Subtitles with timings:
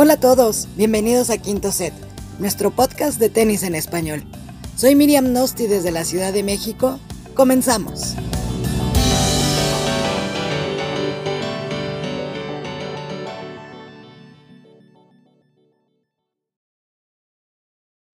[0.00, 1.92] Hola a todos, bienvenidos a Quinto Set,
[2.38, 4.20] nuestro podcast de tenis en español.
[4.76, 7.00] Soy Miriam Nosti desde la Ciudad de México.
[7.34, 8.14] Comenzamos.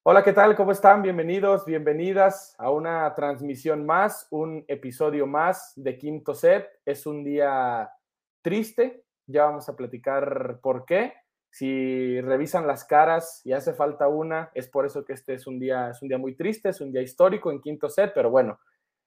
[0.05, 0.57] Hola, ¿qué tal?
[0.57, 1.03] ¿Cómo están?
[1.03, 6.67] Bienvenidos, bienvenidas a una transmisión más, un episodio más de Quinto Set.
[6.87, 7.93] Es un día
[8.41, 11.13] triste, ya vamos a platicar por qué.
[11.55, 15.61] Si revisan las caras y hace falta una, es por eso que este es un
[15.61, 18.59] día, es un día muy triste, es un día histórico en Quinto Set, pero bueno,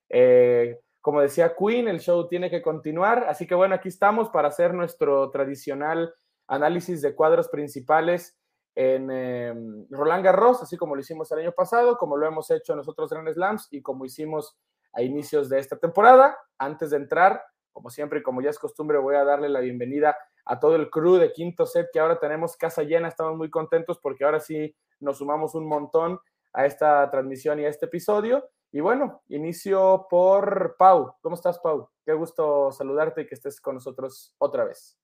[0.08, 4.48] eh, como decía Queen, el show tiene que continuar, así que bueno, aquí estamos para
[4.48, 6.14] hacer nuestro tradicional
[6.46, 8.38] análisis de cuadros principales
[8.74, 9.52] en eh,
[9.90, 13.10] Roland Garros, así como lo hicimos el año pasado, como lo hemos hecho en nosotros
[13.10, 14.56] Grand Slams y como hicimos
[14.94, 16.38] a inicios de esta temporada.
[16.56, 17.42] Antes de entrar,
[17.74, 20.16] como siempre y como ya es costumbre, voy a darle la bienvenida
[20.48, 23.98] a todo el crew de Quinto Set, que ahora tenemos casa llena, estamos muy contentos
[24.02, 26.18] porque ahora sí nos sumamos un montón
[26.54, 28.48] a esta transmisión y a este episodio.
[28.72, 31.14] Y bueno, inicio por Pau.
[31.20, 31.90] ¿Cómo estás, Pau?
[32.04, 34.98] Qué gusto saludarte y que estés con nosotros otra vez.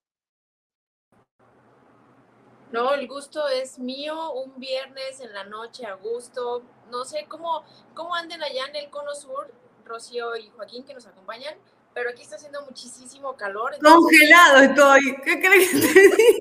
[2.72, 6.62] No, el gusto es mío, un viernes en la noche a gusto.
[6.90, 9.52] No sé cómo, cómo anden allá en el Cono Sur,
[9.84, 11.54] Rocío y Joaquín, que nos acompañan,
[11.94, 13.74] pero aquí está haciendo muchísimo calor.
[13.74, 15.16] entonces- Congelado estoy.
[15.24, 16.40] ¿Qué crees que te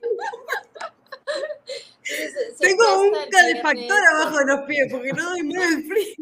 [2.05, 6.15] entonces, se Tengo un calefactor abajo de los pies porque no doy miedo el frío.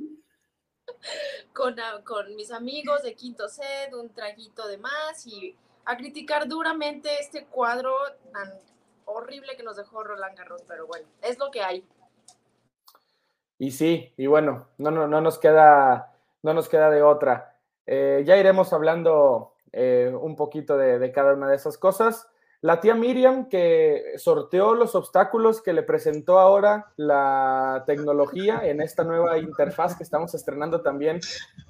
[1.53, 6.47] Con, a- con mis amigos de Quinto Set, un traguito de más y a criticar
[6.47, 7.95] duramente este cuadro
[8.31, 8.53] tan
[9.05, 11.83] horrible que nos dejó Roland Garros, pero bueno, es lo que hay.
[13.57, 17.50] Y sí, y bueno, no, no, no, nos, queda, no nos queda de otra.
[17.85, 22.27] Eh, ya iremos hablando eh, un poquito de, de cada una de esas cosas.
[22.63, 29.03] La tía Miriam que sorteó los obstáculos que le presentó ahora la tecnología en esta
[29.03, 31.19] nueva interfaz que estamos estrenando también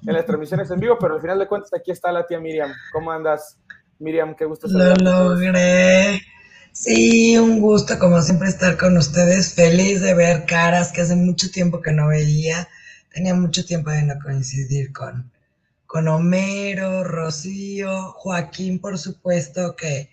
[0.06, 2.70] en las transmisiones en vivo, pero al final de cuentas aquí está la tía Miriam.
[2.92, 3.58] ¿Cómo andas,
[4.00, 4.34] Miriam?
[4.34, 6.20] Qué gusto Lo logré.
[6.72, 9.54] Sí, un gusto como siempre estar con ustedes.
[9.54, 12.68] Feliz de ver caras que hace mucho tiempo que no veía.
[13.14, 15.30] Tenía mucho tiempo de no coincidir con,
[15.92, 20.08] con Homero, Rocío, Joaquín, por supuesto, que,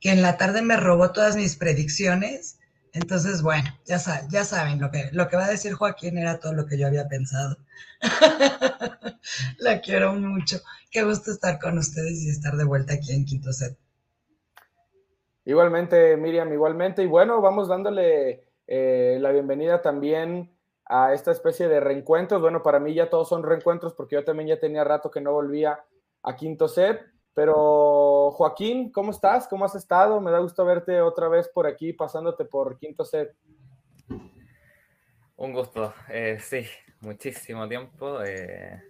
[0.00, 2.58] que en la tarde me robó todas mis predicciones.
[2.94, 3.98] Entonces, bueno, ya,
[4.30, 6.86] ya saben, lo que, lo que va a decir Joaquín era todo lo que yo
[6.86, 7.58] había pensado.
[9.58, 10.60] La quiero mucho.
[10.90, 13.76] Qué gusto estar con ustedes y estar de vuelta aquí en Quinto Set.
[15.44, 17.02] Igualmente, Miriam, igualmente.
[17.02, 20.57] Y bueno, vamos dándole eh, la bienvenida también
[20.88, 22.40] a esta especie de reencuentros.
[22.40, 25.32] Bueno, para mí ya todos son reencuentros porque yo también ya tenía rato que no
[25.32, 25.78] volvía
[26.22, 27.00] a Quinto Set.
[27.34, 29.46] Pero Joaquín, ¿cómo estás?
[29.46, 30.20] ¿Cómo has estado?
[30.20, 33.36] Me da gusto verte otra vez por aquí, pasándote por Quinto Set.
[35.36, 36.66] Un gusto, eh, sí,
[37.00, 38.82] muchísimo tiempo eh,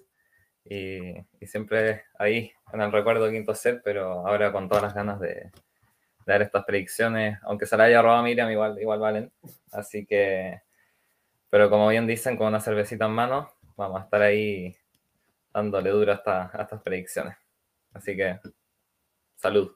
[0.64, 5.20] y, siempre ahí en el recuerdo de quinto set, pero ahora con todas las ganas
[5.20, 5.52] de, de
[6.24, 9.32] dar estas predicciones, aunque se la haya robado Miriam, igual, igual valen.
[9.72, 10.62] Así que,
[11.50, 14.76] pero como bien dicen, con una cervecita en mano, vamos a estar ahí
[15.52, 17.36] dándole duro a, esta- a estas predicciones.
[17.94, 18.38] Así que,
[19.36, 19.72] salud.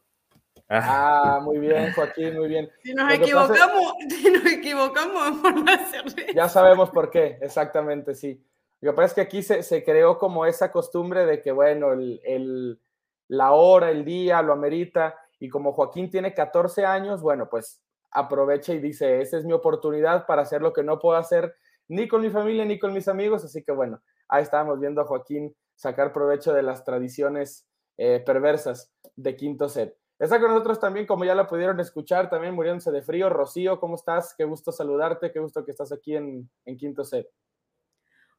[0.68, 2.70] Ah, muy bien, Joaquín, muy bien.
[2.82, 6.32] Si nos equivocamos, si nos equivocamos por la cerveza.
[6.34, 8.44] Ya sabemos por qué, exactamente, sí.
[8.80, 11.92] Lo que pasa es que aquí se, se creó como esa costumbre de que, bueno,
[11.92, 12.80] el, el-
[13.28, 17.81] la hora, el día lo amerita, y como Joaquín tiene 14 años, bueno, pues
[18.12, 21.56] aprovecha y dice, esa es mi oportunidad para hacer lo que no puedo hacer
[21.88, 25.04] ni con mi familia ni con mis amigos, así que bueno, ahí estábamos viendo a
[25.04, 29.96] Joaquín sacar provecho de las tradiciones eh, perversas de quinto set.
[30.18, 33.28] Está con nosotros también, como ya la pudieron escuchar, también muriéndose de frío.
[33.28, 34.34] Rocío, ¿cómo estás?
[34.38, 37.28] Qué gusto saludarte, qué gusto que estás aquí en, en quinto set.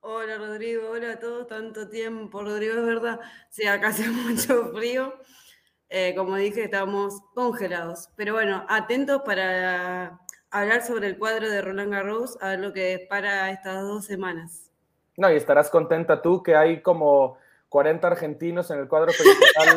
[0.05, 5.13] Hola Rodrigo, hola a todos, tanto tiempo, Rodrigo, es verdad, sí, acá hace mucho frío,
[5.95, 10.19] Eh, como dije, estamos congelados, pero bueno, atentos para
[10.49, 14.03] hablar sobre el cuadro de Roland Garros, a ver lo que es para estas dos
[14.03, 14.71] semanas.
[15.17, 17.37] No, y estarás contenta tú que hay como
[17.69, 19.67] 40 argentinos en el cuadro principal.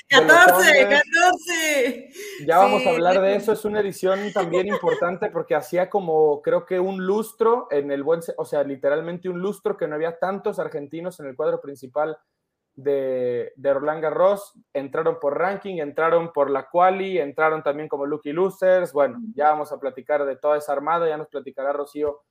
[0.10, 1.02] de los 14, hombres.
[1.10, 2.10] 14.
[2.46, 6.42] Ya vamos Sí, a hablar de eso, es una edición también importante porque hacía como
[6.42, 10.18] creo que un lustro en el buen, o sea, literalmente un lustro que no había
[10.18, 12.18] tantos argentinos en el cuadro principal
[12.74, 18.32] de, de Roland Garros, entraron por ranking, entraron por la quali, entraron también como lucky
[18.32, 22.22] losers, bueno, ya vamos a platicar de toda esa armada, ya nos platicará Rocío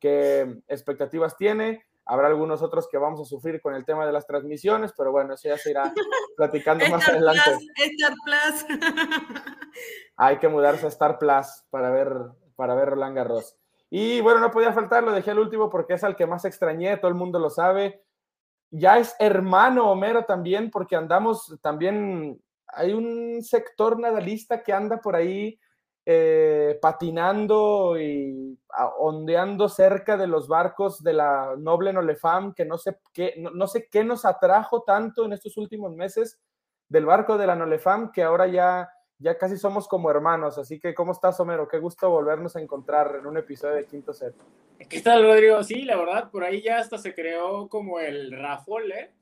[0.00, 4.26] qué expectativas tiene, habrá algunos otros que vamos a sufrir con el tema de las
[4.26, 5.92] transmisiones, pero bueno, eso ya se irá
[6.36, 7.42] platicando más Star adelante.
[7.74, 8.80] Plus, Star Plus.
[10.16, 12.12] Hay que mudarse a Star Plus para ver,
[12.56, 13.56] para ver Roland Garros.
[13.90, 16.96] Y bueno, no podía faltar, lo dejé al último porque es al que más extrañé,
[16.96, 18.02] todo el mundo lo sabe.
[18.74, 25.14] Ya es hermano Homero también, porque andamos también, hay un sector nadalista que anda por
[25.14, 25.60] ahí
[26.06, 28.58] eh, patinando y
[28.98, 33.88] ondeando cerca de los barcos de la noble Nolefam, que no sé qué, no, sé
[33.90, 36.40] qué nos atrajo tanto en estos últimos meses
[36.88, 38.90] del barco de la Nolefam, que ahora ya,
[39.22, 40.58] ya casi somos como hermanos.
[40.58, 41.68] Así que, ¿cómo estás, Homero?
[41.68, 44.34] Qué gusto volvernos a encontrar en un episodio de Quinto Set.
[44.88, 45.62] ¿Qué tal, Rodrigo?
[45.62, 49.12] Sí, la verdad, por ahí ya hasta se creó como el Rafol, ¿eh?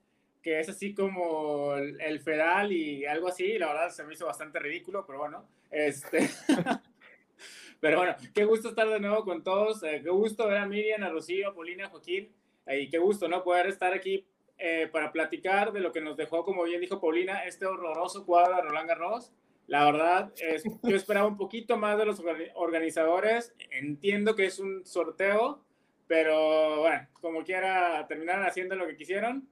[0.43, 4.59] que es así como el, Fedal y algo así, la verdad se me hizo bastante
[4.59, 6.31] ridículo, pero bueno, este...
[7.81, 11.03] pero bueno, qué gusto estar de nuevo con todos, eh, qué gusto ver a Miriam,
[11.03, 12.33] a Rocío, a Paulina, a Joaquín,
[12.67, 13.43] eh, y qué gusto, ¿no?
[13.43, 14.27] Poder estar aquí
[14.59, 18.57] eh, para platicar de lo que nos dejó, como bien dijo Paulina, este horroroso cuadro
[18.57, 19.33] de Roland Garros.
[19.71, 22.21] La verdad, es, yo esperaba un poquito más de los
[22.57, 25.61] organizadores, entiendo que es un sorteo,
[26.09, 29.49] pero bueno, como quiera, terminaron haciendo lo que quisieron.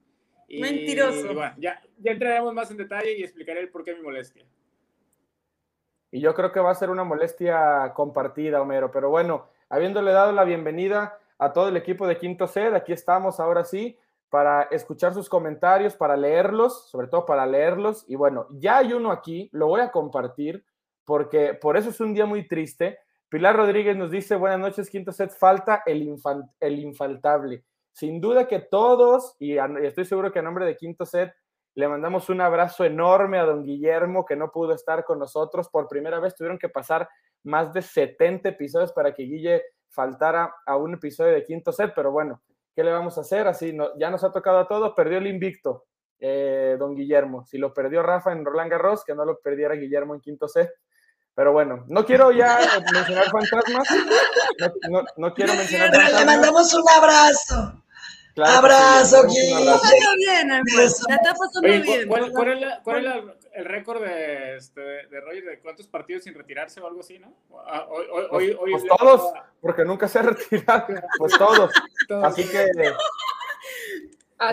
[0.49, 1.33] Mentiroso.
[1.33, 4.43] bueno, ya, ya entraremos más en detalle y explicaré el por qué mi molestia.
[6.11, 8.91] Y yo creo que va a ser una molestia compartida, Homero.
[8.91, 13.39] Pero bueno, habiéndole dado la bienvenida a todo el equipo de Quinto Sed, aquí estamos
[13.39, 13.97] ahora sí
[14.29, 18.05] para escuchar sus comentarios, para leerlos, sobre todo para leerlos.
[18.07, 20.63] Y bueno, ya hay uno aquí, lo voy a compartir
[21.05, 22.99] porque por eso es un día muy triste.
[23.29, 27.63] Pilar Rodríguez nos dice, buenas noches, Quinto Set, falta el, infaltable.
[27.91, 31.33] Sin duda que todos, y, estoy seguro que a nombre de Quinto Set,
[31.75, 35.69] le mandamos un abrazo enorme a don Guillermo, que no pudo estar con nosotros.
[35.69, 37.09] Por primera vez tuvieron que pasar
[37.43, 42.11] más de 70 episodios para que Guille faltara a un episodio de Quinto Set, pero
[42.11, 42.41] bueno,
[42.75, 43.47] ¿qué le vamos a hacer?
[43.47, 45.85] Así ya nos ha tocado a todos, perdió el invicto,
[46.19, 47.45] eh, don Guillermo.
[47.45, 50.69] Si lo perdió Rafa en Roland Garros, que no lo perdiera Guillermo en Quinto Set.
[51.35, 52.59] Pero bueno, no quiero ya
[52.91, 53.87] mencionar fantasmas.
[55.15, 57.83] No, quiero mencionar Pero le mandamos un abrazo.
[58.45, 59.35] Abrazo, Gui.
[60.17, 62.07] bien, la está pasando bien.
[62.07, 66.33] ¿Cuál, cuál, es, cuál es el récord de, este, de Roger de cuántos partidos sin
[66.33, 67.33] retirarse o algo así, no?
[67.65, 70.85] Ah, hoy, hoy, pues, pues todos, porque nunca se ha retirado.
[71.17, 71.71] Pues todos.
[72.23, 72.67] Así que.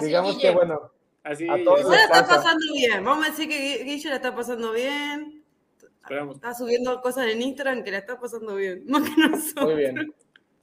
[0.00, 0.91] digamos que bueno.
[1.23, 3.05] Así, a todos la está pasando bien.
[3.05, 5.44] Vamos a decir que Guille la está pasando bien.
[5.83, 6.37] Esperamos.
[6.37, 8.85] Está subiendo cosas en Instagram que la está pasando bien.
[8.88, 9.65] Más que nosotros.
[9.65, 10.15] Muy bien.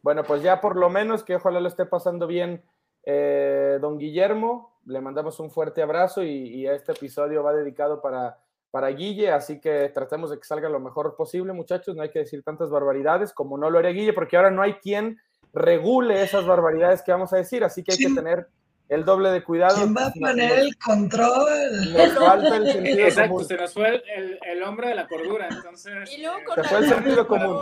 [0.01, 2.63] Bueno, pues ya por lo menos que ojalá lo esté pasando bien
[3.05, 8.37] eh, don Guillermo, le mandamos un fuerte abrazo y, este episodio va dedicado para,
[8.71, 11.95] para Guille, así que tratemos de que salga lo mejor posible, muchachos.
[11.95, 14.73] No hay que decir tantas barbaridades como no lo haría Guille, porque ahora no hay
[14.75, 15.19] quien
[15.53, 18.47] regule esas barbaridades que vamos a decir, así que hay que tener
[18.89, 19.75] el doble de cuidado.
[19.75, 21.93] ¿Quién va a poner el control?
[21.93, 26.11] Nos falta el sentido Exacto, se nos fue el, el, hombre de la cordura, entonces.
[26.11, 27.59] Y luego con, se sentido común.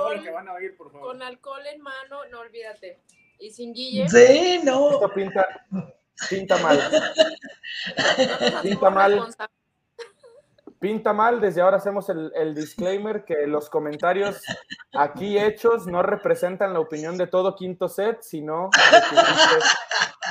[0.92, 3.00] con alcohol en mano, no olvídate.
[3.42, 4.08] Y sin Guille.
[4.08, 4.92] Sí, no.
[4.92, 5.48] Esto pinta,
[6.30, 6.80] pinta mal.
[8.62, 9.36] pinta mal.
[10.80, 14.42] Pinta mal, desde ahora hacemos el, el, disclaimer que los comentarios
[14.94, 18.72] aquí hechos no representan la opinión de todo quinto set, sino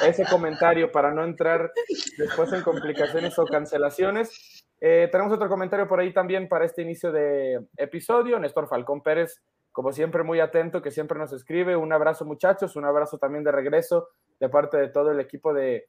[0.05, 1.73] ese comentario para no entrar
[2.19, 4.65] después en complicaciones o cancelaciones.
[4.81, 8.39] Eh, tenemos otro comentario por ahí también para este inicio de episodio.
[8.39, 9.41] Néstor Falcón Pérez
[9.73, 11.77] como siempre, muy atento, que siempre nos escribe.
[11.77, 14.09] Un abrazo, muchachos, un abrazo también de regreso
[14.39, 15.89] de parte de todo el equipo de,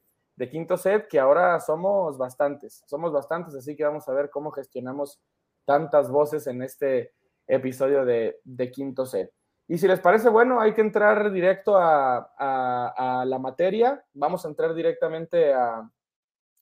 [0.50, 5.20] Quinto Set, que ahora somos bastantes, somos bastantes, así que vamos a ver cómo gestionamos
[5.64, 7.12] tantas voces en este
[7.46, 9.32] episodio de, Quinto Set.
[9.68, 14.04] Y si les parece bueno, hay que entrar directo a, la materia.
[14.14, 15.90] Vamos a entrar directamente al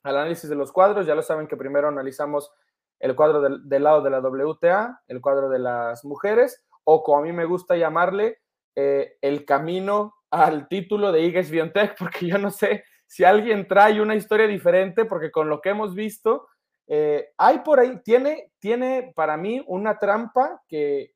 [0.03, 1.07] análisis de los cuadros.
[1.07, 2.53] Ya lo saben que primero analizamos
[2.99, 7.19] el cuadro del, del, lado de la WTA, el cuadro de las mujeres o como
[7.19, 8.39] a mí me gusta llamarle,
[8.77, 14.01] eh, el camino al título de Iges Biontech, porque yo no sé si alguien trae
[14.01, 16.47] una historia diferente, porque con lo que hemos visto,
[16.87, 21.13] eh, hay por ahí, tiene, tiene para mí una trampa que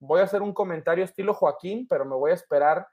[0.00, 2.86] voy a hacer un comentario estilo Joaquín, pero me voy a esperar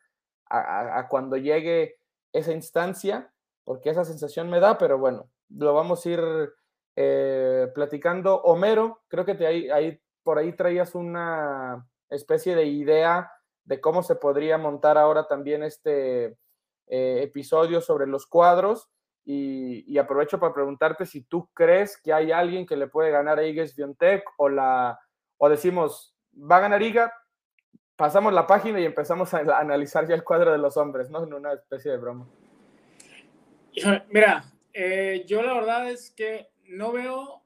[0.50, 1.96] a, cuando llegue
[2.34, 3.32] esa instancia,
[3.64, 6.22] porque esa sensación me da, pero bueno, lo vamos a ir
[6.96, 8.42] eh, platicando.
[8.44, 13.32] Homero, creo que te, ahí, por ahí traías una, especie de idea
[13.66, 16.38] de cómo se podría montar ahora también este
[16.88, 18.90] eh, episodio sobre los cuadros.
[19.28, 23.44] Y, aprovecho para preguntarte si tú crees que hay alguien que le puede ganar a
[23.44, 25.00] Iges Biontech o, la,
[25.38, 27.12] o decimos, va a ganar Iga,
[27.96, 31.24] pasamos la página y empezamos a, analizar ya el cuadro de los hombres, ¿no?
[31.24, 32.28] En una especie de broma.
[34.10, 37.42] Mira, eh, yo la verdad es que no veo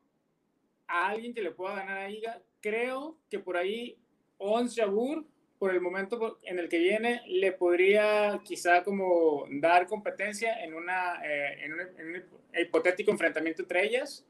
[0.86, 2.42] a alguien que le pueda ganar a Iga.
[2.60, 3.98] Creo que por ahí
[4.40, 5.26] Ons Jabur
[5.60, 11.20] por el momento en el que viene, le podría quizá como dar competencia en, una,
[11.24, 12.24] eh, en, un,
[12.58, 14.26] hipotético enfrentamiento entre ellas.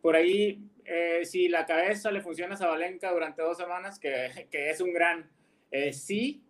[0.00, 4.70] Por ahí, eh, si la cabeza le funciona a Zabalenka durante dos semanas, que, que
[4.70, 5.30] es un gran
[5.70, 6.42] eh, sí.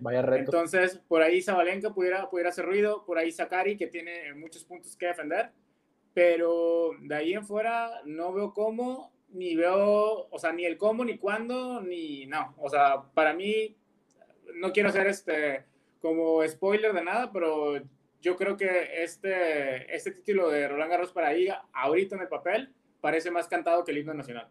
[0.00, 0.40] Vaya reto.
[0.40, 4.94] Entonces, por ahí Zabalenka pudiera, pudiera hacer ruido, por ahí Sakari, que tiene muchos puntos
[4.94, 5.52] que defender,
[6.12, 11.04] pero de ahí en fuera no veo cómo ni veo, o sea, ni el cómo,
[11.04, 12.54] ni cuándo, ni no.
[12.58, 13.76] O sea, para mí,
[14.54, 15.64] no quiero hacer este
[16.00, 17.74] como spoiler de nada, pero
[18.20, 22.72] yo creo que este, este título de Roland Garros para IGA, ahorita en el papel,
[23.00, 24.48] parece más cantado que el himno nacional.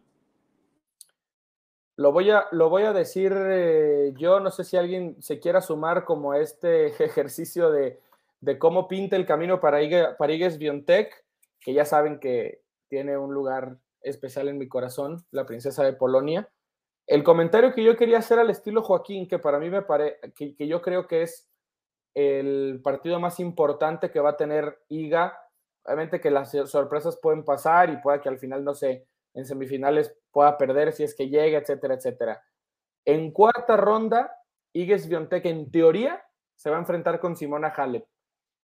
[1.96, 5.60] Lo voy a, lo voy a decir eh, yo, no sé si alguien se quiera
[5.60, 7.98] sumar como este ejercicio de,
[8.40, 11.24] de cómo pinta el camino para, Iga, para Biontech,
[11.60, 16.48] que ya saben que tiene un lugar especial en mi corazón, la princesa de Polonia.
[17.06, 20.66] El comentario que yo quería hacer al estilo Joaquín, que para mí me parece, que,
[20.66, 21.50] yo creo que es
[22.14, 25.36] el partido más importante que va a tener IGA.
[25.84, 30.16] Obviamente que las sorpresas pueden pasar y pueda que al final, no sé, en semifinales
[30.30, 32.42] pueda perder si es que llega, etcétera, etcétera.
[33.04, 34.36] En cuarta ronda,
[34.72, 36.22] Iges Biontech en teoría
[36.54, 38.06] se va a enfrentar con Simona Halep.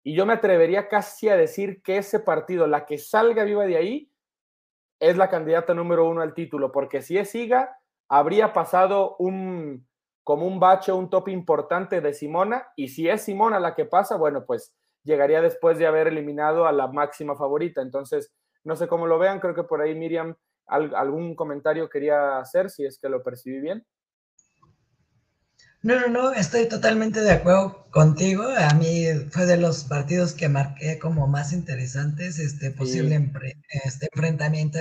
[0.03, 3.77] Y yo me atrevería casi a decir que ese partido, la que salga viva de
[3.77, 4.11] ahí,
[5.09, 7.77] es la candidata número uno al título, porque si es Iga,
[8.09, 9.87] habría pasado un
[10.23, 14.17] como un bache, un top importante de Simona, y si es Simona la que pasa,
[14.17, 17.83] bueno, pues llegaría después de haber eliminado a la máxima favorita.
[17.83, 18.33] Entonces,
[18.65, 20.35] no sé cómo lo vean, creo que por ahí Miriam
[20.67, 23.85] algún comentario quería hacer, si es que lo percibí bien.
[25.85, 28.45] No, no, no, estoy totalmente de acuerdo contigo.
[28.45, 33.31] A mí fue de los partidos que marqué como más interesantes, este posible
[33.85, 34.79] este enfrentamiento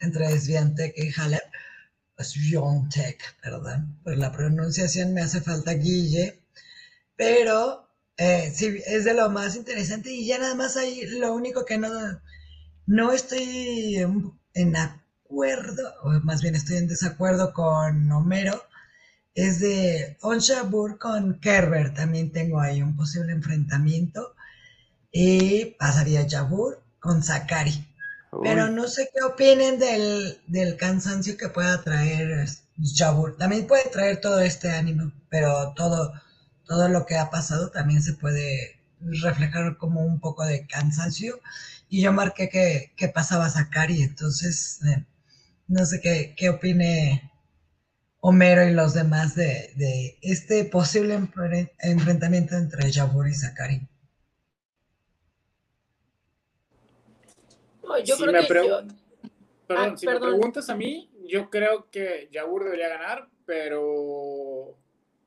[0.00, 1.40] entre Sviantec y Halep.
[2.18, 6.42] Sviantec, perdón, por la pronunciación me hace falta Guille,
[7.16, 11.64] pero eh, sí, es de lo más interesante y ya nada más ahí lo único
[11.64, 11.88] que no,
[12.84, 14.04] no estoy
[14.52, 18.62] en acuerdo, o más bien estoy en desacuerdo con Homero
[19.38, 21.94] es de Onshabur con Kerber.
[21.94, 24.34] También tengo ahí un posible enfrentamiento.
[25.12, 27.86] Y pasaría Jabur con Sakari.
[28.42, 32.48] Pero no sé qué opinen del, cansancio que pueda traer
[32.82, 33.36] Jabur.
[33.36, 36.12] También puede traer todo este ánimo, pero todo,
[36.66, 41.40] todo lo que ha pasado también se puede reflejar como un poco de cansancio.
[41.88, 45.04] Y yo marqué que, pasaba Sakari, entonces eh,
[45.68, 47.30] no sé qué, qué opine
[48.20, 51.18] Homero y los demás de, este posible
[51.78, 53.88] enfrentamiento entre Jabur y Zakari.
[58.04, 58.46] yo si creo me que
[59.66, 64.78] Perdón, ah, si me preguntas a mí, yo creo que Jabur debería ganar, pero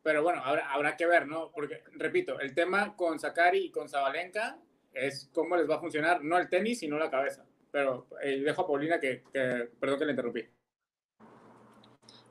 [0.04, 1.52] pero bueno, habrá, habrá que ver, ¿no?
[1.52, 4.58] Porque, repito, el tema con Zakari y con Zabalenka
[4.94, 7.46] es cómo les va a funcionar, no el tenis, sino la cabeza.
[7.72, 10.48] Pero eh, dejo a Paulina que, que, perdón que le interrumpí.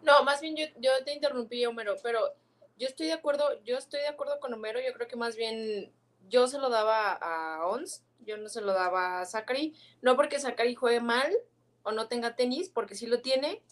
[0.03, 2.35] No, más bien yo, yo te interrumpí, Homero, pero
[2.79, 5.93] yo estoy de acuerdo, yo estoy de acuerdo con Homero, yo creo que más bien
[6.29, 10.41] yo se lo daba a Ons, yo no se lo daba a Zachary, no porque
[10.41, 11.31] Zachary juegue mal
[11.83, 13.63] o no tenga tenis, porque sí lo tiene,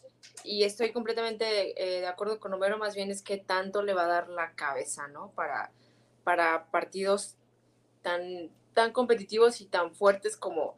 [0.45, 4.05] y estoy completamente eh, de acuerdo con Homero, más bien es que tanto le va
[4.05, 5.31] a dar la cabeza, ¿no?
[5.33, 5.73] Para,
[6.25, 7.37] para partidos
[8.03, 10.77] tan, tan competitivos y tan fuertes como,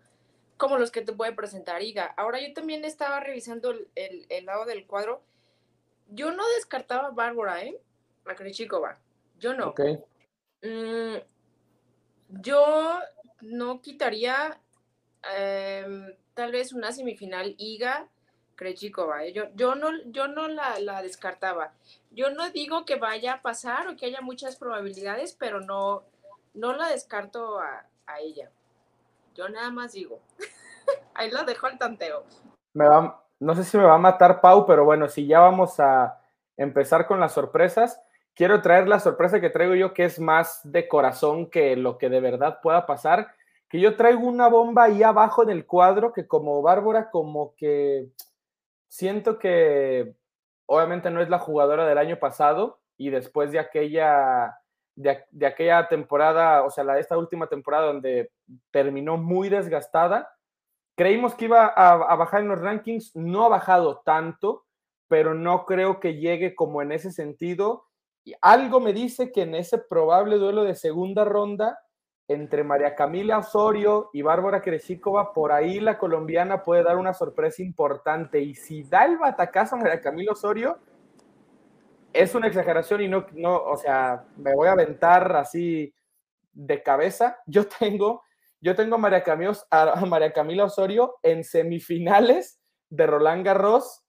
[0.57, 2.07] como los que te puede presentar Iga.
[2.17, 5.23] Ahora yo también estaba revisando el, el lado del cuadro
[6.11, 7.81] yo no descartaba a Bárbara, ¿eh?
[8.27, 8.99] A Krejcikova.
[9.39, 9.69] Yo no.
[9.69, 9.81] Ok.
[10.63, 11.17] Mm,
[12.29, 13.01] yo
[13.41, 14.61] no quitaría
[15.35, 18.09] em, tal vez una semifinal Iga
[18.57, 19.25] Krejcikova.
[19.25, 19.33] ¿eh?
[19.33, 21.73] Yo, yo no, yo no la, descartaba.
[22.11, 26.05] Yo no digo que vaya a pasar o que haya muchas probabilidades, pero no,
[26.55, 28.51] no la descarto a, a ella.
[29.35, 30.21] Yo nada más digo.
[31.15, 32.25] Ahí lo dejo al tanteo.
[32.75, 35.81] Me va, no sé si me va a matar Pau, pero bueno, si ya vamos
[35.81, 36.21] a
[36.57, 38.01] empezar con las sorpresas,
[38.35, 42.11] quiero traer la sorpresa que traigo yo, que es más de corazón que lo que
[42.11, 43.35] de verdad pueda pasar,
[43.69, 48.09] que yo traigo una bomba ahí abajo en el cuadro que como Bárbara, como que
[48.89, 50.15] siento que
[50.67, 54.59] obviamente no es la jugadora del año pasado y después de aquella,
[54.95, 58.31] de, aquella temporada, o sea, la, esta última temporada donde
[58.71, 60.37] terminó muy desgastada,
[61.01, 64.67] Creímos que iba a, bajar en los rankings, no ha bajado tanto,
[65.09, 67.87] pero no creo que llegue como en ese sentido.
[68.23, 71.79] Y algo me dice que en ese probable duelo de segunda ronda
[72.29, 77.63] entre María Camila Osorio y Bárbara Kreshikova, por ahí la colombiana puede dar una sorpresa
[77.63, 78.43] importante.
[78.43, 80.77] Y si da el batacazo a María Camila Osorio,
[82.13, 85.95] es una exageración y no, no, o sea, me voy a aventar así
[86.53, 87.39] de cabeza.
[87.47, 88.23] Yo tengo,
[88.61, 94.05] yo tengo a María, Camila, a María Camila Osorio en semifinales de Roland Garros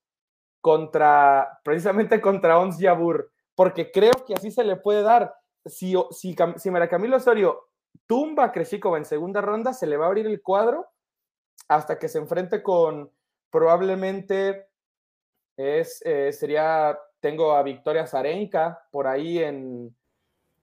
[0.61, 5.35] contra, precisamente contra Ons Jabur, porque creo que así se le puede dar.
[5.65, 7.69] Si, si, si María Camila Osorio
[8.07, 10.87] tumba a Kreshikova en segunda ronda, se le va a abrir el cuadro
[11.67, 13.11] hasta que se enfrente con
[13.49, 14.67] probablemente
[15.57, 19.95] es, eh, sería, tengo a Victoria Zarenka por ahí en...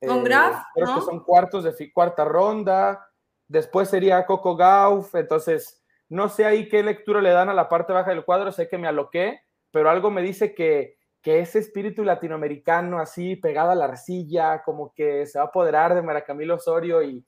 [0.01, 0.63] ¿Con eh, Graf?
[0.75, 3.08] Creo que son cuartos de cuarta ronda.
[3.49, 5.15] Después sería Coco Gauff.
[5.15, 8.53] Entonces, no sé ahí qué lectura le dan a la parte baja del cuadro.
[8.53, 13.71] Sé que me aloqué, pero algo me dice que, que ese espíritu latinoamericano así pegado
[13.71, 17.27] a la arcilla, como que se va a apoderar de Maracamilo Osorio y,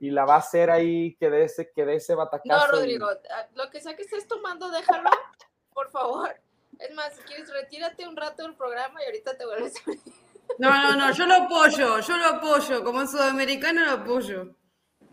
[0.00, 2.66] y la va a hacer ahí que de ese, que de ese batacazo.
[2.66, 3.06] No, Rodrigo,
[3.54, 5.08] lo que sea que estés tomando, déjalo,
[5.72, 6.34] por favor.
[6.78, 10.14] Es más, si quieres, retírate un rato del programa y ahorita te vuelves a venir.
[10.58, 14.56] No, no, no, yo lo apoyo, yo lo apoyo, como sudamericano lo apoyo.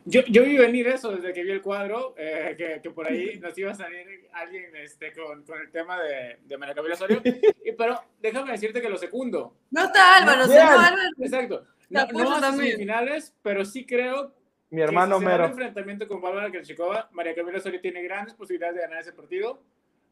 [0.05, 3.39] Yo, yo vi venir eso desde que vi el cuadro, eh, que, que, por ahí
[3.39, 7.21] nos iba a salir alguien este, con, con el tema de, de María Camila Osorio,
[7.65, 9.55] y, pero déjame decirte que lo segundo.
[9.71, 11.09] No está Álvaro, no, está Álvaro.
[11.19, 11.65] Exacto.
[11.89, 14.33] No, no a semifinales, pero sí creo
[14.69, 15.45] mi hermano que si Mero.
[15.45, 19.61] Se enfrentamiento con Bárbara Krejcikova, María Camila Osorio tiene grandes posibilidades de ganar ese partido.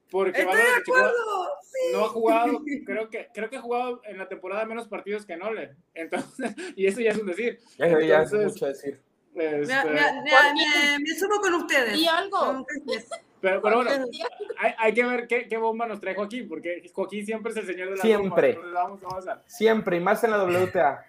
[0.10, 1.79] Porque Estoy de acuerdo, sí.
[1.91, 5.36] no ha jugado, creo que, creo que ha jugado en la temporada menos partidos que
[5.36, 5.75] Nole.
[5.94, 7.60] Entonces, y eso ya es un decir.
[7.77, 9.01] Eso ya es mucho decir.
[9.38, 9.74] Este...
[9.74, 11.98] Me, me, me, me, sumo con ustedes.
[11.98, 12.65] Y algo.
[13.39, 14.06] Pero, pero bueno,
[14.58, 17.67] hay, hay, que ver qué, qué, bomba nos trae Joaquín, porque Joaquín siempre es el
[17.67, 18.53] señor de la Siempre.
[18.53, 19.41] Bomba, a...
[19.46, 21.06] Siempre, y más en la WTA.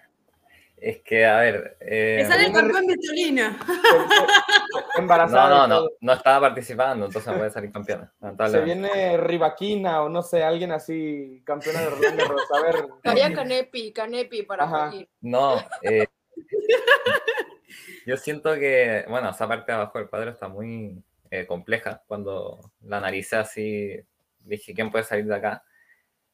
[0.81, 1.77] Es que, a ver.
[1.81, 3.59] Eh, que sale el campeón Vitolina.
[4.99, 5.49] Embarazada.
[5.49, 8.13] No, no, no, no estaba participando, entonces no puede salir campeona.
[8.51, 12.43] Se viene Rivaquina o no sé, alguien así, campeona de Roland Garros.
[12.53, 13.35] A ver.
[13.35, 15.09] Canepi, Canepi para Joaquín.
[15.23, 16.07] No, eh,
[18.07, 22.02] yo siento que, bueno, esa parte de abajo del cuadro está muy eh, compleja.
[22.07, 24.00] Cuando la analicé así,
[24.40, 25.64] dije, ¿quién puede salir de acá?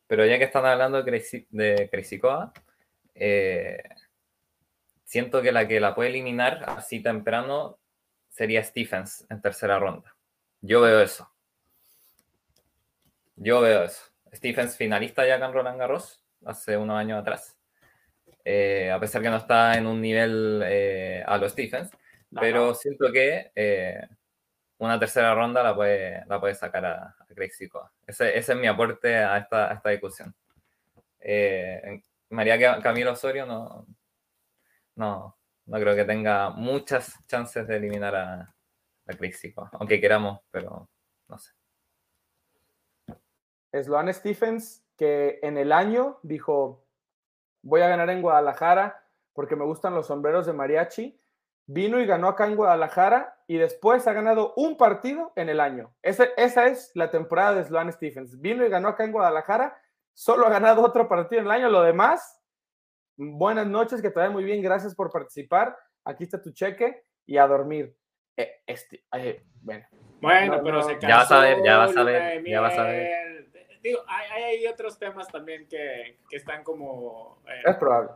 [0.07, 2.53] Pero ya que están hablando de Krejcikova,
[3.15, 3.83] eh,
[5.05, 7.79] siento que la que la puede eliminar así temprano
[8.29, 10.15] sería Stephens en tercera ronda.
[10.61, 11.31] Yo veo eso.
[13.37, 14.03] Yo veo eso.
[14.33, 17.57] Stephens finalista ya con Roland Garros hace unos años atrás.
[18.45, 21.91] Eh, a pesar que no está en un nivel eh, a los Stephens,
[22.31, 22.75] no, pero no.
[22.75, 24.07] siento que eh,
[24.79, 27.25] una tercera ronda la puede, la puede sacar a, a.
[28.07, 30.35] Ese, ese, es mi aporte a esta, a esta discusión.
[31.21, 33.87] Eh, María Camilo Osorio no,
[34.97, 38.55] no, no creo que tenga muchas chances de eliminar a,
[39.07, 40.89] a aunque queramos, pero
[41.29, 41.53] no sé.
[43.73, 46.84] Sloane Stephens, que en el año dijo,
[47.65, 51.21] voy a ganar en Guadalajara porque me gustan los sombreros de mariachi,
[51.67, 55.93] vino y ganó acá en Guadalajara y después ha ganado un partido en el año.
[56.03, 58.41] Esa, esa es la temporada de Sloane Stephens.
[58.41, 59.77] Vino y ganó acá en Guadalajara,
[60.13, 62.41] solo ha ganado otro partido en el año, lo demás
[63.17, 65.77] buenas noches, que te vaya muy bien, gracias por participar.
[66.05, 67.95] Aquí está tu cheque y a dormir.
[68.37, 69.87] Eh, este, eh, bueno.
[70.21, 72.61] Bueno, no, pero no, se casó, Ya vas a ver, ya vas a ver, ya
[72.61, 73.34] vas a ver.
[73.85, 77.43] Digo, hay, hay otros temas también que, que están como...
[77.47, 78.13] Eh, es probable.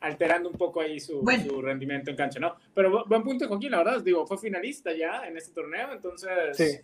[0.00, 1.44] Alterando un poco ahí su, bueno.
[1.44, 2.56] su, rendimiento en cancha, ¿no?
[2.74, 6.56] Pero buen punto, Joaquín, la verdad, digo, fue finalista ya en este torneo, entonces...
[6.56, 6.80] Sí.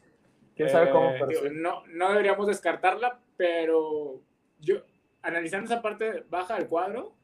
[0.54, 1.12] ¿Quién sabe cómo?
[1.26, 4.20] Digo, no, no deberíamos descartarla, pero
[4.59, 4.85] yo,
[5.22, 7.14] analizando esa parte baja del cuadro,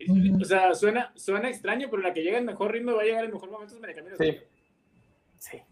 [0.00, 0.42] uh -huh.
[0.42, 3.24] o sea, suena, suena extraño, pero la que llega en mejor ritmo va a llegar
[3.24, 4.16] en mejor momento es Camila.
[4.18, 4.38] Sí.
[5.38, 5.62] sí.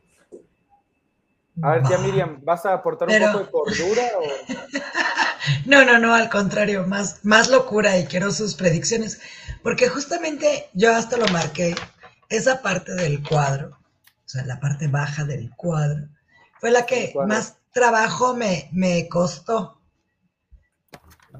[1.61, 3.27] A ver, tía Miriam, ¿vas a aportar pero...
[3.27, 4.03] un poco de cordura?
[4.19, 4.23] O...
[5.67, 9.21] no, no, no, al contrario, más, más locura y quiero sus predicciones,
[9.63, 11.75] porque justamente yo hasta lo marqué,
[12.31, 16.09] esa parte del cuadro, o sea, la parte baja del cuadro,
[16.59, 19.79] fue la que más trabajo me, me costó.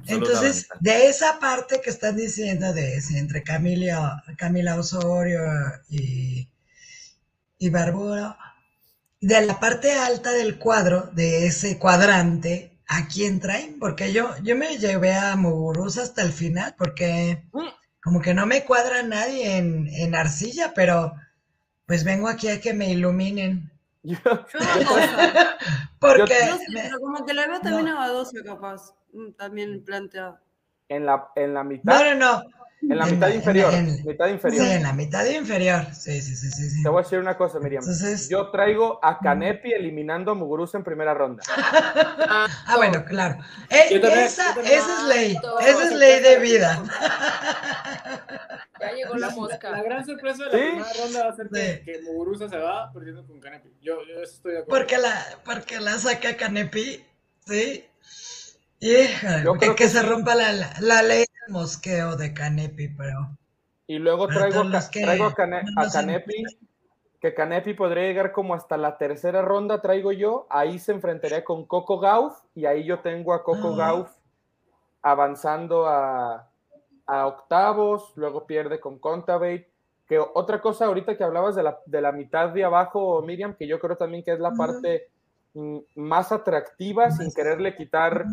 [0.07, 5.41] Entonces, de esa parte que están diciendo de ese, entre Camila, Camila Osorio
[5.89, 6.49] y,
[7.59, 8.37] y Barburo,
[9.23, 13.79] de la parte alta del cuadro, de ese cuadrante, ¿a quién traen?
[13.79, 17.45] Porque yo, yo me llevé a Muguruza hasta el final, porque
[18.03, 21.15] como que no me cuadra nadie en, en arcilla, pero
[21.87, 23.71] pues vengo aquí a que me iluminen.
[24.03, 24.19] Yo,
[26.01, 28.03] porque yo, me, pero como que la veo también no.
[28.03, 28.93] a 12 capaz,
[29.39, 30.41] también planteado.
[30.89, 31.85] En la, en la mitad.
[31.85, 32.43] No, no, no.
[32.83, 33.73] En la En mitad la- en inferior.
[33.73, 34.67] la- en- mitad Sí, inferior.
[34.67, 35.87] en la mitad inferior.
[35.95, 36.69] Sí, sí, sí, sí.
[36.71, 36.83] sí.
[36.83, 37.83] Te voy a decir una cosa, Miriam.
[37.83, 41.43] Entonces- Yo traigo a Canepi eliminando a Muguruza en primera ronda.
[42.67, 43.39] Ah, bueno, claro.
[43.71, 45.27] Eh, esa, esa es ley.
[45.33, 45.61] Exacto.
[45.61, 46.83] Esa es ley de vida.
[48.81, 49.83] Ya llegó la La, mosca.
[49.83, 50.65] gran sorpresa de la Sí.
[50.71, 51.85] primera ronda va a ser que, Sí.
[51.85, 53.69] que Muguruza se va perdiendo con Canepi.
[53.81, 54.77] Yo, yo eso estoy de acuerdo.
[54.81, 57.05] Porque la, porque la saca Canepi,
[57.47, 57.85] ¿sí?
[59.45, 62.89] Yo que, creo que que se rompa la, la, la ley del mosqueo de Canepi,
[62.89, 63.37] pero...
[63.87, 66.45] Y luego traigo, que traigo a, Cane- no a Canepi,
[67.21, 70.47] que Canepi podría llegar como hasta la tercera ronda, traigo yo.
[70.51, 73.77] Ahí se enfrentaría con Coco Gauff y ahí yo tengo a Coco Ah.
[73.77, 74.11] Gauff
[75.03, 76.49] avanzando a,
[77.07, 79.69] a octavos, luego pierde con Contavate.
[80.09, 83.67] Que otra cosa ahorita que hablabas de la, de la mitad de abajo, Miriam, que
[83.67, 85.09] yo creo también que es la parte
[85.95, 88.25] más atractiva, sin quererle quitar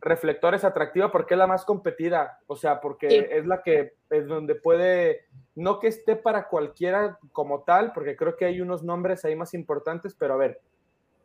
[0.00, 3.16] reflectores atractiva porque es la más competida, o sea, porque Sí.
[3.30, 8.36] es la que es donde puede, no que esté para cualquiera como tal, porque creo
[8.36, 10.60] que hay unos nombres ahí más importantes, pero a ver,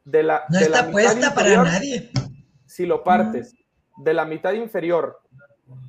[0.05, 2.11] de la, No de la está mitad puesta para inferior, nadie.
[2.65, 3.53] si lo partes,
[3.97, 5.21] de la mitad inferior,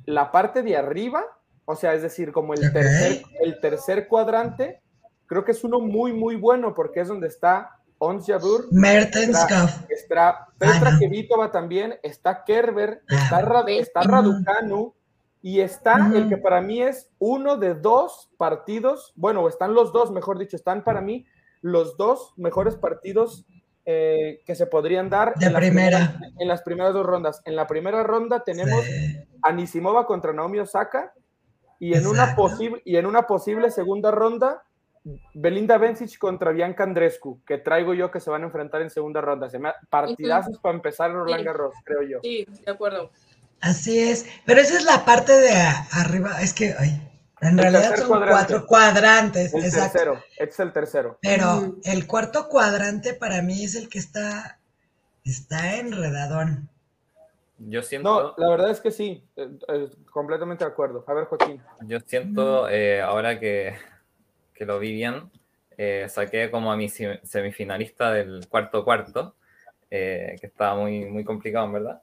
[0.05, 1.25] la parte de arriba,
[1.65, 4.81] o sea, es decir, como el, tercer, el tercer cuadrante,
[5.25, 9.69] creo que es uno muy, muy bueno, porque es donde está Ons Jabeur, Mertenskov.
[9.89, 10.97] Está Petra Ajá.
[10.99, 13.15] Kvitova también, está Kerber, Ah.
[13.23, 14.09] está, Ra- está Ujú.
[14.11, 14.93] Raducanu
[15.41, 16.15] y está Ujú.
[16.17, 20.55] el que para mí es uno de dos partidos, bueno, están los dos, mejor dicho,
[20.55, 21.25] están para mí
[21.61, 23.45] los dos mejores partidos
[23.87, 25.97] eh, que se podrían dar De en, las primera.
[26.09, 27.41] primeras- en las primeras dos rondas.
[27.45, 29.17] En la primera ronda tenemos Sí.
[29.43, 31.13] a Nisimova contra Naomi Osaka
[31.79, 34.63] y en, una posible, y en una posible segunda ronda
[35.35, 39.21] Belinda Bencic contra Bianca Andrescu, que traigo yo que se van a enfrentar en segunda
[39.21, 39.49] ronda.
[39.49, 41.45] Se me partidazos para empezar Roland Sí.
[41.45, 42.19] Garros, creo yo.
[42.23, 43.11] Sí, de acuerdo.
[43.61, 44.25] Así es.
[44.45, 45.51] Pero esa es la parte de
[45.91, 46.41] arriba.
[46.41, 47.01] Es que, ay,
[47.41, 48.31] en El realidad son cuadrante.
[48.33, 49.53] cuatro cuadrantes.
[49.53, 49.91] El exacto.
[49.93, 51.19] tercero, este es el tercero.
[51.21, 54.59] Pero el cuarto cuadrante para mí es el que está,
[55.23, 56.67] está enredadón.
[57.59, 61.05] Yo siento, No, la verdad es que sí, eh, eh, completamente de acuerdo.
[61.07, 61.61] A ver, Joaquín.
[61.81, 63.75] yo siento eh, ahora que,
[64.55, 65.29] que lo vi bien,
[65.77, 69.35] eh, saqué como a mi semifinalista del cuarto cuarto,
[69.91, 72.01] eh, que estaba muy, muy complicado, en verdad.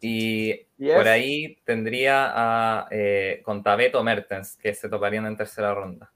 [0.00, 5.74] Y Y es- por ahí tendría a eh, Contaveto Mertens, que se toparían en tercera
[5.74, 6.10] ronda.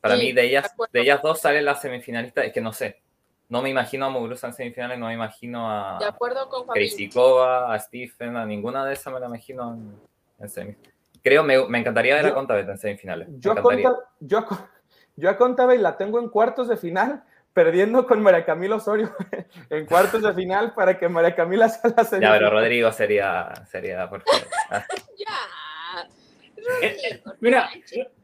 [0.00, 3.02] Para Sí, mí, de ellas, de ellas dos sale la semifinalista, es que no sé.
[3.48, 5.98] No me imagino a Muguruza en semifinales, no me imagino a.
[6.72, 10.00] Krejcikova, a Stephen, a ninguna de esas me la imagino en,
[10.38, 10.76] en semis.
[11.22, 13.28] Creo, me, me encantaría ver Yo- a Contaveto en semifinales.
[13.28, 13.88] me Yo encantaría.
[13.88, 14.46] Conta, yo,
[15.18, 19.10] yo a Contaveit la tengo en cuartos de final, perdiendo con María Camila Osorio
[19.70, 22.38] en cuartos de final para que María Camila sea la Ya, semifinal.
[22.38, 24.46] pero Rodrigo sería, sería por favor.
[25.18, 26.08] Ya.
[27.40, 27.70] Mira,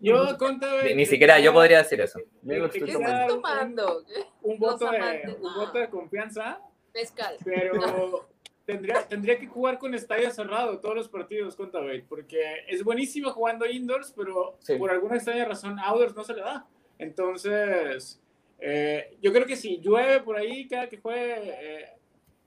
[0.00, 0.82] yo, contaba.
[0.94, 2.20] Ni, siquiera yo podría decir eso.
[2.42, 3.98] Mira estoy quisiera tomando.
[3.98, 4.04] un- tomando
[4.42, 6.60] Un, voto de, un voto de confianza,
[6.92, 7.36] mezcal.
[7.44, 8.28] pero
[8.66, 13.66] tendría, tendría que jugar con estadio cerrado todos los partidos contra porque es buenísimo jugando
[13.66, 14.76] indoors, pero Sí.
[14.76, 16.66] por alguna extraña razón outdoors no se le da.
[16.98, 18.20] Entonces,
[18.58, 21.88] eh, yo creo que si llueve por ahí cada que juegue eh,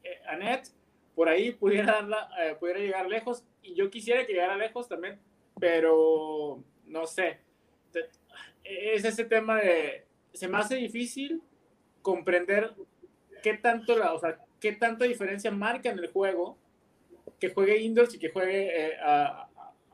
[0.04, 0.70] eh, Annette,
[1.16, 2.08] por ahí pudiera,
[2.40, 5.20] eh, pudiera llegar lejos, y yo quisiera que llegara lejos también,
[5.60, 7.40] pero no sé.
[8.64, 11.42] Es ese tema de, se me hace difícil
[12.02, 12.74] comprender
[13.42, 16.58] qué tanto, la, o sea, qué tanta diferencia marca en el juego
[17.40, 19.47] que juegue indoors y que juegue eh, a,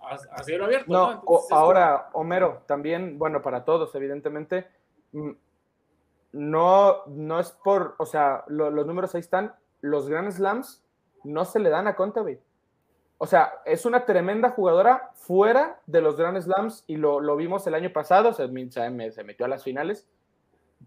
[0.05, 0.91] a- a cielo abierto.
[0.91, 4.67] No, Entonces, o- es- ahora, Homero, también, bueno, para todos, evidentemente,
[5.11, 5.31] mm,
[6.33, 10.83] no, no es por, o sea, lo- los números ahí están, los Grand Slams
[11.23, 12.39] no se le dan a Contaveit.
[13.19, 17.65] O sea, es una tremenda jugadora fuera de los Grand Slams y lo, lo vimos
[17.67, 20.07] el año pasado, se, se- se metió a las finales,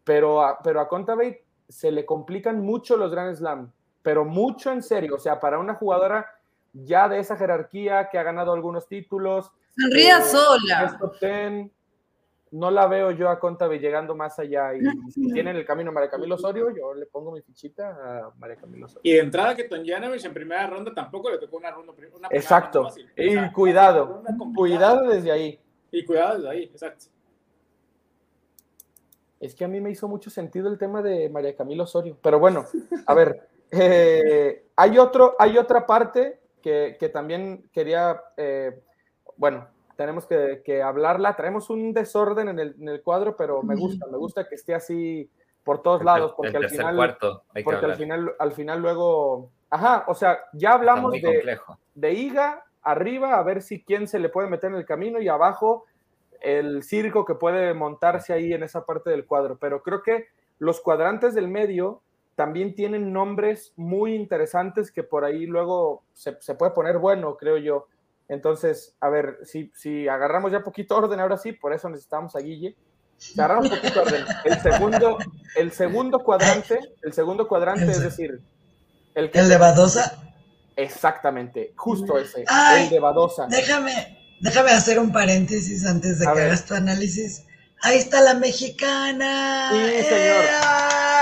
[0.04, 4.82] pero a, pero a Contaveit se le complican mucho los Grand Slam, pero mucho en
[4.82, 6.35] serio, o sea, para una jugadora
[6.84, 10.98] ya de esa jerarquía que ha ganado algunos títulos, Sonría Eh, sola.
[11.20, 11.70] 10.
[12.52, 14.72] No la veo yo a Contaveit llegando más allá.
[14.74, 18.56] Y si tienen el camino María Camilo Osorio, yo le pongo mi fichita a María
[18.56, 19.00] Camilo Osorio.
[19.02, 21.92] Y de entrada que Tonjanovic en primera ronda tampoco le tocó una ronda.
[21.92, 22.78] Una primera Exacto.
[22.84, 23.10] ronda fácil.
[23.18, 24.22] O Y sea, cuidado,
[24.54, 25.60] cuidado desde ahí.
[25.90, 27.06] Y cuidado desde ahí, exacto.
[29.40, 32.16] Es que a mí me hizo mucho sentido el tema de María Camilo Osorio.
[32.22, 32.64] Pero bueno,
[33.06, 38.82] a ver, eh, hay, otro, hay otra parte que, que también quería, eh,
[39.36, 41.36] bueno, tenemos que, que hablarla.
[41.36, 44.74] Traemos un desorden en el, en el cuadro, pero me gusta, me gusta que esté
[44.74, 45.30] así
[45.62, 46.96] por todos lados, porque el al final...
[46.96, 51.78] cuarto porque al final, al final luego, ajá, o sea, ya hablamos de, complejo.
[51.94, 55.28] de Iga, arriba a ver si quién se le puede meter en el camino y
[55.28, 55.84] abajo
[56.40, 59.56] el circo que puede montarse ahí en esa parte del cuadro.
[59.60, 60.26] Pero creo que
[60.58, 62.02] los cuadrantes del medio
[62.36, 67.56] también tienen nombres muy interesantes que por ahí luego se, se puede poner bueno, creo
[67.56, 67.88] yo.
[68.28, 72.40] Entonces, a ver, si, si agarramos ya poquito orden ahora sí, por eso necesitamos a
[72.40, 72.76] Guille.
[73.16, 74.24] Si agarramos poquito orden.
[74.44, 75.18] El segundo,
[75.56, 78.40] el segundo cuadrante, el segundo cuadrante, El es decir,
[79.14, 80.22] el que El de Badosa.
[80.76, 83.46] Exactamente, justo ese, Ay, el de Badosa.
[83.48, 86.48] Déjame, déjame hacer un paréntesis antes de A que ver.
[86.48, 87.46] hagas tu análisis.
[87.82, 89.70] Ahí está la mexicana.
[89.70, 90.44] Sí, señor.
[90.44, 91.15] ¡Ea!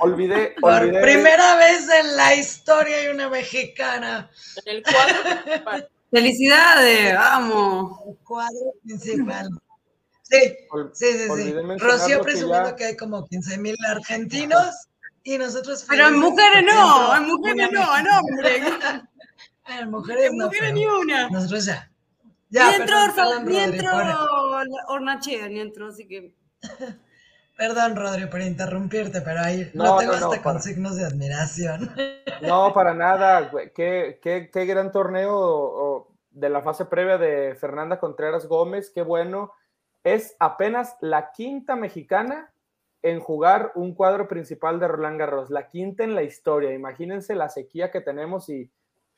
[0.00, 4.30] Olvidé, Por primera vez en la historia hay una mexicana.
[4.64, 5.88] En el cuadro principal.
[6.10, 7.98] Felicidades, vamos.
[8.06, 9.48] El cuadro principal.
[10.22, 10.38] Sí,
[10.94, 11.54] sí, sí, sí.
[11.78, 14.88] Rocío que presumiendo ya- que hay como 15 mil argentinos
[15.24, 18.62] y nosotros Pero en mujeres no, en mujeres no, en hombres.
[19.68, 21.28] En mujeres En no, mujeres pero ni una.
[21.30, 21.88] nosotros ya.
[22.50, 23.90] Ni Ya, entró, perdón, Orfa- ni entró
[24.88, 26.34] Hornachea, ni entró, así que.
[27.56, 31.90] Perdón, Rodri, por interrumpirte, pero ahí No, tengo no, con para- signos de admiración.
[32.42, 33.52] No, para nada.
[33.72, 39.52] Qué, qué- qué gran torneo de la fase previa de Fernanda Contreras Gómez, qué bueno.
[40.02, 42.52] Es apenas la quinta mexicana
[43.02, 46.72] en jugar un cuadro principal de Roland Garros, la quinta en la historia.
[46.74, 48.72] Imagínense la sequía que tenemos y,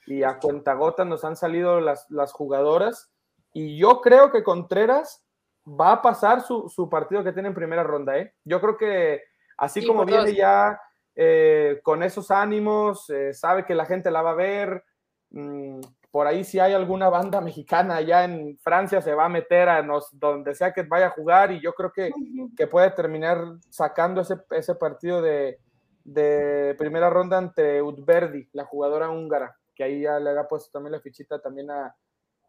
[0.07, 3.11] y a cuentagotas nos han salido las, las jugadoras.
[3.55, 5.25] Y yo creo que Contreras
[5.66, 8.16] va a pasar su, su partido que tiene en primera ronda.
[8.18, 8.35] ¿eh?
[8.44, 9.22] Yo creo que
[9.57, 10.81] así Sí, como viene ya
[11.14, 14.85] eh, con esos ánimos, eh, sabe que la gente la va a ver.
[15.31, 19.68] mm, por ahí si hay alguna banda mexicana allá en Francia se va a meter
[19.68, 22.12] a nos, donde sea que vaya a jugar y yo creo que,
[22.57, 25.59] que puede terminar sacando ese, ese partido de,
[26.05, 30.92] de primera ronda ante Udverdi, la jugadora húngara, que ahí ya le ha puesto también
[30.92, 31.96] la fichita también a,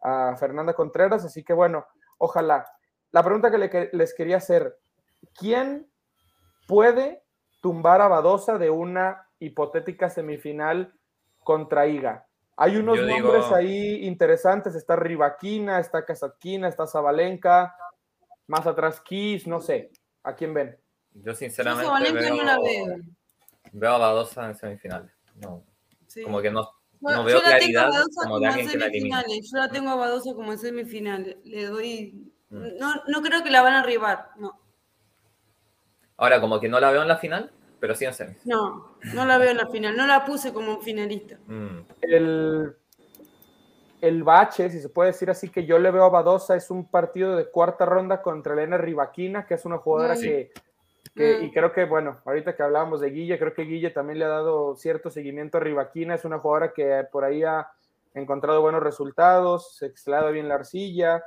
[0.03, 1.87] a Fernanda Contreras, así que bueno,
[2.19, 2.67] ojalá.
[3.15, 4.77] La pregunta que le que- les quería hacer,
[5.39, 5.89] ¿quién
[6.67, 7.23] puede
[7.61, 10.93] tumbar a Badosa de una hipotética semifinal
[11.41, 12.27] contra Iga?
[12.57, 17.73] Hay unos Yo digo- nombres ahí interesantes, está Rivaquina, está Kasatkina, está Zabalenka,
[18.47, 20.77] más atrás Kiss, no sé, ¿a quién ven?
[21.13, 22.97] Yo Yo sinceramente veo, no la veo.
[23.71, 25.13] veo a Badosa en semifinales.
[25.35, 25.63] No,
[26.07, 26.21] Sí.
[26.21, 28.45] como que no, Yo- no yo veo la tengo a claridad Badosa como como, de
[28.45, 29.21] en alguien que la elimina.
[29.21, 29.51] semifinales.
[29.53, 31.37] Yo la tengo a Badosa como en semifinales.
[31.45, 32.31] Le doy.
[32.49, 32.77] Mm.
[32.79, 34.29] No, no creo que la van a arribar.
[34.37, 34.59] No,
[36.17, 38.45] Ahora, como que no la veo en la final, pero sí en semis.
[38.45, 39.95] no, no la veo en la final.
[39.97, 41.37] No la puse como finalista.
[41.47, 41.79] Mm.
[42.01, 42.75] el,
[44.01, 46.89] el bache, si se puede decir así, que yo le veo a Badosa es un
[46.89, 50.21] partido de cuarta ronda contra Elena Rivaquina, que es una jugadora Mm.
[50.21, 50.51] que,
[51.15, 51.43] que- Mm.
[51.45, 54.29] y creo que, bueno, ahorita que hablábamos de Guille, creo que Guille también le ha
[54.29, 57.67] dado cierto seguimiento a Rivaquina, es una jugadora que por ahí ha
[58.13, 61.23] encontrado buenos resultados, se dado bien la arcilla,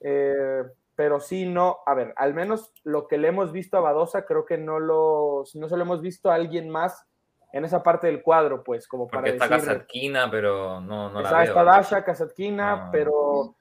[0.00, 0.62] eh,
[0.96, 4.44] pero sí, no, a ver, al menos lo que le hemos visto a Badosa, creo
[4.44, 7.06] que no lo, no se lo hemos visto a alguien más
[7.52, 9.68] en esa parte del cuadro, pues, como para Porque está decir...
[9.68, 11.42] Kasatkina, pero no, no la veo.
[11.42, 12.88] está Dasha, Kasatkina, Ah.
[12.92, 13.54] pero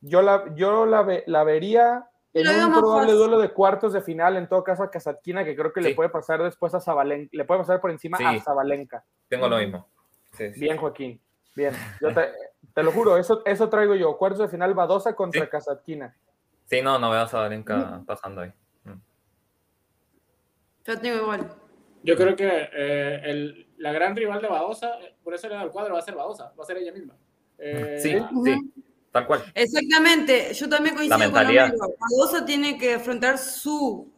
[0.00, 3.18] yo la, yo la, ve- la vería en un probable fácil.
[3.18, 5.94] duelo de cuartos de final, en todo caso a Kasatkina, que creo que le Sí.
[5.94, 8.24] puede pasar después a Zabalenka, le puede pasar por encima Sí.
[8.24, 9.04] a Zabalenka.
[9.28, 9.86] Tengo lo mismo.
[10.32, 10.60] Sí, sí.
[10.60, 11.20] Bien, Joaquín.
[11.54, 11.72] Bien.
[12.00, 12.30] Yo te,
[12.74, 14.16] te lo juro, eso, eso traigo yo.
[14.16, 15.48] Cuartos de final Badosa contra Sí.
[16.66, 18.52] Sí, no, no veo a Zabalenka pasando ahí.
[18.84, 18.92] Mm.
[20.86, 21.54] Yo tengo igual.
[22.02, 25.70] Yo creo que eh, el- la gran rival de Badosa, por eso le da el
[25.70, 27.16] cuadro, va a ser Badosa, va a ser ella misma.
[27.58, 28.72] Eh, Sí, sí,
[29.10, 29.42] tal cual.
[29.54, 30.52] Exactamente.
[30.54, 31.72] Yo también coincido con mentalidad.
[31.98, 34.10] Badosa tiene que afrontar su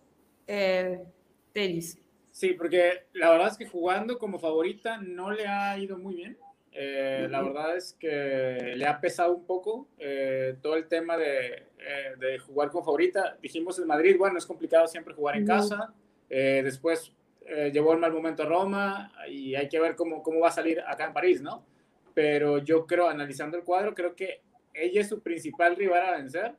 [0.47, 1.05] eh,
[1.53, 1.99] tenis.
[2.31, 6.39] Sí, porque la verdad es que jugando como favorita no le ha ido muy bien.
[6.77, 11.69] Eh, La verdad es que le ha pesado un poco eh, todo el tema de,
[11.79, 13.39] eh, de jugar con favorita.
[13.41, 15.95] Dijimos en Madrid, bueno, es complicado siempre jugar en casa.
[16.29, 17.13] Eh, después
[17.47, 20.53] eh, llevó el mal momento a Roma y hay que ver cómo, cómo va a
[20.53, 21.65] salir acá en París, ¿no?
[22.13, 24.41] Pero yo creo, analizando el cuadro, creo que
[24.73, 26.57] ella es su principal rival a vencer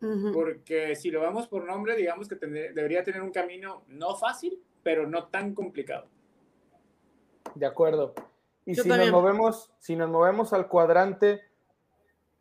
[0.00, 0.30] Ujú.
[0.32, 4.60] porque si lo vemos por nombre, digamos que tendría- debería tener un camino no fácil,
[4.84, 6.06] pero no tan complicado.
[7.56, 8.14] De acuerdo.
[8.68, 9.10] Y Yo si también.
[9.10, 11.40] nos, movemos, si nos movemos al cuadrante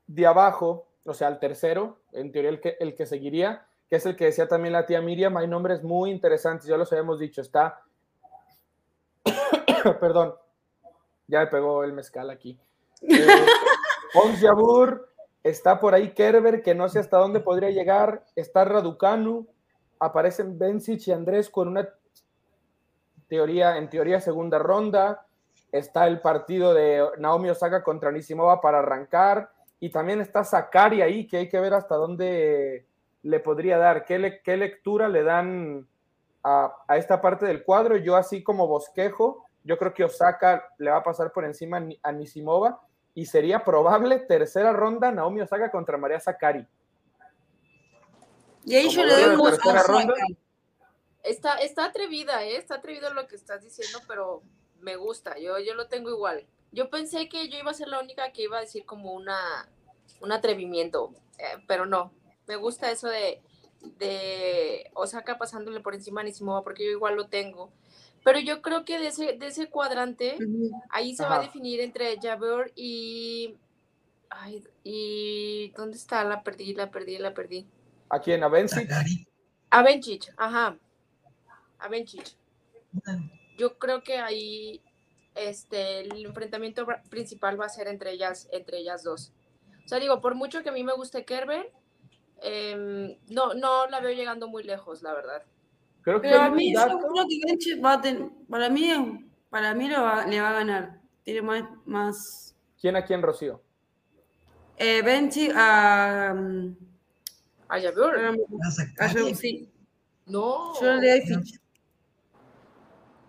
[0.08, 4.06] de abajo, o sea, al tercero, en teoría el que, el que seguiría, que es
[4.06, 7.40] el que decía también la tía Miriam, hay nombres muy interesantes, ya los habíamos dicho,
[7.40, 7.82] está,
[10.02, 10.36] perdón,
[11.28, 12.60] ya me pegó el mezcal aquí.
[13.04, 13.26] Eh,
[14.16, 15.08] Ons Jabur,
[15.44, 19.48] está por ahí Kerber, que no sé hasta dónde podría llegar, está Raducanu,
[19.98, 21.88] aparecen Bencic y Andrés con una
[23.30, 25.27] teoría, en teoría segunda ronda.
[25.72, 31.28] Está el partido de Naomi Osaka contra Nisimova para arrancar, y también está Sakari ahí,
[31.28, 32.86] que hay que ver hasta dónde
[33.24, 35.88] le podría dar, qué, le, qué lectura le dan
[36.44, 37.98] a, a, esta parte del cuadro.
[37.98, 42.12] Yo así como bosquejo, yo creo que Osaka le va a pasar por encima a
[42.12, 42.82] Nisimova
[43.14, 46.66] y sería probable tercera ronda Naomi Osaka contra María Sakari.
[48.66, 50.14] Y ahí yo le doy.
[51.24, 52.58] Está, está atrevida, ¿eh?
[52.58, 54.44] está atrevido lo que estás diciendo, pero
[54.82, 56.46] me gusta, yo, yo lo tengo igual.
[56.72, 59.70] Yo pensé que yo iba a ser la única que iba a decir como una,
[60.22, 62.12] un atrevimiento, eh, pero no.
[62.48, 63.42] Me gusta eso de,
[64.00, 67.72] de Osaka pasándole por encima a Nisimova, porque yo igual lo tengo.
[68.24, 70.84] Pero yo creo que de ese, de ese cuadrante, uh -huh.
[70.90, 71.36] ahí se Ajá.
[71.36, 73.56] va a definir entre Jabeur y.
[74.30, 75.70] Ay, y.
[75.78, 76.24] ¿Dónde está?
[76.24, 77.66] La perdí, la perdí, la perdí.
[78.10, 78.44] ¿A quién?
[78.44, 78.90] ¿A Bencic?
[79.70, 80.78] A Bencic, ajá.
[81.80, 82.36] A Bencic.
[83.58, 84.82] Yo creo que ahí
[85.36, 89.32] este, el enfrentamiento principal va a ser entre ellas, entre ellas dos.
[89.86, 91.72] O sea, digo, por mucho que a mí me guste Kerber,
[92.42, 95.44] eh, no, no la veo llegando muy lejos, la verdad.
[96.02, 97.26] Creo que Pero a mí, yo creo
[97.60, 101.02] que va a tener, para mí, para mí lo va, le va a ganar.
[101.24, 102.56] Tiene más, más...
[102.80, 103.62] ¿Quién a quién, Rocío?
[104.78, 106.34] Eh, Bencic a...
[106.34, 106.76] Um,
[107.68, 108.38] a Jabeur,
[109.36, 109.70] sí.
[110.26, 110.80] No.
[110.80, 111.60] Yo le doy ficha.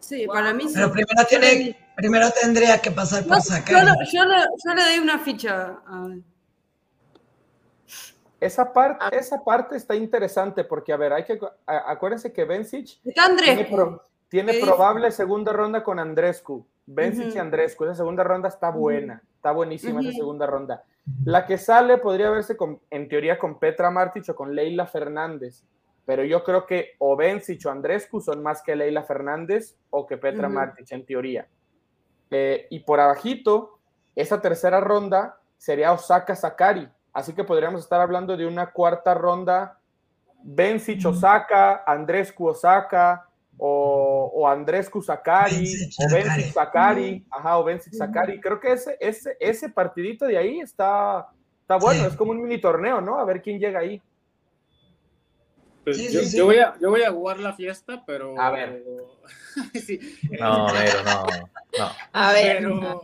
[0.09, 0.35] Sí, wow.
[0.37, 0.73] para mí sí.
[0.75, 3.85] Pero primero, tiene, primero tendría que pasar por no, sacar.
[3.85, 5.81] Yo, yo, le, yo, le doy una ficha.
[5.87, 6.09] A...
[8.41, 13.03] Esa, parte, esa parte está interesante porque, a ver, hay que acuérdense que Bencic
[13.45, 16.67] tiene, pro, tiene probable segunda ronda con Andrescu.
[16.87, 17.35] Bencic uh -huh.
[17.35, 17.85] y Andrescu.
[17.85, 20.09] Esa segunda ronda está buena, está buenísima uh -huh.
[20.09, 20.85] esa segunda ronda.
[21.27, 25.65] La que sale podría verse con, en teoría con Petra Martic o con Leila Fernández,
[26.09, 30.17] pero yo creo que o Bencic o Andrescu son más que Leila Fernández o que
[30.17, 30.55] Petra uh -huh.
[30.55, 31.47] Martic en teoría.
[32.31, 33.79] Eh, y por abajito,
[34.17, 39.81] esa tercera ronda sería Osaka Sakari, así que podríamos estar hablando de una cuarta ronda
[40.43, 47.93] Bencic Osaka, Andrescu Osaka, o, o Andrescu Sakari, Bencic, o Bencic Sakari, ajá, o Bencic
[47.93, 48.41] Sakari.
[48.41, 51.29] Creo que ese, ese, ese partidito de ahí está,
[51.61, 52.07] está bueno, sí.
[52.07, 53.19] es como un mini torneo, ¿no?
[53.19, 54.01] A ver quién llega ahí.
[55.89, 58.39] Pues sí, yo, sí, yo, voy a, yo voy a jugar la fiesta, pero.
[58.41, 58.85] A ver.
[60.41, 61.27] no, pero no,
[61.79, 61.91] no.
[62.13, 62.59] A ver.
[62.59, 63.01] Pero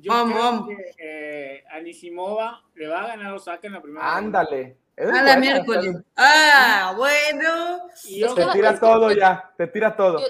[0.00, 0.68] yo vamos, creo vamos.
[0.68, 4.16] que eh, Anisimova le va a ganar Osaka en la primera.
[4.16, 4.76] Ándale.
[4.96, 5.96] A la buena, miércoles.
[6.16, 7.88] Ah, bueno.
[8.04, 10.20] Y yo, te tira todo que, ya, te tira todo.
[10.20, 10.26] Yo,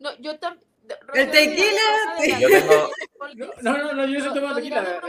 [0.00, 0.71] no, yo también.
[1.14, 2.40] El tequila.
[2.40, 2.90] Yo tengo...
[3.62, 5.00] No, no, no, yo no tomo tequila.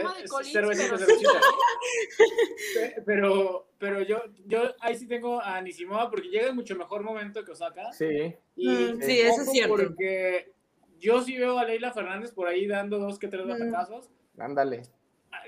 [0.51, 1.29] Cervecita, cervecita.
[3.05, 7.43] Pero, pero yo, yo ahí sí tengo a Nisimova porque llega en mucho mejor momento
[7.43, 7.91] que Osaka.
[7.91, 8.33] Sí.
[8.55, 9.75] Y mm, sí, eso es cierto.
[9.75, 10.53] Porque
[10.99, 14.09] yo sí veo a Leila Fernández por ahí dando dos que tres batacazos.
[14.37, 14.83] Ándale.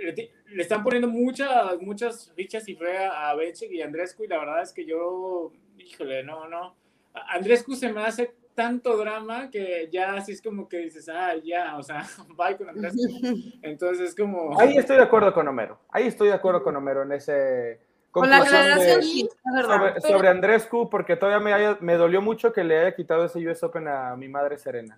[0.02, 4.28] Le, le, están poniendo muchas, muchas fichas y fe a Benchik y a Andrescu y
[4.28, 6.76] la verdad es que yo, híjole, no, no.
[7.14, 11.78] Andrescu se me hace tanto drama que ya así es como que dices, ah, ya,
[11.78, 13.02] o sea, bye con Andrescu.
[13.62, 14.60] Entonces es como...
[14.60, 17.82] Ahí estoy de acuerdo con Homero, ahí estoy de acuerdo con Homero en ese...
[18.12, 19.30] Con la aclaración, de,
[19.62, 20.02] sobre, pero...
[20.02, 23.62] sobre, Andrescu, porque todavía me, haya, me dolió mucho que le haya quitado ese US
[23.62, 24.98] Open a mi madre Serena.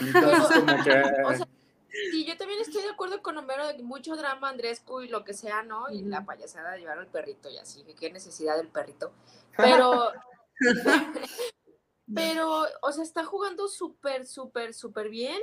[0.00, 1.02] Entonces, como que...
[1.24, 1.48] O sea,
[2.10, 5.24] Sí, yo también estoy de acuerdo con Homero de que mucho drama Andrescu y lo
[5.24, 5.90] que sea, ¿no?
[5.90, 9.12] Y la payasada de llevar al perrito y así, que qué necesidad del perrito.
[9.58, 10.10] Pero,
[12.14, 15.40] pero, o sea, está jugando súper, súper, súper bien.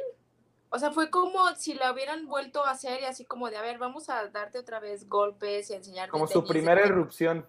[0.71, 3.61] O sea, fue como si la hubieran vuelto a hacer y así como de, a
[3.61, 6.11] ver, vamos a darte otra vez golpes y enseñarte.
[6.11, 7.47] Como su primera erupción.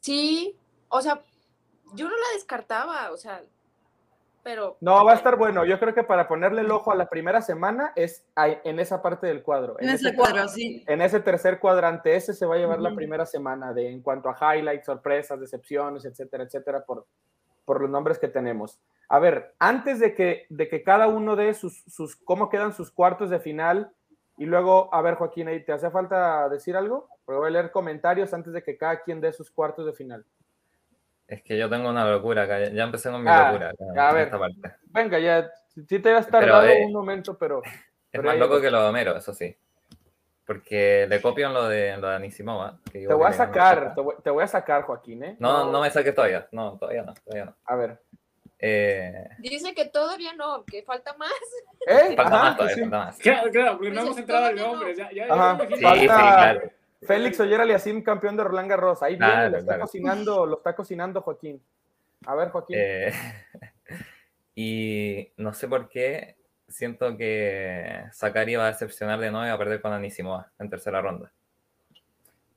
[0.00, 1.22] Sí, o sea,
[1.94, 3.42] yo no la descartaba, o sea,
[4.42, 4.76] pero...
[4.82, 5.64] No, va a estar bueno.
[5.64, 9.26] Yo creo que para ponerle el ojo a la primera semana es en esa parte
[9.26, 9.76] del cuadro.
[9.78, 10.84] En, en ese cuadro, cuadro, sí.
[10.86, 12.90] En ese tercer cuadrante, ese se va a llevar uh -huh.
[12.90, 17.06] la primera semana de en cuanto a highlights, sorpresas, decepciones, etcétera, etcétera, por,
[17.64, 18.80] por los nombres que tenemos.
[19.08, 22.90] A ver, antes de que, de que cada uno dé sus, sus, cómo quedan sus
[22.90, 23.92] cuartos de final,
[24.36, 27.08] y luego, a ver, Joaquín, ¿te hace falta decir algo?
[27.24, 30.24] Porque voy a leer comentarios antes de que cada quien dé sus cuartos de final.
[31.28, 33.72] Es que yo tengo una locura acá, ya empecé con mi ah, locura.
[33.92, 34.30] Acá, a ver,
[34.86, 35.50] venga, ya,
[35.88, 37.62] sí te has tardado eh, un momento, pero...
[37.64, 39.56] Es pero más loco que lo de Homero, eso sí.
[40.46, 42.78] Porque le copian lo de, lo de Anisimova.
[42.92, 45.36] te voy a sacar, te voy, te voy, a sacar, Joaquín, ¿eh?
[45.38, 47.56] No, no, no me saques todavía, no, todavía no, todavía no.
[47.64, 47.98] A ver.
[48.58, 49.28] Eh...
[49.38, 51.32] Dice que todavía no, que falta más.
[51.86, 52.14] ¿Eh?
[52.14, 52.80] Falta Ajá, más todavía, sí.
[52.82, 53.18] falta más.
[53.18, 54.94] Claro, claro, porque no hemos entrado al nombre.
[54.94, 56.00] Ya, ya, Ajá, ya Sí, falta...
[56.00, 56.70] sí, claro.
[57.06, 59.02] Félix Oyer Aliasim, campeón de Roland Garros.
[59.02, 59.80] Ahí viene, Claro, lo está claro.
[59.82, 61.62] cocinando, lo está cocinando Joaquín.
[62.26, 62.76] A ver, Joaquín.
[62.78, 63.12] Eh,
[64.54, 66.36] y no sé por qué
[66.68, 70.70] siento que Sakari va a decepcionar de nuevo y va a perder con Anisimova en
[70.70, 71.32] tercera ronda.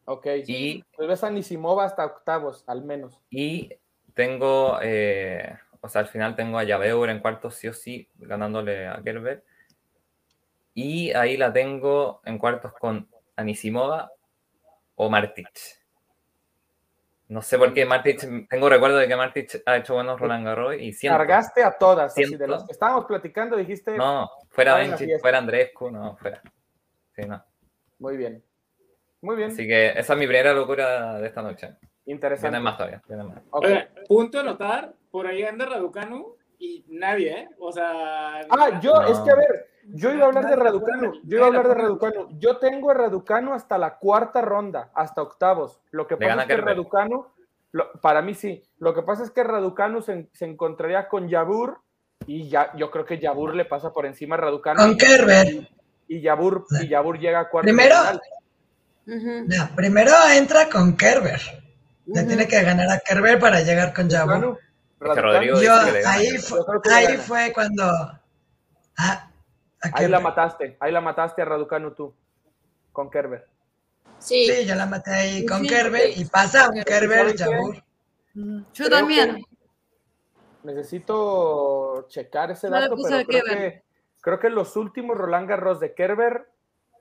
[0.05, 0.27] Ok.
[0.47, 3.19] Y, Pues ves a Nisimova hasta octavos, al menos.
[3.29, 3.69] y
[4.13, 8.87] tengo, eh, o sea, al final tengo a Yabeur en cuartos sí o sí, ganándole
[8.87, 9.43] a Kerber.
[10.73, 14.11] Y ahí la tengo en cuartos con Anisimova
[14.95, 15.49] o Martic.
[17.29, 20.75] No sé por qué Martic, tengo recuerdo de que Martic ha hecho buenos Roland Garros
[20.79, 23.97] y siento, Cargaste a todas, así de los que estábamos platicando, dijiste.
[23.97, 25.19] no, fuera fiesta.
[25.19, 26.41] fuera Andrescu, no, fuera.
[27.13, 27.43] Sí, no.
[27.99, 28.41] Muy bien.
[29.21, 29.51] Muy bien.
[29.51, 31.75] Así que esa es mi primera locura de esta noche.
[32.05, 32.47] Interesante.
[32.49, 33.39] Vienen más todavía, vienen más.
[33.49, 33.65] Ok.
[33.65, 37.49] Oye, punto a notar, por ahí anda Raducanu y nadie, ¿eh?
[37.59, 38.39] O sea...
[38.49, 39.07] Ah, yo, No.
[39.07, 41.73] es que a ver, yo iba a hablar de Raducanu, yo iba a hablar de
[41.73, 42.27] Raducanu.
[42.39, 45.79] Yo tengo a Raducanu hasta la cuarta ronda, hasta octavos.
[45.91, 46.53] Lo que Le pasa es que
[47.71, 51.79] lo- para mí sí, lo que pasa es que Raducanu se, se encontraría con Yabur
[52.25, 54.79] y ya, yo creo que Yabur le pasa por encima a Raducanu.
[54.79, 55.69] Con Kerber.
[56.07, 57.65] Y Yabur, y Yabur llega a cuarto.
[57.65, 57.95] Primero-
[59.05, 61.39] No, primero entra con Kerber.
[62.05, 62.27] Le ujú.
[62.27, 64.09] tiene que ganar a Kerber para llegar con
[65.61, 66.13] Yo, le gana.
[66.13, 67.83] ahí, fue, le ahí fue cuando.
[68.97, 69.26] Ah,
[69.81, 70.09] Ahí Kerber.
[70.09, 72.13] la mataste, ahí la mataste a Raducanu tú,
[72.91, 73.47] con Kerber.
[74.19, 76.21] Sí, Sí, yo la maté ahí con Sí, Kerber sí.
[76.21, 77.37] y pasa un Kerber.
[77.37, 77.75] Jabur.
[78.33, 79.43] Yo Creo también.
[80.63, 83.57] Necesito checar ese dato, pero creo Kerber.
[83.57, 83.83] que,
[84.21, 86.49] creo que los últimos Roland Garros de Kerber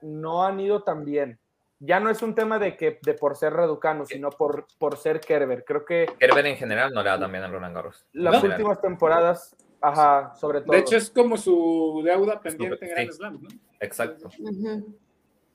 [0.02, 1.38] no han ido tan bien.
[1.78, 5.20] Ya no es un tema de que de por ser Raducanu, sino por, por ser
[5.20, 5.64] Kerber.
[5.64, 8.06] Creo que Kerber en general no le da también a Roland Garros.
[8.12, 9.54] las últimas temporadas,
[9.88, 10.72] ajá, sobre todo.
[10.72, 12.94] De hecho, es como su deuda pendiente en Sí.
[12.94, 13.48] Grand Slam, ¿no?
[13.80, 14.30] Exacto.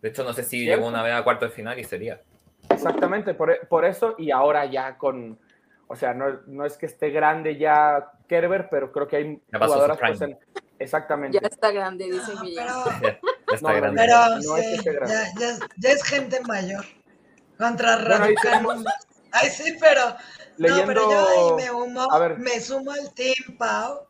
[0.01, 0.77] De hecho, no sé si ¿Cierto?
[0.77, 2.21] llegó una vez a cuarto de final y sería.
[2.69, 5.39] Exactamente, por, e, por eso y ahora ya con,
[5.87, 9.59] o sea, no, no es que esté grande ya Kerber, pero creo que hay Ya
[9.59, 10.17] pasó su jugadoras prime.
[10.17, 10.39] pues, en-
[10.79, 11.39] exactamente.
[11.41, 12.65] ya está grande, dice No, Miriam.
[13.01, 13.19] pero,
[13.51, 14.01] Ya está No, grande.
[14.01, 15.13] pero No es que sí, esté grande.
[15.13, 16.85] ya, ya, ya es gente mayor.
[17.57, 18.69] Contra Bueno, ahí Raducanu.
[18.69, 18.85] tenemos-
[19.33, 20.01] Ay, sí, pero.
[20.57, 22.37] No, Leyendo, pero yo ahí me, humo, a ver.
[22.39, 24.07] me sumo al team, Pau,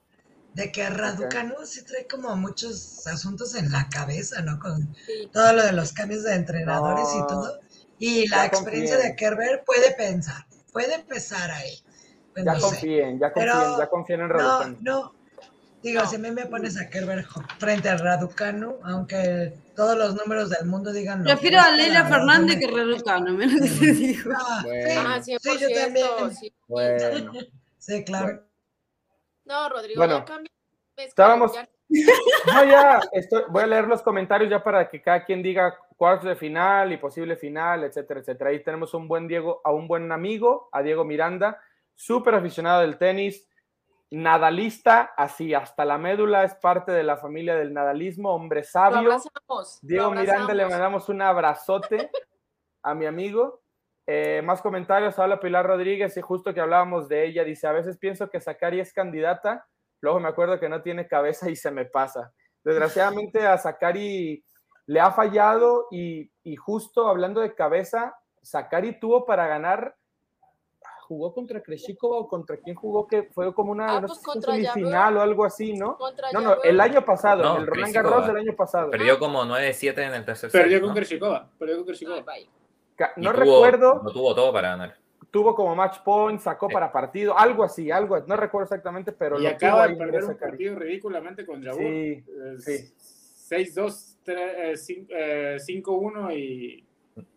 [0.54, 4.60] de que Raducanu sí trae como muchos asuntos en la cabeza, ¿no?
[4.60, 5.30] Con Sí.
[5.32, 7.20] todo lo de los cambios de entrenadores No.
[7.24, 7.60] y todo.
[7.99, 9.12] Y la Ya experiencia confíen.
[9.12, 11.80] de Kerber puede pensar, puede empezar ahí.
[12.34, 14.78] Pues ya no confíen, ya confíen, Pero- ya confíen en No, Raducanu.
[14.82, 15.14] no.
[15.84, 17.26] Digo, si a mí me pones a Kerber
[17.58, 22.60] frente a Raducanu, aunque todos los números del mundo digan Prefiero a Leila la Fernández
[22.60, 24.32] que Raducanu, lo que te digo.
[24.32, 25.02] no, Bueno.
[25.08, 26.36] Ah, sí, 100%, sí, yo también.
[26.39, 26.54] sí.
[26.68, 27.32] Bueno,
[27.80, 28.26] Sí, claro.
[28.26, 28.41] Bueno.
[29.52, 30.39] No, Rodrigo, Bueno, ya.
[30.39, 31.68] Mezcla, estábamos- ya-
[32.54, 36.30] no, ya estoy- voy a leer los comentarios ya para que cada quien diga cuartos
[36.30, 38.49] de final y posible final, etcétera, etcétera.
[38.49, 41.60] Ahí tenemos un buen Diego, a un buen amigo, a Diego Miranda,
[41.93, 43.47] súper aficionado del tenis,
[44.10, 49.02] nadalista, así hasta la médula, es parte de la familia del nadalismo, hombre Lo sabio.
[49.04, 49.20] lo
[49.82, 52.10] Diego Miranda, le mandamos un abrazote
[52.84, 53.61] a mi amigo.
[54.14, 57.97] Eh, más comentarios, habla Pilar Rodríguez y justo que hablábamos de ella, dice, a veces
[57.97, 59.66] pienso que Sakari es candidata,
[60.01, 62.34] luego me acuerdo que no tiene cabeza y se me pasa.
[62.62, 64.43] Desgraciadamente a Sakari
[64.86, 69.95] le ha fallado y, y justo hablando de cabeza, Sakari tuvo para ganar,
[71.07, 74.26] jugó contra Kreshikova o contra quién jugó, que fue como una Ah, no pues sé
[74.26, 75.95] contra semifinal o algo así, ¿no?
[75.95, 77.93] Contra No, no, el año pasado, No, el Roland.
[77.93, 78.91] Garros del año pasado.
[78.91, 80.62] Perdió como 9-7 en el tercer set.
[80.64, 80.95] Perdió con ¿no?
[80.95, 81.49] Kreshikova.
[81.57, 82.22] Perdió con Kreshikova.
[82.24, 82.61] bye.
[83.18, 84.97] No tuvo- recuerdo, Lo tuvo todo para ganar.
[85.30, 86.74] tuvo como match point, sacó Sí.
[86.74, 90.24] para partido, algo así, algo, no recuerdo exactamente, pero y lo acaba tuvo de perder
[90.26, 91.80] un partido ridículamente con Jabur.
[91.82, 92.93] Sí, Eh, sí.
[93.47, 96.86] 6-2, tre- eh, cin- eh, 5-1 y,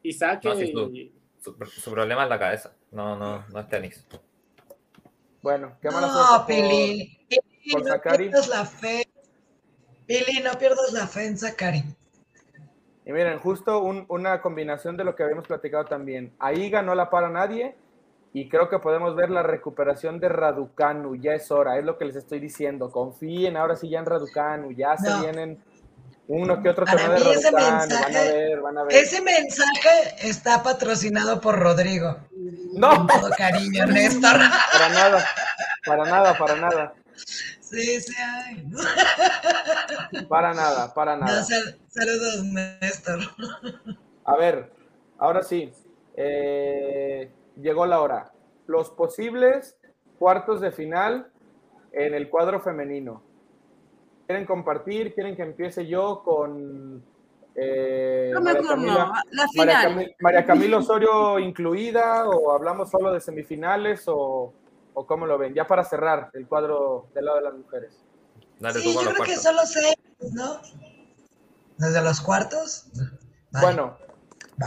[0.02, 0.48] y saque.
[0.48, 2.72] No, sí, su- y- Su, su problema es la cabeza.
[2.90, 4.06] No, no, no es tenis.
[5.42, 7.18] Bueno, qué mala No, suerte por- Pili.
[7.28, 8.24] Pili, por no Sakari.
[8.24, 9.06] pierdas la fe.
[10.06, 11.82] Pili, no pierdas la fe en Sakari.
[13.06, 16.32] Y miren, justo un- una combinación de lo que habíamos platicado también.
[16.38, 17.76] Ahí ganó la para nadie
[18.32, 21.14] y creo que podemos ver la recuperación de Raducanu.
[21.16, 22.90] Ya es hora, es lo que les estoy diciendo.
[22.90, 24.72] Confíen ahora sí ya en Raducanu.
[24.72, 25.62] Ya se vienen
[26.26, 27.56] uno que otro Para de ese Raducanu.
[27.62, 28.96] Van a mensaje- ver, van a ver.
[28.96, 29.90] Ese mensaje
[30.22, 32.16] está patrocinado por Rodrigo.
[32.72, 34.32] No, Con todo cariño, Néstor.
[34.72, 35.24] para nada,
[35.86, 36.94] para nada, para nada,
[40.28, 41.42] Para nada, para No, nada.
[41.42, 43.18] sal- saludos, Néstor.
[44.24, 44.70] A ver,
[45.18, 45.72] ahora sí,
[46.16, 48.30] eh, llegó la hora.
[48.66, 49.76] Los posibles
[50.18, 51.28] cuartos de final
[51.92, 53.22] en el cuadro femenino.
[54.26, 55.14] ¿Quieren compartir?
[55.14, 57.02] ¿Quieren que empiece yo con
[57.54, 58.68] eh, No María, no.
[58.68, 59.98] Camila, La María, final.
[59.98, 64.52] Cami- María Camila Osorio incluida o hablamos solo de semifinales o,
[64.94, 65.54] o cómo lo ven?
[65.54, 68.00] Ya para cerrar el cuadro del lado de las mujeres.
[68.58, 69.42] Dale Sí, tú yo los creo que cuartos.
[69.42, 70.60] solo semis, ¿no?
[71.78, 72.86] ¿Desde los cuartos?
[73.50, 73.66] Vale.
[73.66, 73.96] Bueno,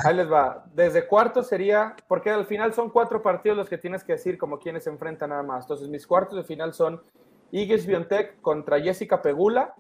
[0.04, 0.66] ahí les va.
[0.74, 4.60] Desde cuartos sería, porque al final son cuatro partidos los que tienes que decir como
[4.60, 5.64] quienes se enfrentan nada más.
[5.66, 7.02] Entonces, mis cuartos de final son
[7.52, 9.74] Igis Biontech contra Jessica Pegula,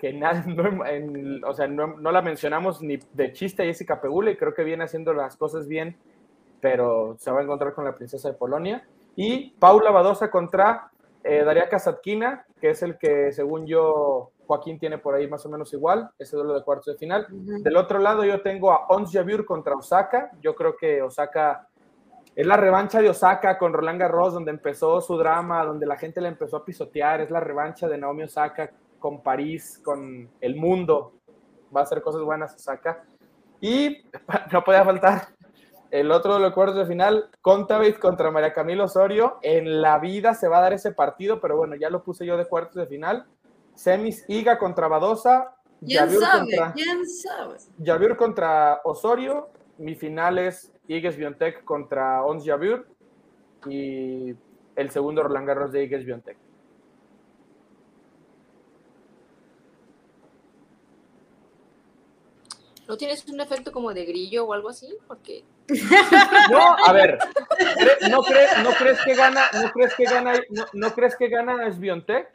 [0.00, 4.00] que nada, no, en- o sea, no, no la mencionamos ni de chiste a Jessica
[4.00, 5.96] Pegula y creo que viene haciendo las cosas bien,
[6.60, 8.84] pero se va a encontrar con la princesa de Polonia.
[9.16, 10.90] Y Paula Badosa contra
[11.22, 15.48] eh, Daria Kasatkina, que es el que, según yo, Joaquín tiene por ahí más o
[15.48, 17.26] menos igual, ese duelo de cuartos de final.
[17.30, 20.30] Del otro lado yo tengo a Ons Jabeur contra Osaka.
[20.40, 21.68] Yo creo que Osaka
[22.36, 26.20] es la revancha de Osaka con Roland Garros, donde empezó su drama, donde la gente
[26.20, 27.20] le empezó a pisotear.
[27.20, 31.14] Es la revancha de Naomi Osaka con París, con el mundo.
[31.74, 33.04] Va a hacer cosas buenas Osaka.
[33.60, 34.04] Y
[34.52, 35.28] no podía faltar
[36.00, 39.38] el otro de los cuartos de final, Contaveit contra María Camilo Osorio.
[39.42, 42.36] En la vida se va a dar ese partido, pero bueno, ya lo puse yo
[42.36, 43.26] de cuartos de final.
[43.74, 45.52] Semis Iga contra Badosa.
[45.80, 46.38] ¿Quién Jabeur sabe?
[46.40, 47.56] contra- ¿Quién sabe?
[47.84, 52.84] Javier contra Osorio, mi final es Igues Biontech contra Ons Javier
[53.68, 54.34] y
[54.76, 56.36] el segundo Roland Garros de Igues Biontech.
[62.86, 64.94] ¿No tienes un efecto como de grillo o algo así?
[65.06, 65.42] Porque
[66.50, 70.66] No, a ver, ¿cre- ¿no, cre- no crees que gana, no crees que gana, no,
[70.72, 72.28] no crees que gana Sbiontek,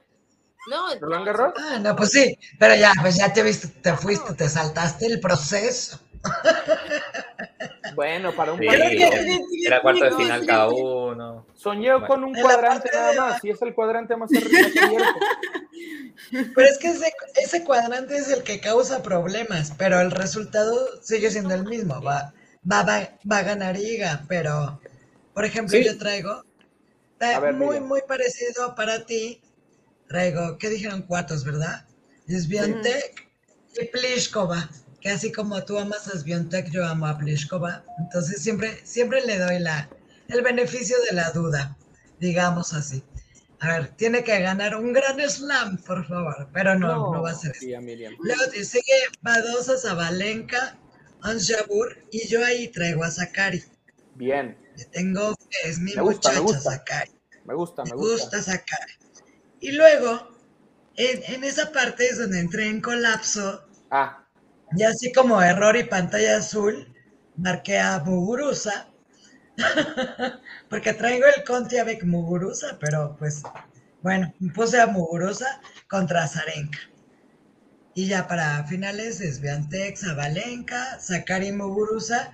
[0.70, 1.54] no, Roland Garros?
[1.58, 5.20] Ah, no, pues sí, pero ya, pues ya te viste, te fuiste, te saltaste el
[5.20, 6.00] proceso.
[7.96, 9.42] Bueno, para un Sí, cuadrante.
[9.66, 11.46] era cuarto de final cada uno.
[11.56, 12.08] Soñé Bueno.
[12.08, 15.08] con un cuadrante nada más, y es el cuadrante más arriba más abierto.
[16.56, 17.12] Pero es que ese,
[17.44, 22.02] ese cuadrante es el que causa problemas, pero el resultado sigue siendo el mismo.
[22.02, 22.34] Va,
[22.70, 24.80] va, va, va a ganar Iga, pero,
[25.34, 25.86] por ejemplo, Sí.
[25.86, 26.44] yo traigo
[27.20, 29.42] eh, ver, muy, muy parecido para ti.
[30.08, 31.86] Traigo, ¿qué dijeron cuartos, verdad?
[32.28, 33.30] Sbiontek
[33.80, 34.70] y Pliskova,
[35.02, 36.14] que así como tú amas a
[36.72, 37.84] yo amo a Pliskova.
[38.00, 39.90] Entonces siempre, siempre le doy la,
[40.28, 41.78] el beneficio de la duda,
[42.20, 43.04] digamos así.
[43.62, 47.36] A ver, tiene que ganar un gran slam, por favor, pero no, no, va a
[47.36, 47.66] ser eso.
[48.20, 50.78] Luego te sigue Badosa, Zabalenka,
[51.24, 53.62] Ons Jabeur, y yo ahí traigo a Sakari.
[54.16, 56.72] Bien, Le tengo fe, es mi Me gusta, me muchacha gusta.
[56.72, 57.12] Sakari.
[57.46, 58.38] me gusta, Me me gusta.
[58.38, 58.94] gusta Sakari.
[59.60, 60.30] Y luego,
[60.96, 64.26] en, en esa parte es donde entré en colapso, Ah,
[64.78, 66.94] y así como error y pantalla azul,
[67.36, 68.88] marqué a Muguruza,
[70.70, 73.44] porque traigo el Conti avec Muguruza, pero pues,
[74.02, 76.80] bueno, puse a Muguruza contra Zarenka.
[77.96, 82.32] Y ya para finales es Biantec, Zabalenka, Sakari Muguruza.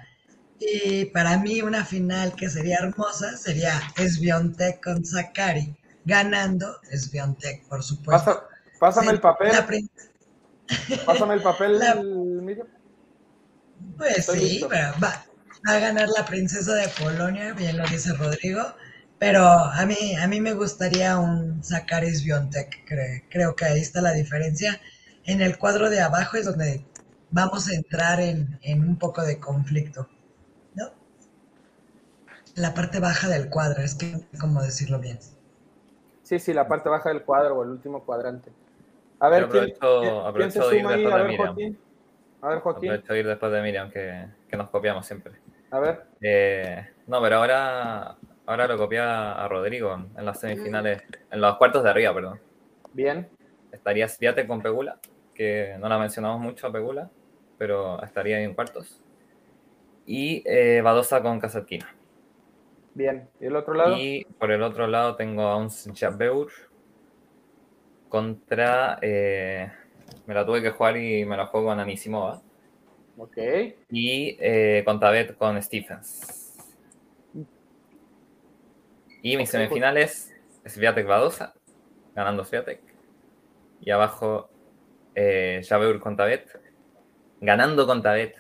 [0.60, 5.76] Y para mí una final que sería hermosa sería Sbiontek con Sakari.
[6.06, 8.26] Ganando Sbiontek, por supuesto.
[8.26, 8.44] pasa-
[8.80, 9.52] pásame el papel,
[11.06, 11.80] pásame el papel.
[13.98, 14.68] Pues sí, listo.
[14.70, 15.26] pero va,
[15.68, 18.62] va a ganar la princesa de Polonia, bien lo dice Rodrigo.
[19.20, 22.86] Pero a mí, a mí me gustaría un Zakaris Biontech.
[22.88, 24.80] cre- creo que ahí está la diferencia.
[25.26, 26.86] En el cuadro de abajo es donde
[27.32, 30.08] vamos a entrar en, en un poco de conflicto.
[30.76, 30.92] ¿No?
[32.56, 35.20] La parte baja del cuadro, es que no sé cómo decirlo bien.
[36.24, 38.52] Sí, sí, la parte baja del cuadro o el último cuadrante.
[39.20, 40.14] A ver, ¿quién, aprovecho- quién-
[40.52, 40.96] se de ir suma ahí?
[40.96, 41.56] después A de ver, Miriam.
[41.56, 41.80] Joaquín.
[42.42, 42.90] A ver, Joaquín.
[42.90, 45.34] Aprovecho de ir después de Miriam, que, que nos copiamos siempre.
[45.76, 46.04] A ver.
[46.22, 48.16] Eh, no, pero ahora,
[48.46, 52.40] ahora lo copia a Rodrigo en las semifinales, en los cuartos de arriba, perdón.
[52.94, 53.28] Bien.
[53.74, 55.00] Estaría Sviatek con Pegula,
[55.34, 57.10] que no la mencionamos mucho a Pegula,
[57.58, 59.02] pero estaría ahí en cuartos.
[60.06, 61.94] Y eh, Badosa con Kasatkina.
[62.94, 63.28] Bien.
[63.42, 63.98] ¿Y el otro lado?
[63.98, 66.48] Y por el otro lado tengo a un Jabeur
[68.08, 68.98] contra.
[69.02, 69.70] eh,
[70.26, 72.42] me la tuve que jugar y me la juego con Anisimova.
[73.18, 73.38] Ok.
[73.90, 76.54] Y eh, con Tabet con Stephens.
[79.22, 80.34] Y mis Ok, semifinales,
[80.66, 81.54] Sviatek Badosa,
[82.14, 82.80] ganando Sviatek.
[83.82, 84.50] Y abajo,
[85.16, 86.48] eh, Jabeur con Tabet,
[87.42, 88.36] ganando con Tabet.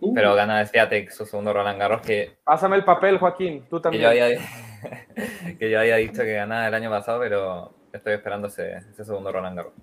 [0.00, 3.66] Uh, Pero gana Sviatek su segundo Roland Garros, que, Pásame el papel, Joaquín.
[3.68, 4.04] Tú que, también.
[4.04, 4.28] yo había,
[5.58, 9.32] que yo había dicho que ganaba el año pasado, pero estoy esperando ese, ese segundo
[9.32, 9.74] Roland Garros.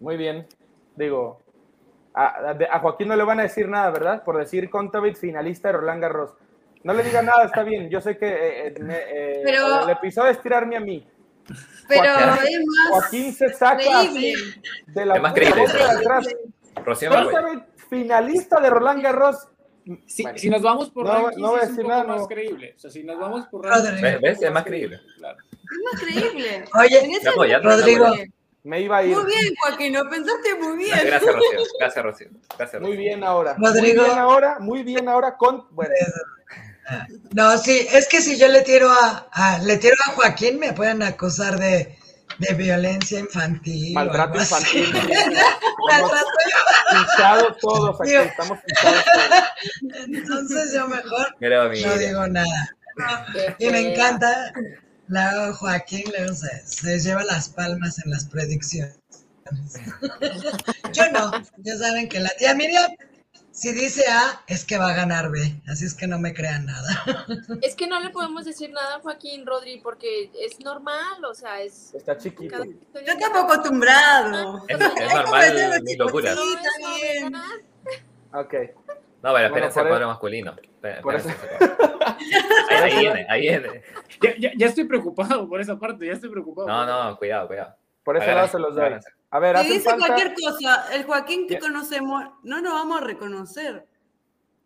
[0.00, 0.46] Muy bien.
[1.00, 1.40] Digo,
[2.14, 4.22] a, a- Joaquín no le van a decir nada, ¿verdad?
[4.22, 6.34] Por decir Contavit finalista de Roland Garros.
[6.84, 7.90] No le diga nada, está bien.
[7.90, 11.06] Yo sé que eh, eh, me- eh, Pero- el episodio es tirarme a mí.
[11.88, 14.62] Pero Joaquín- es más Joaquín se saca así creíble.
[14.86, 16.28] de la Es más creíble boca de atrás.
[16.74, 19.48] Contavit finalista de Roland Garros
[20.06, 20.38] Si, Bueno.
[20.38, 22.26] si nos vamos por No, rankings, no voy a es un poco nada, más no.
[22.28, 22.74] creíble.
[22.76, 23.86] O sea, si nos vamos por Rodrigo.
[23.96, 24.42] rankings, ¿Ves?
[24.42, 25.00] Es más creíble.
[25.16, 25.38] Claro.
[25.52, 26.64] Es más creíble.
[26.78, 28.06] Oye, ya, Rodrigo.
[28.62, 28.70] Muy.
[28.70, 29.16] Me iba a ir.
[29.16, 30.98] Muy bien, Joaquín, lo pensaste muy bien.
[31.04, 31.60] Gracias, Rocío.
[31.78, 32.28] Gracias, Rocío.
[32.58, 33.00] Gracias, Muy Rocío.
[33.04, 33.56] bien ahora.
[33.58, 34.02] Rodrigo.
[34.02, 35.66] Muy bien ahora, muy bien ahora con.
[35.70, 35.94] Bueno,
[37.32, 40.72] No, sí, es que si yo le tiro a, a- le tiro a Joaquín, me
[40.72, 41.96] pueden acusar de,
[42.38, 43.94] de violencia infantil.
[43.94, 44.92] maltrato infantil.
[45.88, 46.26] Maltrato
[46.90, 48.14] pinchados todos aquí.
[48.14, 50.04] Estamos pinchados todos.
[50.08, 52.76] Entonces yo mejor Mira, no digo nada.
[53.58, 54.52] Y me encanta,
[55.10, 58.96] luego Joaquín luego se, se lleva las palmas en las predicciones.
[60.92, 62.90] Yo no, ya saben que la tía Miriam,
[63.50, 66.66] si dice A, es que va a ganar B, así es que no me crean
[66.66, 67.26] nada.
[67.60, 71.60] Es que no le podemos decir nada a Joaquín Rodri porque es normal, o sea,
[71.60, 71.92] es.
[71.94, 72.52] Está chiquito.
[72.52, 72.64] cada-
[73.04, 74.62] Yo estamos acostumbrados.
[74.68, 76.34] Es, es normal mi locura.
[76.36, 77.42] Sí, novedad.
[78.32, 78.54] Ok.
[79.22, 80.56] No, pero espérense al eso- cuadro masculino.
[80.80, 81.30] Por cuadro.
[82.70, 83.82] Ahí, ahí viene, ahí viene.
[84.22, 86.68] Ya, ya, ya estoy preocupado por esa parte, ya estoy preocupado.
[86.68, 87.74] No, no, cuidado, cuidado.
[88.02, 88.94] Por ese lado se los doy.
[89.32, 90.06] A ver, Si dice falta.
[90.06, 93.86] cualquier cosa, el Joaquín que conocemos no nos vamos a reconocer.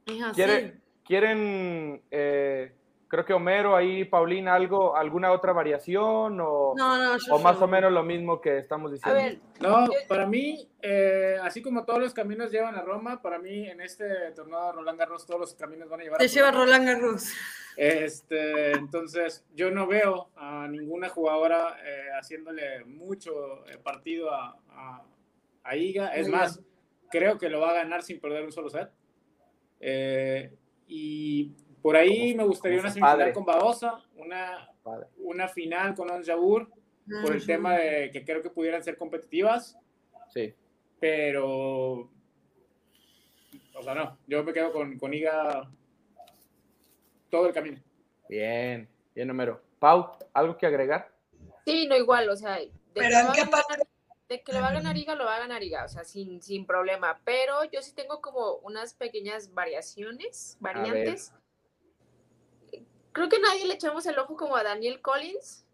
[0.06, 0.34] Es así.
[0.34, 2.73] ¿Quiere- ¿Quieren, eh,
[3.14, 7.68] creo que Homero ahí, Paulina, algo, alguna otra variación o, No, no, o más o
[7.68, 9.20] menos lo mismo que estamos A diciendo?
[9.20, 13.68] ver, No, para mí, eh, así como todos los caminos llevan a Roma, para mí
[13.68, 14.04] en este
[14.34, 16.64] torneo de Roland Garros todos los caminos van a llevar Te a lleva Roma.
[16.64, 17.32] Roland Garros.
[17.76, 25.04] Este, entonces, yo no veo a ninguna jugadora eh, haciéndole mucho eh, partido a, a,
[25.62, 26.14] a Iga.
[26.16, 26.60] Es Muy más,
[27.10, 28.90] creo que lo va a ganar sin perder un solo set.
[29.80, 30.52] Eh,
[30.86, 31.52] y
[31.84, 33.32] por ahí Como- me gustaría una semifinal padre.
[33.34, 35.06] con Babosa, una, Padre.
[35.18, 36.66] una final con Ons Jabeur,
[37.22, 39.76] por el tema de que creo que pudieran ser competitivas,
[40.32, 40.54] Sí.
[40.98, 42.10] pero.
[43.76, 45.70] O sea, no, yo me quedo con, con Iga
[47.30, 47.82] todo el camino.
[48.30, 49.60] Bien, bien, Homero.
[49.78, 51.12] Pau, ¿algo que agregar?
[51.66, 53.82] sí, no igual, o sea, de Pero que ¿en qué ganar- parte?
[54.30, 56.40] de que le va a ganar Iga, lo va a ganar Iga, o sea, sin,
[56.40, 57.20] sin problema.
[57.24, 61.34] Pero yo sí tengo como unas pequeñas variaciones, variantes.
[63.14, 65.64] Creo que nadie le echamos el ojo como a Daniel Collins.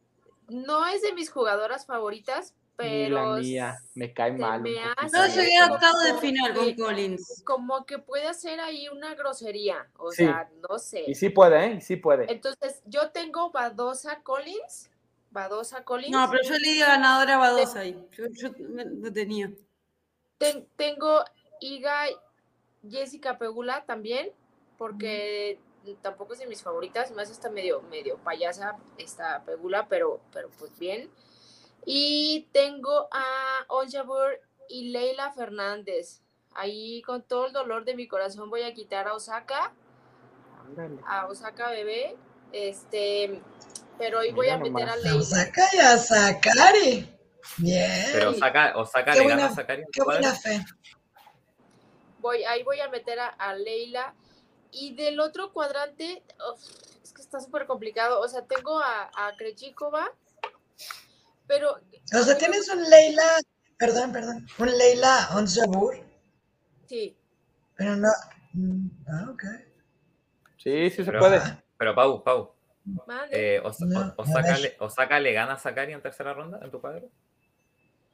[0.49, 4.61] No es de mis jugadoras favoritas, pero la mía, me cae mal.
[4.63, 7.43] me hace No llegué a octavo de final con Collins.
[7.45, 10.25] como que puede hacer ahí una grosería, o Sí.
[10.25, 11.05] sea, no sé.
[11.07, 11.75] Y sí puede, ¿eh?
[11.77, 12.31] Y sí puede.
[12.33, 14.91] Entonces, yo tengo Badosa Collins,
[15.31, 16.11] Badosa Collins.
[16.13, 18.07] No, pero yo le di ganadora a Badosa ahí.
[18.13, 19.51] Yo, yo me- lo tenía.
[20.39, 21.23] Ten- tengo
[21.61, 22.07] Iga
[22.89, 24.31] Jessica Pegula también,
[24.79, 25.59] porque
[26.03, 30.79] tampoco es de mis favoritas, más está medio, medio payasa esta Pegula, pero, pero pues
[30.79, 31.11] bien.
[31.87, 36.21] Y tengo a Onjabur y Leila Fernández.
[36.55, 39.73] Ahí con todo el dolor de mi corazón voy a quitar a Osaka,
[40.67, 40.99] Ándale.
[41.07, 42.17] a Osaka bebé.
[42.53, 43.41] Este,
[43.99, 44.97] pero hoy voy a meter a.
[44.97, 45.17] Leila.
[45.21, 47.17] Osaka y a Sakari.
[47.59, 48.09] Bien.
[48.13, 50.61] Pero Osaka, Osaka Qué le buena- gana a Sakari Qué buena fe.
[52.19, 54.15] voy, ahí voy a meter a, a Leila.
[54.73, 56.63] Y del otro cuadrante, uf,
[57.03, 58.21] es que está súper complicado.
[58.21, 60.13] O sea, tengo a, a Krejcikova,
[61.47, 61.81] pero...
[62.15, 63.25] O sea, tienes un Leila,
[63.79, 65.97] perdón, perdón, un Leila Onzabur,
[66.87, 67.17] Sí,
[67.77, 68.09] pero no.
[68.55, 69.45] mm, Ah, ok.
[70.59, 71.41] Sí, sí se Pero- puede.
[71.79, 72.55] Pero Pau, Pau,
[73.07, 73.57] mande.
[73.57, 76.81] eh, Os- No, Osaka, le, Osaka le gana a Sakari en tercera ronda en tu
[76.81, 77.09] cuadro.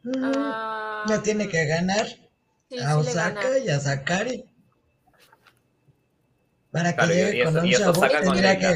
[0.05, 3.41] Mm, Ah, no tiene que ganar sí, a sí le gana.
[3.41, 4.45] Osaka y a Sakari.
[6.77, 8.67] Para que Claro, y- llegue y con eso- tendría que.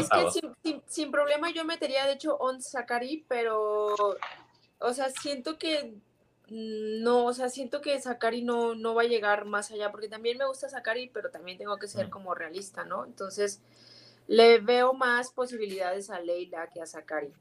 [0.00, 3.94] Es que sin, sin- sin problema yo metería, de hecho, On Sakari, pero...
[4.80, 5.94] O sea, siento que...
[6.50, 10.38] No, o sea, siento que Sakari no, no va a llegar más allá, porque también
[10.38, 12.10] me gusta Sakari, pero también tengo que ser Mm.
[12.10, 13.04] como realista, ¿no?
[13.04, 13.60] Entonces,
[14.28, 17.32] le veo más posibilidades a Leila que a Sakari.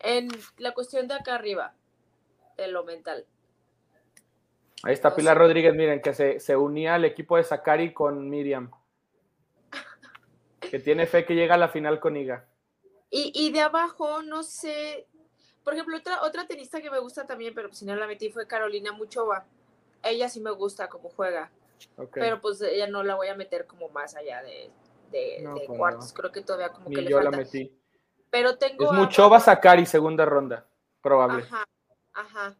[0.00, 1.74] En la cuestión de acá arriba,
[2.56, 3.26] de lo mental.
[4.82, 5.36] Ahí está Pilar.
[5.38, 8.70] Rodríguez, miren, que se, se unía al equipo de Sakari con Miriam.
[10.74, 12.48] Que tiene fe que llega a la final con Iga.
[13.08, 15.06] Y, y de abajo, no sé.
[15.62, 18.48] Por ejemplo, otra, otra tenista que me gusta también, pero si no la metí, fue
[18.48, 19.46] Carolina Muchova.
[20.02, 21.52] Ella sí me gusta cómo juega,
[22.12, 24.68] pero pues ella no la voy a meter como más allá de,
[25.12, 26.08] de, No, de pues cuartos.
[26.08, 26.14] no.
[26.14, 27.36] Creo que todavía como Ni que le yo la falta.
[27.38, 27.72] metí.
[28.30, 28.84] Pero tengo.
[28.86, 30.66] Es a- Muchova Sakari, segunda ronda.
[31.00, 31.44] Probable.
[31.44, 31.64] Ajá,
[32.14, 32.56] ajá.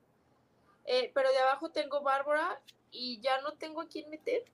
[0.85, 2.61] Eh, pero de abajo tengo Bárbara
[2.93, 4.45] y ya no tengo a quién meter.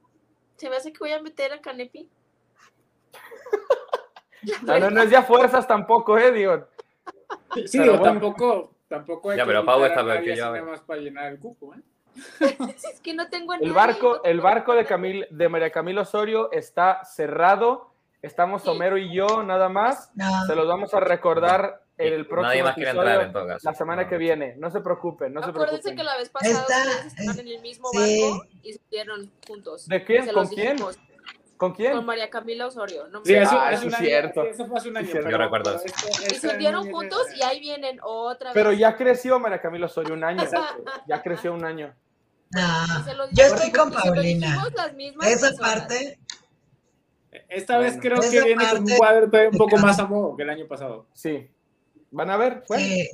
[0.57, 2.09] Se me hace que voy a meter a Canepi.
[4.63, 6.67] No, no, no es ya fuerzas tampoco, eh, digo.
[7.55, 8.05] Sí, Pero digo, bueno.
[8.05, 10.61] tampoco, tampoco hay Ya, que pero Pau está que yo, así a ver.
[10.63, 11.79] nada más para llenar el cupo, ¿eh?
[12.93, 14.85] es que no tengo El nadie, barco, no el barco de.
[14.85, 17.93] Camil, de María Camila Osorio está cerrado.
[18.23, 18.69] Estamos Sí.
[18.71, 20.11] Homero y yo nada más.
[20.15, 23.33] No, Se los vamos a recordar en el próximo Nadie más quiere episodio, entrar en
[23.33, 23.71] todo caso.
[23.71, 24.09] la semana No.
[24.09, 24.55] que viene.
[24.57, 25.97] No se preocupen, no se Acuérdense preocupen.
[25.97, 28.23] que la vez pasada Está- estaban en el mismo sí.
[28.31, 29.87] barco y estuvieron juntos.
[29.87, 30.25] ¿De quién?
[30.25, 30.73] Se ¿Con quién?
[30.77, 30.99] dijimos,
[31.61, 31.93] ¿con quién?
[31.93, 33.07] Con María Camila Osorio.
[33.09, 34.43] No me Sí, eso, Ah, es un año, cierto.
[34.43, 35.09] sí, eso fue hace un año.
[35.13, 36.09] pero- Yo recuerdo pero eso.
[36.09, 38.55] este- Y se hundieron año juntos y ahí vienen otra vez.
[38.55, 40.43] Pero ya creció María Camila Osorio un año.
[41.07, 41.95] Ya creció un año.
[42.51, 43.31] no.
[43.33, 44.65] Yo estoy con Paulina.
[45.23, 45.59] Esa personas.
[45.61, 46.19] parte,
[47.49, 48.17] Esta vez Bueno.
[48.21, 51.07] creo que viene con un cuadro un poco más a modo que el año pasado.
[51.15, 51.49] Sí.
[52.11, 52.65] ¿Van a ver?
[52.69, 53.09] Bueno, sí.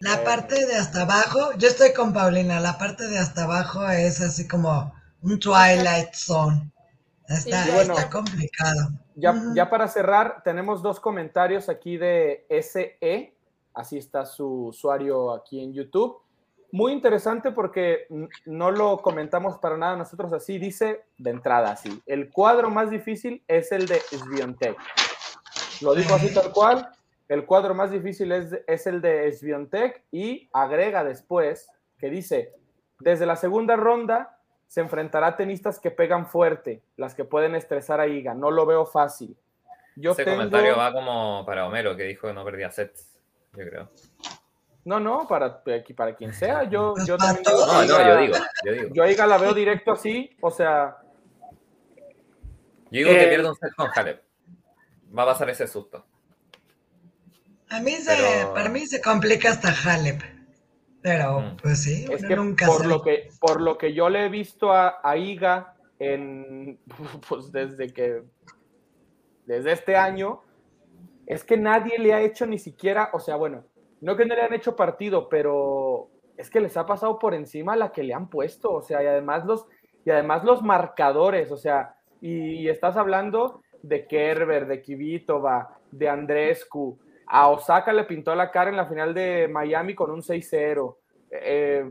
[0.00, 0.24] La Bueno.
[0.24, 4.46] parte de hasta abajo, yo estoy con Paulina, la parte de hasta abajo es así
[4.48, 6.70] como un Twilight Zone.
[7.28, 7.94] Está, Sí, bueno.
[7.94, 8.90] está complicado.
[9.14, 13.34] Ya, ya para cerrar, tenemos dos comentarios aquí de SE,
[13.74, 16.18] así está su usuario aquí en YouTube.
[16.72, 18.06] Muy interesante porque
[18.44, 23.42] no lo comentamos para nada nosotros así, dice de entrada así, el cuadro más difícil
[23.48, 24.76] es el de Sviontek.
[25.80, 26.90] Lo dijo así tal cual,
[27.28, 31.68] el cuadro más difícil es, es el de Sviontek y agrega después
[31.98, 32.52] que dice,
[33.00, 34.35] desde la segunda ronda
[34.68, 38.34] se enfrentará a tenistas que pegan fuerte, las que pueden estresar a Iga.
[38.34, 39.36] No lo veo fácil.
[39.94, 43.16] Yo Ese tengo- comentario va como para Homero, que dijo que no perdía sets,
[43.52, 43.90] yo creo.
[44.84, 45.62] No, no, para,
[45.96, 46.64] para quien sea.
[46.64, 47.66] Yo, yo también digo.
[47.66, 48.88] No, a no, Iga- yo digo, yo digo.
[48.94, 50.98] Yo a Iga la veo directo así, o sea,
[52.90, 54.22] Yo digo que Eh, pierde un set con Halep.
[55.16, 56.04] Va a pasar ese susto.
[57.70, 60.22] A mí se, Pero- para mí se complica hasta Halep.
[61.06, 62.88] Pero, pues sí, es uno que nunca por sabe.
[62.88, 66.80] lo que por lo que yo le he visto a, a Iga en
[67.28, 68.24] pues desde que
[69.46, 70.40] desde este año
[71.26, 73.62] es que nadie le ha hecho ni siquiera, o sea, bueno,
[74.00, 77.76] no que no le han hecho partido, pero es que les ha pasado por encima
[77.76, 79.68] la que le han puesto, o sea, y además los
[80.04, 86.08] y además los marcadores, o sea, y, y estás hablando de Kerber, de Kvitova, de
[86.08, 90.96] Andrescu, a Osaka le pintó la cara en la final de Miami con un 6-0.
[91.30, 91.90] Eh,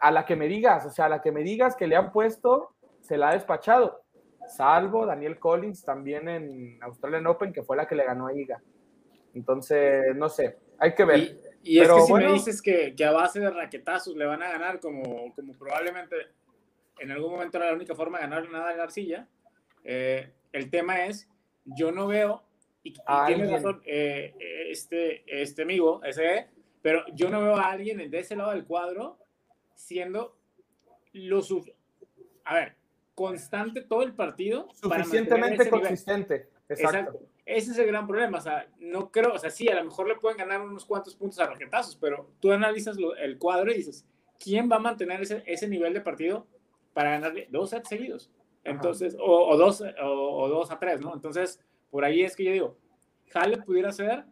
[0.00, 2.12] a la que me digas, o sea, a la que me digas que le han
[2.12, 4.02] puesto, se la ha despachado.
[4.48, 8.62] Salvo Daniel Collins también en Australian Open, que fue la que le ganó a Iga.
[9.34, 11.18] Entonces, no sé, hay que ver.
[11.18, 12.28] Y, y es que si bueno.
[12.28, 16.16] me dices que, que a base de raquetazos le van a ganar, como, como probablemente
[16.98, 19.28] en algún momento era la única forma de ganar nada en arcilla,
[19.84, 21.28] eh, el tema es,
[21.64, 22.42] yo no veo,
[22.86, 23.64] y, y A tienes alguien.
[23.64, 24.34] razón, eh,
[24.70, 26.48] este, este amigo, ese,
[26.82, 29.18] pero yo no veo a alguien de ese lado del cuadro
[29.74, 30.36] siendo
[31.12, 31.40] lo.
[32.44, 32.76] A ver,
[33.14, 34.68] constante todo el partido.
[34.74, 36.48] Suficientemente consistente.
[36.68, 36.98] Exacto.
[36.98, 37.20] Exacto.
[37.44, 38.38] Ese es el gran problema.
[38.38, 41.14] O sea, no creo, o sea, sí, a lo mejor le pueden ganar unos cuantos
[41.14, 44.04] puntos a raquetazos, pero tú analizas lo- el cuadro y dices,
[44.38, 46.46] ¿quién va a mantener ese, ese nivel de partido
[46.92, 48.30] para ganarle dos sets seguidos?
[48.64, 51.14] Entonces, o, o dos, o, o dos a tres, ¿no?
[51.14, 51.60] Entonces,
[51.90, 52.78] por ahí es que yo digo,
[53.34, 54.24] Halle pudiera ser,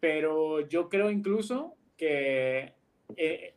[0.00, 2.74] pero yo creo incluso que
[3.16, 3.54] eh,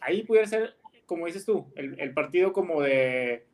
[0.00, 0.76] ahí pudiera ser,
[1.06, 3.46] como dices tú, el, el partido como de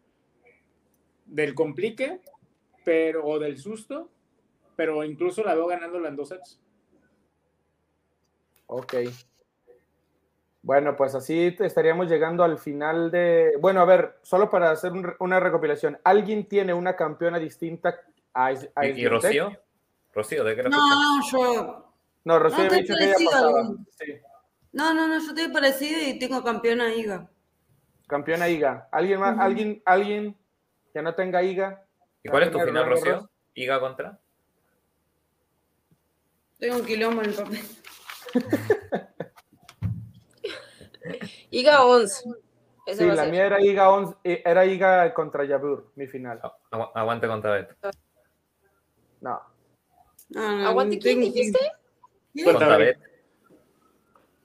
[1.26, 2.20] del complique,
[2.84, 4.10] pero o del susto,
[4.76, 6.60] pero incluso la veo ganándola en dos sets.
[8.66, 8.94] Ok.
[10.62, 13.52] Bueno, pues así estaríamos llegando al final de...
[13.60, 15.98] Bueno, a ver, solo para hacer un una recopilación.
[16.04, 18.00] ¿Alguien tiene una campeona distinta
[18.34, 19.08] a, a ¿Y, y?
[19.08, 19.52] Rocío?
[20.12, 21.94] Rocío, ¿de qué la No, yo.
[22.24, 24.12] No, Rocío No, dicho que ella parecido Sí.
[24.72, 27.28] No, no, no, yo estoy parecida y tengo campeona Iga.
[28.06, 28.88] Campeona IGA.
[28.90, 29.34] ¿Alguien más?
[29.34, 29.42] Ujú.
[29.42, 30.36] ¿Alguien, alguien
[30.92, 31.84] que no tenga IGA?
[32.24, 32.86] ¿Y cuál es tu final.
[32.88, 33.30] Rocío?
[33.54, 34.18] ¿Iga contra?
[36.58, 37.60] Tengo un quilombo en el papel.
[41.50, 42.24] Iga 11.
[42.86, 46.40] Ese Sí, la mía era IGA, 11 eh, era IGA contra Yabur, mi final.
[46.70, 47.74] Agu- Aguante contra Beto.
[49.20, 49.40] No.
[50.30, 51.58] No, no, ¿Aguante quién dijiste?
[52.34, 52.58] Beto.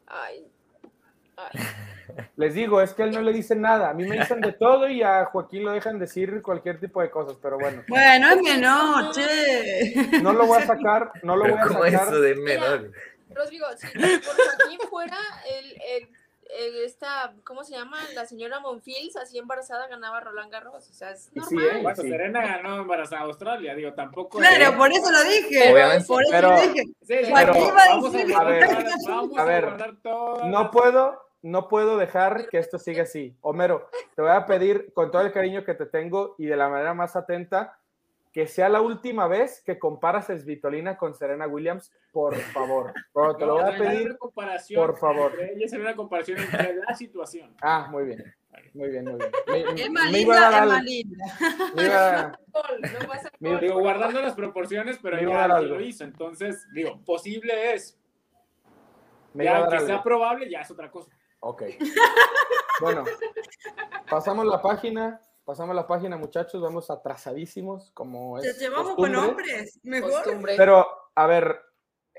[0.08, 0.48] Ay.
[1.38, 1.60] Ay.
[2.38, 3.90] Les digo, es que él no le dice nada.
[3.90, 7.10] A mí me dicen de todo y a Joaquín lo dejan decir cualquier tipo de
[7.10, 7.84] cosas, pero bueno.
[7.88, 10.20] Bueno, es menor, che.
[10.22, 12.08] No lo voy a sacar, no lo voy a ¿cómo sacar.
[12.08, 12.92] eso de menor?
[13.34, 15.18] Rodrigo, si por Joaquín fuera
[15.50, 16.10] el, el-
[16.84, 17.98] esta, ¿cómo se llama?
[18.14, 20.90] La señora Monfils, así embarazada, ganaba Roland Garros.
[20.90, 21.82] O sea, es sí, normal.
[21.84, 22.10] Bueno, Sí.
[22.10, 24.38] Serena ganó embarazada a Australia, digo, tampoco.
[24.40, 25.72] Claro, por eso lo dije.
[25.74, 26.06] Obviamente.
[26.06, 26.84] Por eso Pero- lo dije.
[27.02, 28.68] Sí, sí, Joaquín pero vamos A ver,
[29.08, 29.66] vamos a ver,
[30.46, 33.36] No puedo, no puedo dejar que esto siga así.
[33.42, 36.70] Homero, te voy a pedir con todo el cariño que te tengo y de la
[36.70, 37.78] manera más atenta
[38.36, 42.92] que sea la última vez que comparas a Svitolina con Serena Williams, por favor.
[43.14, 44.18] Pero te lo voy a pedir.
[44.76, 45.32] por favor.
[45.32, 47.56] entre ellas, era una comparación entre la situación.
[47.62, 48.36] Ah, muy bien.
[48.74, 49.32] Muy bien, muy bien.
[49.76, 51.26] Me, Es más me iba a linda,
[51.78, 53.60] dar es gol.
[53.62, 55.76] Digo, guardando las proporciones, pero Me iba a ya dar sí algo.
[55.78, 56.04] lo hizo.
[56.04, 57.98] Entonces, digo, posible es.
[59.34, 59.88] me Ya que algo.
[59.88, 61.10] sea probable, ya es otra cosa.
[61.40, 61.64] Ok.
[62.82, 63.06] Bueno,
[64.10, 65.22] pasamos la página.
[65.46, 66.62] Pasamos la página, muchachos.
[66.62, 69.80] Vamos atrasadísimos, como ¿Te es llevamos con hombres?
[69.84, 70.12] Mejor.
[70.12, 70.56] Costumbre.
[70.58, 71.62] Pero, a ver,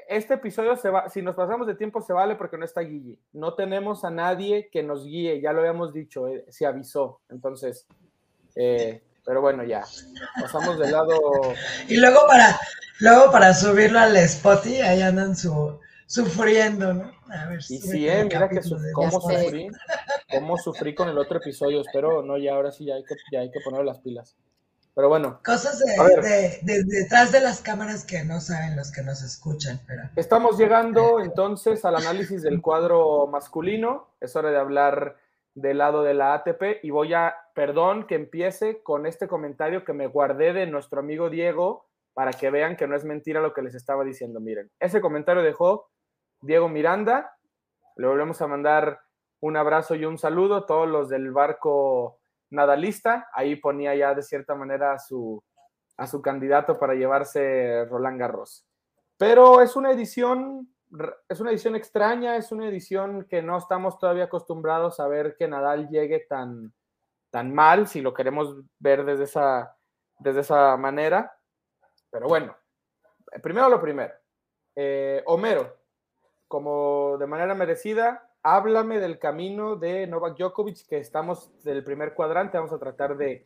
[0.09, 3.19] este episodio se va, si nos pasamos de tiempo se vale porque no está Guille.
[3.33, 7.21] No tenemos a nadie que nos guíe, ya lo habíamos dicho, eh, se avisó.
[7.29, 7.87] Entonces,
[8.55, 9.83] eh, pero bueno, ya.
[10.41, 11.19] Pasamos del lado.
[11.89, 12.57] Y luego para,
[13.01, 17.11] luego para subirlo al Spotify, ahí andan su, sufriendo, ¿no?
[17.29, 19.69] A ver, Y sí, eh, mira que su- cómo sufrí,
[20.41, 21.81] cómo sufrí con el otro episodio.
[21.81, 24.37] Espero, no, ya ahora sí ya hay que, ya hay que poner las pilas.
[24.95, 29.79] Pero bueno, Cosas de- detrás de las cámaras que no saben los que nos escuchan,
[29.87, 34.09] pero Estamos llegando entonces al análisis del cuadro masculino.
[34.21, 35.17] Es hora de hablar
[35.55, 39.93] del lado de la ATP y voy a, perdón que empiece con este comentario que
[39.93, 43.61] me guardé de nuestro amigo Diego para que vean que no es mentira lo que
[43.63, 44.41] les estaba diciendo.
[44.41, 45.91] Miren, ese comentario dejó
[46.41, 47.37] Diego Miranda.
[47.97, 49.01] Le volvemos a mandar
[49.41, 52.19] un abrazo y un saludo a todos los del barco
[52.51, 53.29] nadalista.
[53.33, 55.43] Ahí ponía ya de cierta manera a su,
[55.97, 58.67] a su candidato para llevarse Roland Garros.
[59.19, 60.69] Pero es una edición,
[61.29, 65.49] es una edición extraña, es una edición que no estamos todavía acostumbrados a ver que
[65.49, 66.73] Nadal llegue tan,
[67.31, 69.77] tan mal, si lo queremos ver desde esa,
[70.19, 71.39] desde esa manera.
[72.11, 72.57] Pero bueno,
[73.43, 74.13] primero lo primero.
[74.75, 75.75] Eh, Homero,
[76.47, 82.57] como de manera merecida, háblame del camino de Novak Djokovic, que estamos del primer cuadrante,
[82.57, 83.43] vamos a tratar de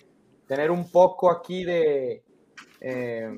[0.46, 2.22] tener un poco aquí de...
[2.82, 3.30] eh,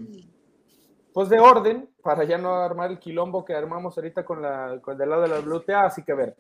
[1.15, 4.99] pues de orden, para ya no armar el quilombo que armamos ahorita con la, con
[4.99, 6.35] del lado de la WTA, así que a ver,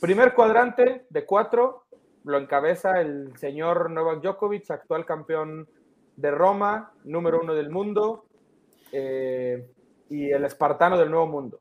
[0.00, 1.84] primer cuadrante de cuatro,
[2.24, 5.68] lo encabeza el señor Novak Djokovic, actual campeón
[6.16, 8.24] de Roma, número uno del mundo,
[8.90, 9.70] eh,
[10.08, 11.60] y el espartano del nuevo mundo.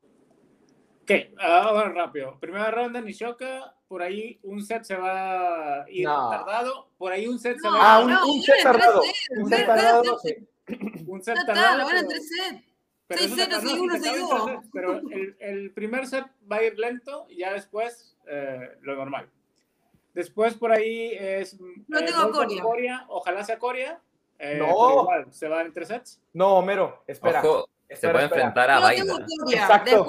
[1.10, 2.38] Ok, ahora rápido.
[2.40, 3.74] Primera ronda, Nishoka.
[3.88, 6.30] Por ahí un set se va a ir No.
[6.30, 6.90] tardado.
[6.98, 9.02] Por ahí un set se va Ah, a un, no, un set tardado.
[9.02, 10.04] tres Un set tardado,
[11.08, 11.78] un set tardado.
[11.78, 12.64] lo van a pero- tres sets.
[15.12, 19.30] el, el primer set va a ir lento y ya después eh, lo normal.
[20.14, 21.58] Después por ahí es.
[21.88, 22.32] No eh, tengo
[22.62, 23.06] Coria.
[23.08, 24.02] Ojalá sea Coria.
[24.40, 25.02] eh, No.
[25.02, 26.22] igual, se va en tres sets.
[26.34, 27.40] No, Homero, espera.
[27.42, 28.42] Ojo, se puede espera.
[28.44, 29.14] enfrentar a Baida.
[29.52, 30.08] Exacto.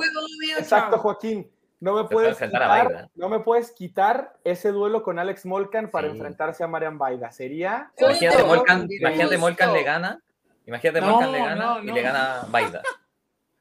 [0.59, 0.99] Exacto.
[0.99, 1.51] Joaquín.
[1.81, 5.47] No me puede puedes enfrentar a quitar, no me puedes quitar ese duelo con Alex
[5.47, 6.15] Molcan para Sí.
[6.17, 7.31] enfrentarse a Marian Baida.
[7.31, 8.43] Sería Imagínate.
[8.43, 10.21] Molcan, imagínate Molcan le gana.
[10.67, 11.95] Imagínate No, Molcan le gana no, y no.
[11.95, 12.83] le gana Baida.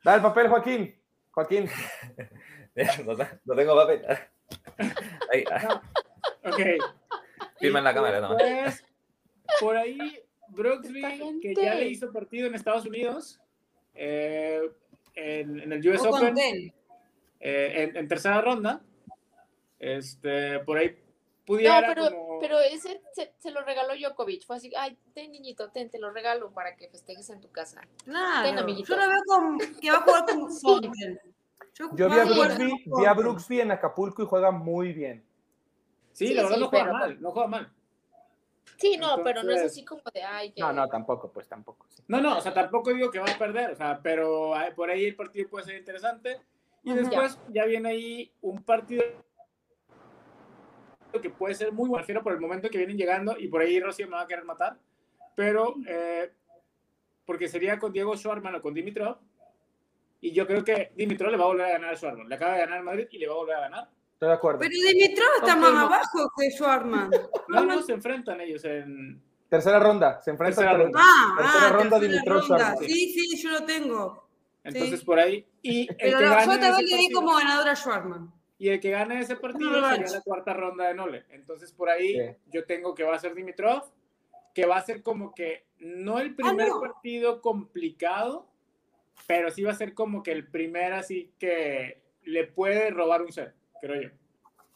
[0.03, 0.99] Da el papel, Joaquín.
[1.29, 1.69] Joaquín.
[3.05, 3.13] no,
[3.45, 4.03] no tengo papel.
[5.31, 5.43] Ahí,
[6.43, 6.59] Ok.
[7.59, 8.37] firma en la cámara nomás.
[8.39, 8.85] Después,
[9.59, 13.39] por ahí, Brooksby, que ya le hizo partido en Estados Unidos,
[13.97, 14.61] eh,
[15.15, 16.71] en, en el US Open, eh,
[17.39, 18.81] en, en tercera ronda.
[19.79, 22.39] Este, por ahí No, pudiera pero, como...
[22.39, 24.45] pero ese se, se lo regaló Djokovic.
[24.45, 27.81] Fue así, ay, ten niñito, ten, te lo regalo para que festejes en tu casa.
[27.81, 28.59] Ten, Claro.
[28.59, 28.89] amiguito.
[28.89, 31.19] Yo lo veo con, que va a jugar con Fonten.
[31.93, 33.13] Yo vi a Brooksby, vi a.
[33.13, 35.23] Brooksby en Acapulco y juega muy bien.
[36.13, 37.73] Sí, Sí, la verdad sí, no juega pero- mal, no juega mal.
[38.75, 40.61] Sí, no, pero no es Entonces- así como de, ay, que...
[40.61, 41.85] No, no, tampoco, pues tampoco.
[41.89, 42.03] sí.
[42.07, 45.05] No, no, o sea, tampoco digo que va a perder, o sea, pero por ahí
[45.05, 46.39] el partido puede ser interesante.
[46.83, 49.03] Y después ya viene ahí un partido
[51.21, 53.79] que puede ser muy bueno, refiero por el momento que vienen llegando y por ahí
[53.79, 54.77] Rossi me va a querer matar,
[55.35, 56.31] pero eh,
[57.25, 59.17] porque sería con Diego Schwarman o con Dimitrov
[60.21, 62.53] y yo creo que Dimitrov le va a volver a ganar a Schwarman, le acaba
[62.53, 63.89] de ganar Madrid y le va a volver a ganar.
[64.17, 64.59] Estoy de acuerdo.
[64.61, 65.79] Pero Dimitrov está más no.
[65.81, 67.11] abajo que Schwarman.
[67.49, 69.21] No, no, se enfrentan ellos en...
[69.47, 70.99] Tercera ronda, se enfrenta Tercera ronda.
[71.01, 72.75] Ah, Tercera ah, ronda, tercera Dimitrov ronda.
[72.77, 74.27] Sí, sí, yo lo tengo.
[74.63, 75.05] Entonces Sí.
[75.05, 77.71] por ahí y el Pero que no, gane yo también le di partido- como ganadora
[77.71, 78.33] a Schwarman.
[78.57, 81.25] Y el que gane ese partido Una sería la cuarta ronda de Nole.
[81.29, 82.35] Entonces, por ahí Sí.
[82.51, 83.83] yo tengo que va a ser Dimitrov,
[84.55, 86.81] que va a ser como que no el primer no.
[86.81, 88.47] partido complicado,
[89.27, 93.31] pero sí va a ser como que el primer así que le puede robar un
[93.31, 94.09] set, creo yo.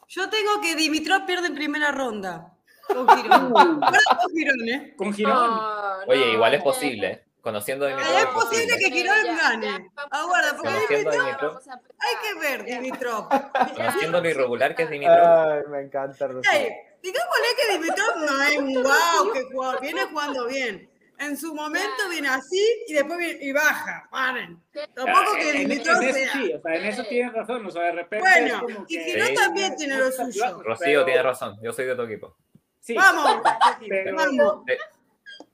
[0.08, 2.52] Yo tengo que Dimitrov pierde en primera ronda.
[2.86, 3.52] Con Girón.
[3.52, 4.94] Con Girón, ¿eh?
[4.96, 5.60] Con Girón.
[6.06, 7.10] Oye, no, igual es posible.
[7.10, 7.24] ¿eh?
[7.40, 9.90] Conociendo a Dimitrov es es posible que Girón gane.
[10.10, 11.58] Aguarda, porque Dimitrov.
[11.98, 13.28] Hay que ver, Dimitrov.
[13.74, 15.50] Conociendo lo irregular que es Dimitrov.
[15.50, 16.52] Ay, me encanta, Rocío.
[16.52, 16.70] Ey,
[17.02, 20.91] digámosle que Dimitrov no es un wow, que viene jugando bien.
[21.26, 24.08] En su momento viene así y después viene y baja.
[24.10, 24.60] Paren.
[24.94, 26.32] Tampoco que Ah, en, en sea.
[26.32, 28.96] sí, o sea, en eso tienes razón, o sea, de repente Bueno, es como y
[28.96, 29.04] que...
[29.04, 29.34] Girón Sí.
[29.34, 30.62] también tiene lo suyo.
[30.62, 32.36] Rocío Pero- tiene razón, yo soy de tu equipo.
[32.80, 33.40] Sí, Vamos,
[33.88, 34.64] pero, vamos.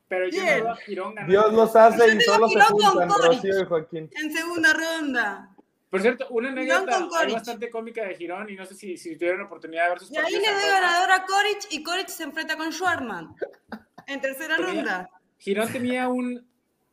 [0.08, 0.58] pero yo Bien.
[0.64, 1.30] no veo a ganando.
[1.30, 3.26] Dios los hace Yo y tengo solo se Girón con juntan.
[3.32, 4.10] Rocío y Joaquín.
[4.22, 5.48] En segunda ronda.
[5.90, 9.84] Por cierto, una anécdota bastante cómica de Girón, y no sé si, si tuvieron oportunidad
[9.84, 12.72] de ver sus Y ahí le doy ganador a Coric y Coric se enfrenta con
[12.72, 13.34] Schwarman.
[14.06, 15.10] En tercera Tenía- ronda.
[15.38, 16.46] Girón tenía un,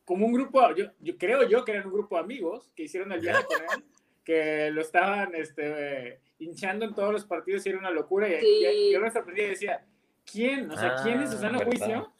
[0.04, 3.12] como un grupo, yo, yo creo yo que eran un grupo de amigos que hicieron
[3.12, 3.84] el viaje con él,
[4.24, 8.28] que lo estaban este, eh, hinchando en todos los partidos y era una locura.
[8.28, 8.66] Y, Sí.
[8.66, 9.84] y yo me sorprendí y decía,
[10.30, 10.70] ¿quién?
[10.70, 11.64] O sea, ¿quién es Ah, Susana.
[11.64, 12.12] Juicio?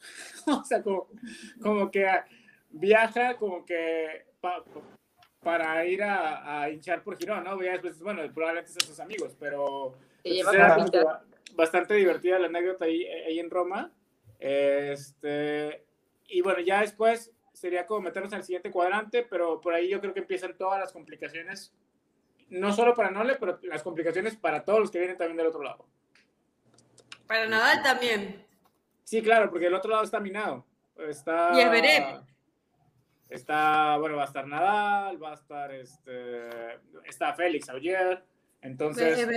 [0.47, 1.07] o sea, como,
[1.61, 2.05] como que
[2.69, 4.63] viaja como que pa-
[5.41, 7.61] para ir a, a hinchar por Girón, ¿no?
[7.61, 11.21] Ya después, bueno, probablemente sean sus amigos, pero como
[11.55, 13.91] bastante divertida la anécdota ahí, ahí en Roma.
[14.39, 15.85] Este,
[16.27, 20.13] y bueno, ya después sería como meternos al siguiente cuadrante, pero por ahí yo creo
[20.13, 21.73] que empiezan todas las complicaciones,
[22.49, 25.63] no solo para Nole, pero las complicaciones para todos los que vienen también del otro
[25.63, 25.85] lado.
[27.27, 28.45] Para Nadal también.
[29.03, 30.65] Sí, claro, porque el otro lado está minado.
[30.97, 32.27] Está, Y.
[33.29, 38.23] Está, bueno, va a estar Nadal, va a estar, este, está Félix Auger,
[38.61, 39.27] entonces...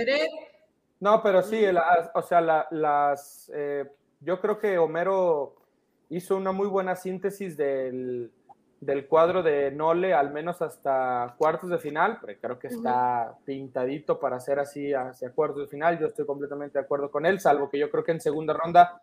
[1.01, 3.85] No, pero sí, la- o sea, la- las, eh,
[4.21, 5.55] yo creo que Homero
[6.11, 8.31] hizo una muy buena síntesis del,
[8.79, 14.19] del cuadro de Nole, al menos hasta cuartos de final, pero creo que está pintadito
[14.19, 15.97] para ser así hacia cuartos de final.
[15.99, 19.01] Yo estoy completamente de acuerdo con él, salvo que yo creo que en segunda ronda,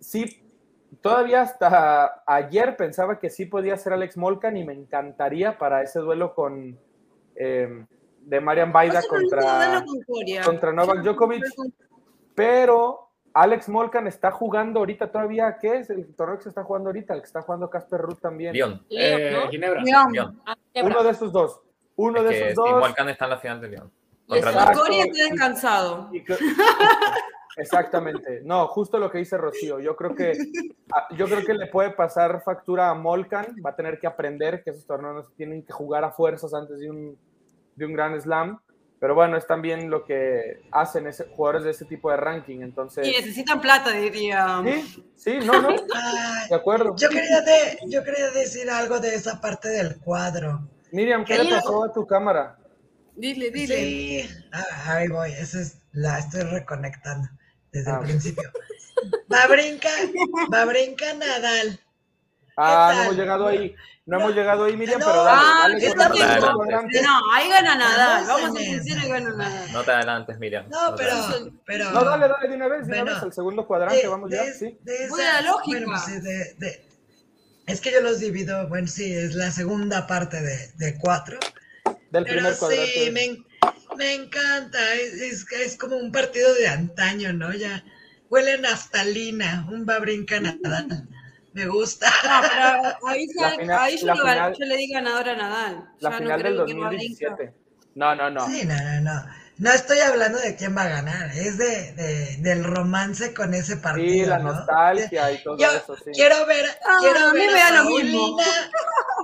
[0.00, 0.42] sí,
[1.02, 6.00] todavía hasta ayer pensaba que sí podía ser Alex Molcan y me encantaría para ese
[6.00, 6.78] duelo con...
[7.36, 7.84] eh,
[8.22, 9.82] de Marian Baida contra
[10.44, 11.42] contra Novak Djokovic.
[12.34, 16.88] pero Alex Molcan está jugando ahorita todavía, ¿qué es el torneo que se está jugando
[16.88, 17.14] ahorita?
[17.14, 18.52] El que está jugando Casper Ruth también.
[18.52, 18.84] León.
[18.90, 19.50] Eh, ¿no?
[19.50, 19.82] Ginebra.
[19.82, 20.40] León.
[20.46, 20.56] Ah.
[20.82, 21.60] Uno de esos dos.
[21.96, 22.80] Uno Es de esos dos.
[22.80, 23.92] Volcán está en la final de León.
[24.26, 24.40] Y.
[24.40, 26.10] Coria está descansado.
[26.12, 26.24] Y
[27.56, 28.40] Exactamente.
[28.44, 29.80] No, justo lo que dice Rocío.
[29.80, 30.32] Yo creo que
[31.16, 33.56] yo creo que le puede pasar factura a Molcan.
[33.64, 36.90] Va a tener que aprender que esos torneos tienen que jugar a fuerzas antes de
[36.90, 37.18] un,
[37.76, 38.60] de un Grand Slam.
[39.00, 42.60] Pero bueno, es también lo que hacen ese, jugadores de ese tipo de ranking.
[42.60, 44.62] Entonces, Y necesitan plata, diría.
[44.62, 45.68] sí, sí, no, no,
[46.50, 46.94] de acuerdo.
[46.96, 50.68] yo, quería de- yo quería decir algo de esa parte del cuadro.
[50.92, 52.58] Miriam, ¿qué le pasó a tu cámara?
[53.16, 53.76] Dile, dile.
[53.76, 57.28] Sí, ah, ahí voy, esa es, la estoy reconectando
[57.72, 57.98] desde Ah.
[58.00, 58.50] el principio.
[59.32, 59.92] Va a brincar,
[60.52, 61.80] va a brincar Nadal.
[62.62, 63.74] Ah, no hemos llegado ahí.
[64.06, 64.24] No, No.
[64.24, 67.02] hemos llegado ahí, Miriam, No, pero dale, ah, dale el.
[67.02, 68.26] No, ahí gana Nadal.
[68.26, 69.72] Vamos Vamos a decir que gana Nadal.
[69.72, 70.68] No te adelantes, Miriam.
[70.68, 71.90] No, pero.
[71.92, 74.42] No, dale, dale de una vez, de una vez, al segundo cuadrante, de- vamos ya,
[74.44, 74.78] de- sí.
[74.82, 75.78] de Voy esa- a la lógica.
[75.78, 76.86] bueno, pues, sí, de- de-
[77.66, 81.38] es que yo los divido, bueno, sí, es la segunda parte de, de cuatro.
[82.10, 82.92] Del Pero primer cuadrante.
[82.92, 83.46] sí, me, en-
[83.96, 87.52] me encanta, es, es, es como un partido de antaño, ¿no?
[87.52, 87.84] Ya
[88.28, 91.06] huele a naftalina, un brincar Nadal.
[91.52, 92.06] Me gusta.
[92.24, 95.36] No, pero ahí, ya- La final- ahí yo, le, final- yo le di ganador a
[95.36, 95.90] Nadal.
[96.00, 97.28] La Ya final no del creo que no brinca.
[97.30, 97.54] 2017.
[97.96, 98.46] No, no, no.
[98.46, 99.26] Sí, no, no, no.
[99.58, 103.76] No estoy hablando de quién va a ganar, es de, de- del romance con ese
[103.76, 104.24] partido.
[104.24, 104.52] Sí, la ¿no?
[104.54, 106.12] nostalgia y todo Yo eso, sí.
[106.14, 108.36] quiero ver, Ah, quiero a ver a lo mismo.
[108.36, 108.70] Paulina.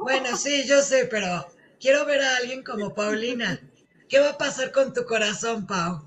[0.02, 1.46] Bueno, sí, yo sé, pero
[1.80, 3.58] quiero ver a alguien como Paulina.
[4.10, 6.04] ¿Qué va a pasar con tu corazón, Pau?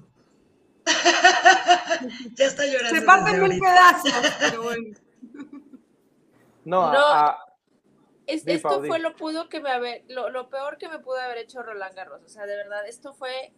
[2.35, 2.95] ya está llorando.
[2.99, 3.65] Se parten mil ahorita.
[3.65, 4.95] pedazos, pero bueno.
[6.69, 6.99] No, No.
[6.99, 7.45] a- a-
[8.27, 11.17] Es- Di, esto fue lo pudo que me haber, lo, lo peor que me pudo
[11.19, 12.21] haber hecho Roland Garros.
[12.23, 13.51] O sea, de verdad, esto fue,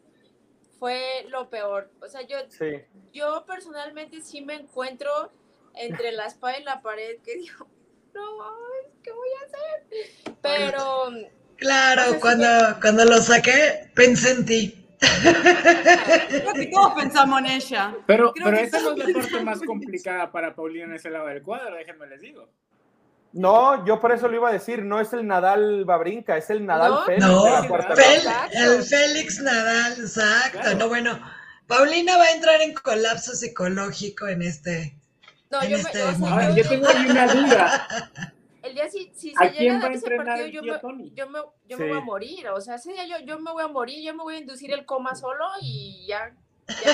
[0.80, 1.92] fue lo peor.
[2.02, 2.82] O sea, yo, sí.
[3.12, 5.30] yo personalmente sí me encuentro
[5.76, 7.68] entre la espada y la pared que digo,
[8.14, 10.36] no mames, ¿qué voy a hacer?
[10.42, 11.12] Pero
[11.58, 12.48] Claro, cuando,
[12.82, 14.88] cuando lo saqué, pensé en ti.
[15.02, 17.94] Creo que todos pensamos en ella.
[18.08, 21.28] Pero, Creo pero esa no es la parte más complicada para Paulina en ese lado
[21.28, 22.48] del cuadro, déjenme les digo.
[23.34, 26.66] No, yo por eso lo iba a decir, no es el Nadal Babrinca, es el
[26.66, 27.02] Nadal No.
[27.04, 27.64] Félix No,
[28.52, 30.60] el Félix Nadal, exacto.
[30.60, 30.78] Claro.
[30.78, 31.20] No, bueno,
[31.68, 34.98] Paulina va a entrar en colapso psicológico en este.
[35.50, 37.88] no, En yo me, este o sea, yo- yo tengo ahí una duda.
[38.64, 40.70] el día si, si ¿A se llega a dar ese partido, yo me,
[41.16, 41.84] yo, me, yo Sí.
[41.84, 42.50] me voy a morir.
[42.50, 44.74] O sea, ese día yo, yo me voy a morir, yo me voy a inducir
[44.74, 46.34] el coma solo y ya.
[46.68, 46.92] ya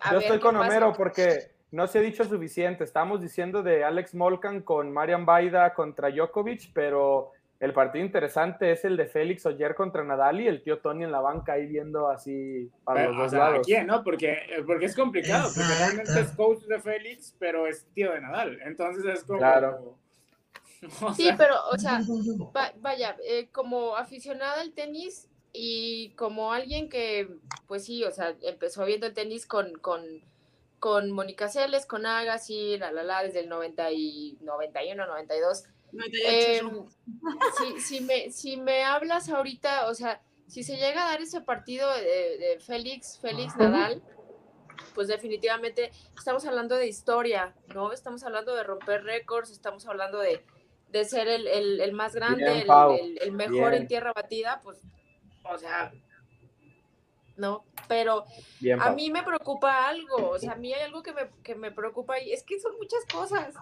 [0.00, 0.66] A Yo ver estoy con pasa.
[0.68, 2.84] Homero porque no se ha dicho suficiente.
[2.84, 8.86] Estamos diciendo de Alex Molcan con Marian Baida contra Djokovic, pero el partido interesante es
[8.86, 12.08] el de Félix Oyer contra Nadal y el tío Tony en la banca ahí viendo
[12.08, 13.66] así para Pero, los o dos sea, lados.
[13.66, 14.02] ¿quién, no?
[14.02, 18.22] Porque, eh, porque es complicado, porque realmente es coach de Félix, pero es tío de
[18.22, 18.58] Nadal.
[18.64, 19.38] Entonces es como.
[19.38, 19.98] Claro.
[21.02, 22.00] o Sí, pero, o sea,
[22.56, 27.28] va- vaya, eh, como aficionada al tenis y como alguien que,
[27.66, 30.02] pues sí, o sea, empezó viendo el tenis con, con,
[30.86, 35.64] con Mónica Celes, con Agassi, la, la, la, desde el 90 y 91, 92.
[35.90, 36.86] 98 Eh, yo.
[37.58, 41.40] si, si, me, si me hablas ahorita, o sea, si se llega a dar ese
[41.40, 44.00] partido de, de Félix, Félix Nadal,
[44.94, 47.92] pues definitivamente estamos hablando de historia, ¿no?
[47.92, 50.44] Estamos hablando de romper récords, estamos hablando de,
[50.90, 53.74] de ser el, el- el más grande, Bien, el, Pau, el- el mejor bien.
[53.74, 54.78] en tierra batida, pues,
[55.42, 55.92] o sea,
[57.36, 57.64] ¿no?
[57.88, 58.24] Pero
[58.60, 61.54] Bien, a mí me preocupa algo, o sea, a mí hay algo que me, que
[61.54, 63.54] me preocupa y es que son muchas cosas.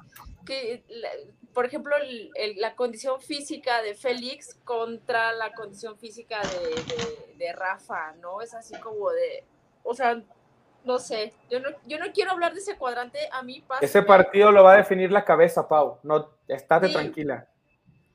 [0.47, 1.11] Que, la-
[1.53, 7.35] por ejemplo, el- el- la condición física de Félix contra la condición física de, de-
[7.47, 8.41] de Rafa, ¿no?
[8.43, 9.45] Es así como de,
[9.83, 10.23] o sea,
[10.85, 13.85] no sé, yo no, yo no quiero hablar de ese cuadrante, a mí pasa.
[13.85, 15.99] Ese partido lo va a definir la cabeza, Pau.
[16.03, 16.93] No, estate Sí.
[16.93, 17.49] tranquila.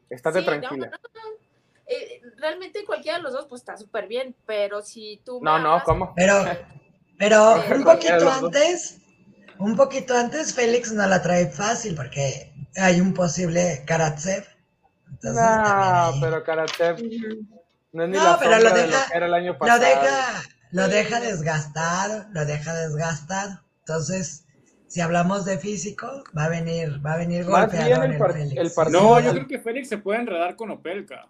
[0.10, 0.88] Estate Sí, tranquila.
[0.88, 1.38] no, no.
[1.92, 5.40] Eh, realmente cualquiera de los dos pues está súper bien, pero si tú...
[5.42, 6.14] No, no, ¿cómo?
[6.16, 6.46] Pero,
[7.18, 8.98] pero Sí, un poquito antes,
[9.58, 14.46] un poquito antes, Félix no la trae fácil porque hay un posible Karatsev.
[15.10, 16.98] Entonces, No, también pero Karatsev
[17.92, 19.58] no es ni No, la pero lo de deja- lo que era el año Lo
[19.58, 19.80] pasado.
[19.82, 23.62] deja, lo deja desgastado, lo deja desgastado.
[23.80, 24.46] Entonces,
[24.88, 28.58] si hablamos de físico, va a venir, va a venir Más golpeado bien el Félix.
[28.62, 29.26] el par- no, Sí.
[29.26, 31.28] yo creo que Félix se puede enredar con Opelka.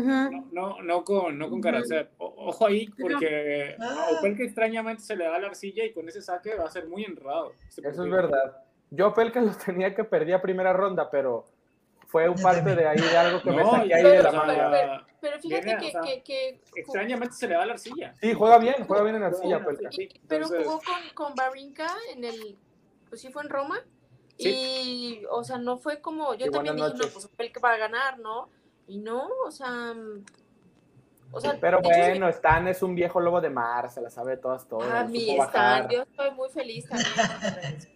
[0.00, 2.08] No, no, no con, no con Karatsev.
[2.18, 4.06] O- Ojo ahí, porque Ah.
[4.10, 6.88] a Opelka extrañamente se le da la arcilla y con ese saque va a ser
[6.88, 7.52] muy enredado.
[7.68, 8.62] este Eso es verdad.
[8.90, 11.46] Yo Pelka lo tenía que perdía primera ronda, pero
[12.06, 14.40] fue un parte de ahí de algo que me saqué ahí de la o sea,
[14.46, 15.06] manga.
[15.20, 18.14] Pero fíjate viene, que, o sea, que, que- Extrañamente se le da la arcilla.
[18.20, 19.90] Sí, juega bien, juega bien en arcilla, Juega bien, Pelka.
[19.92, 20.02] sí.
[20.12, 22.56] y- pero entonces- jugó con, con Barinka en el,
[23.08, 23.78] pues sí fue en Roma,
[24.38, 24.50] Sí.
[24.50, 27.76] y, o sea, no fue como, yo también dije, no, pues el que va a
[27.78, 28.48] ganar, ¿no?
[28.86, 29.94] Y no, o sea,
[31.32, 34.10] o sea, Pero de hecho, bueno, Stan es un viejo lobo de mar, se la
[34.10, 34.90] sabe todas, todas.
[34.92, 35.88] a lo mí bajar.
[35.90, 37.94] yo estoy muy feliz también.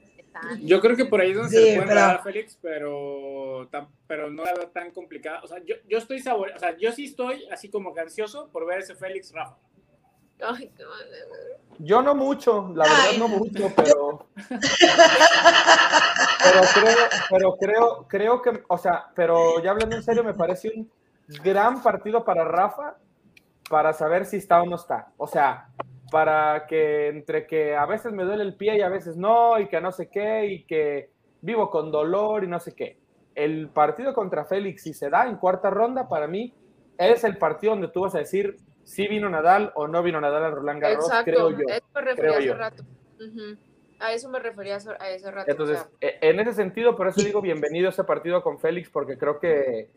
[0.63, 3.69] Yo creo que por ahí es donde Sí, se le puede pero- dar Félix, pero,
[3.71, 5.41] tam- pero no la veo tan complicada.
[5.43, 8.49] O sea, yo, yo estoy sabor, o sea, yo sí estoy así como que ansioso
[8.53, 9.57] por ver ese Félix Rafa.
[10.41, 11.07] Ay, qué mal.
[11.81, 13.19] Yo no mucho, la verdad Ay.
[13.19, 14.27] no mucho, pero.
[16.43, 16.97] pero creo,
[17.31, 20.91] pero creo, creo que, o sea, pero ya hablando en serio, me parece un
[21.43, 22.97] gran partido para Rafa
[23.69, 25.13] para saber si está o no está.
[25.19, 25.69] O sea,
[26.11, 29.69] para que entre que a veces me duele el pie y a veces no, y
[29.69, 31.11] que no sé qué, y que
[31.43, 32.99] vivo con dolor y no sé qué.
[33.35, 36.53] El partido contra Félix, si se da en cuarta ronda, para mí
[36.97, 38.57] es el partido donde tú vas a decir
[38.89, 41.69] si vino Nadal o no vino Nadal a Roland Garros, Exacto, creo yo.
[41.69, 42.55] a eso me refería hace yo.
[42.55, 42.83] rato.
[44.01, 45.51] A eso me refería hace- a ese rato.
[45.51, 49.19] Entonces, e- en ese sentido, por eso digo bienvenido a ese partido con Félix, porque
[49.19, 49.91] creo que,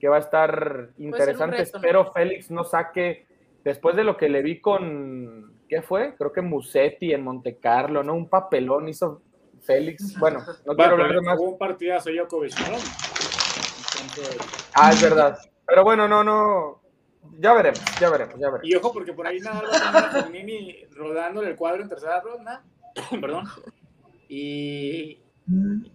[0.00, 1.56] que va a estar interesante.
[1.58, 1.84] reto, ¿no?
[1.84, 3.26] Espero Félix no saque,
[3.64, 6.14] después de lo que le vi con, ¿qué fue?
[6.16, 8.14] Creo que Musetti en Monte Carlo, ¿no?
[8.14, 9.20] Un papelón hizo
[9.62, 10.18] Félix.
[10.18, 11.38] Bueno, no quiero hablar de más.
[11.38, 12.76] un partidazo Djokovic, ¿no?
[12.76, 14.36] Entonces,
[14.74, 15.38] Ah, es verdad.
[15.66, 16.81] Pero bueno, no, no.
[17.38, 18.64] Ya veremos, ya veremos, ya veremos.
[18.68, 22.20] y ojo, porque por ahí nada más tenía a Fognini rodándole el cuadro en tercera
[22.20, 22.62] ronda.
[23.20, 23.46] Perdón.
[24.28, 25.20] Y,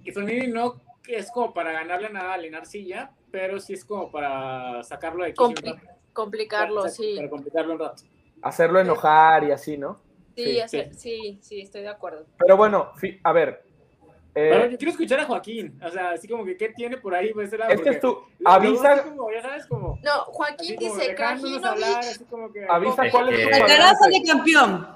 [0.03, 4.83] y Fognini no es como para ganarle nada a Arcilla, pero sí es como para
[4.83, 5.43] sacarlo de aquí.
[5.43, 5.87] un compli- rato.
[6.13, 7.13] complicarlo, Para- sí.
[7.15, 8.03] Para complicarlo un rato.
[8.41, 9.99] Hacerlo enojar y así, ¿no?
[10.35, 12.25] Sí, sí, hacer- sí, sí, estoy de acuerdo.
[12.37, 12.91] Pero bueno,
[13.23, 13.63] a ver.
[14.37, 15.79] Eh, Pero yo quiero escuchar a Joaquín.
[15.83, 17.71] O sea, así como que, ¿qué tiene por ahí por ese lado?
[17.71, 19.99] es que tú, avisa, como, ya sabes, como.
[20.03, 21.95] No, Joaquín dice hablar, Krajinovic.
[21.97, 22.65] así como que.
[22.69, 24.87] avisa cuál es tu que- La caraza de campeón.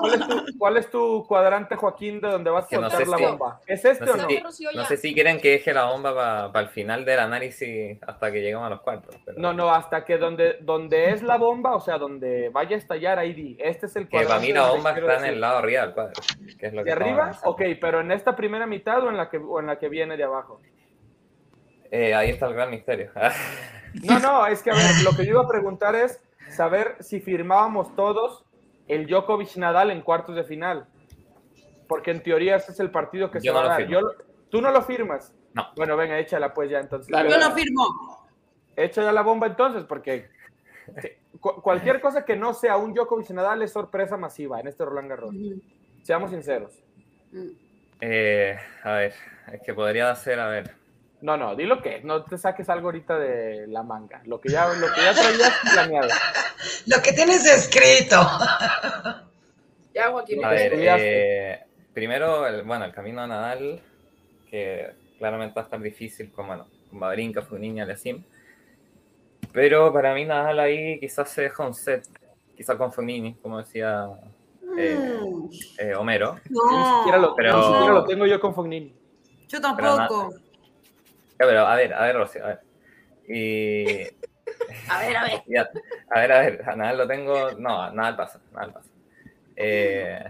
[0.00, 3.10] ¿Cuál es, tu, cuál es tu cuadrante, Joaquín, de donde vas a no soltar sé
[3.10, 3.60] la si- bomba?
[3.66, 4.52] ¿Es este No o sé, no?
[4.52, 8.30] si, no sé si quieren que deje la bomba para el final del análisis hasta
[8.32, 9.14] que lleguemos a los cuartos.
[9.24, 12.78] pero- No, no, hasta que donde, donde es la bomba, o sea, donde vaya a
[12.78, 13.56] estallar, ahí di.
[13.60, 15.62] Este es el Que para mí la bomba quiero está en el lado.
[15.66, 17.32] Que es lo que ¿De arriba?
[17.44, 20.16] Ok, pero en esta primera mitad o en la que, o en la que viene
[20.16, 20.60] de abajo.
[21.90, 23.10] Eh, ahí está el gran misterio.
[24.02, 26.20] No, no, es que a ver, lo que yo iba a preguntar es
[26.50, 28.44] saber si firmábamos todos
[28.88, 30.86] el Djokovic Nadal en cuartos de final.
[31.88, 33.76] Porque en teoría ese es el partido que Yo se va no a dar.
[33.78, 33.92] firmo.
[33.92, 34.12] Yo lo-
[34.50, 35.32] ¿Tú no lo firmas?
[35.54, 35.68] No.
[35.76, 37.08] Bueno, venga, échala pues ya entonces.
[37.12, 38.26] Yo lo firmo.
[38.76, 40.28] Echa ya la bomba entonces, porque
[41.40, 45.34] cualquier cosa que no sea un Djokovic Nadal es sorpresa masiva en este Roland Garros.
[46.02, 46.72] Seamos sinceros.
[47.32, 47.48] Mm.
[48.02, 49.14] Eh, a ver,
[49.52, 50.74] es que podría ser, a ver.
[51.22, 54.20] No, no, di lo que es, no te saques algo ahorita de la manga.
[54.26, 56.08] Lo que ya, lo que ya traías planeado.
[56.86, 58.16] Lo que tienes escrito.
[59.94, 60.44] Ya, Joaquín.
[60.44, 61.52] A ver, estudiaste.
[61.52, 63.80] eh, primero, el, bueno, el camino a Nadal,
[64.50, 68.22] que claramente va a estar difícil con, bueno, con y Alessim.
[69.52, 72.06] Pero para mí Nadal ahí quizás se deja un set,
[72.54, 74.06] quizás con Funini, como decía
[74.78, 75.48] eh, Mm,
[75.78, 76.34] eh, Homero.
[76.34, 76.58] Ni
[76.98, 78.94] siquiera, No, lo, Pero- ni siquiera lo tengo yo con Fognini.
[79.48, 80.34] yo Pero tampoco.
[81.38, 82.60] Ya, pero a ver, a ver, Rocío, a ver.
[83.28, 84.02] Y,
[84.88, 85.42] A ver, a ver.
[85.46, 85.68] y a,
[86.14, 88.90] ver, a ver, a Nadal lo tengo, no, a Nadal pasa, Nadal pasa.
[89.56, 90.24] Eh,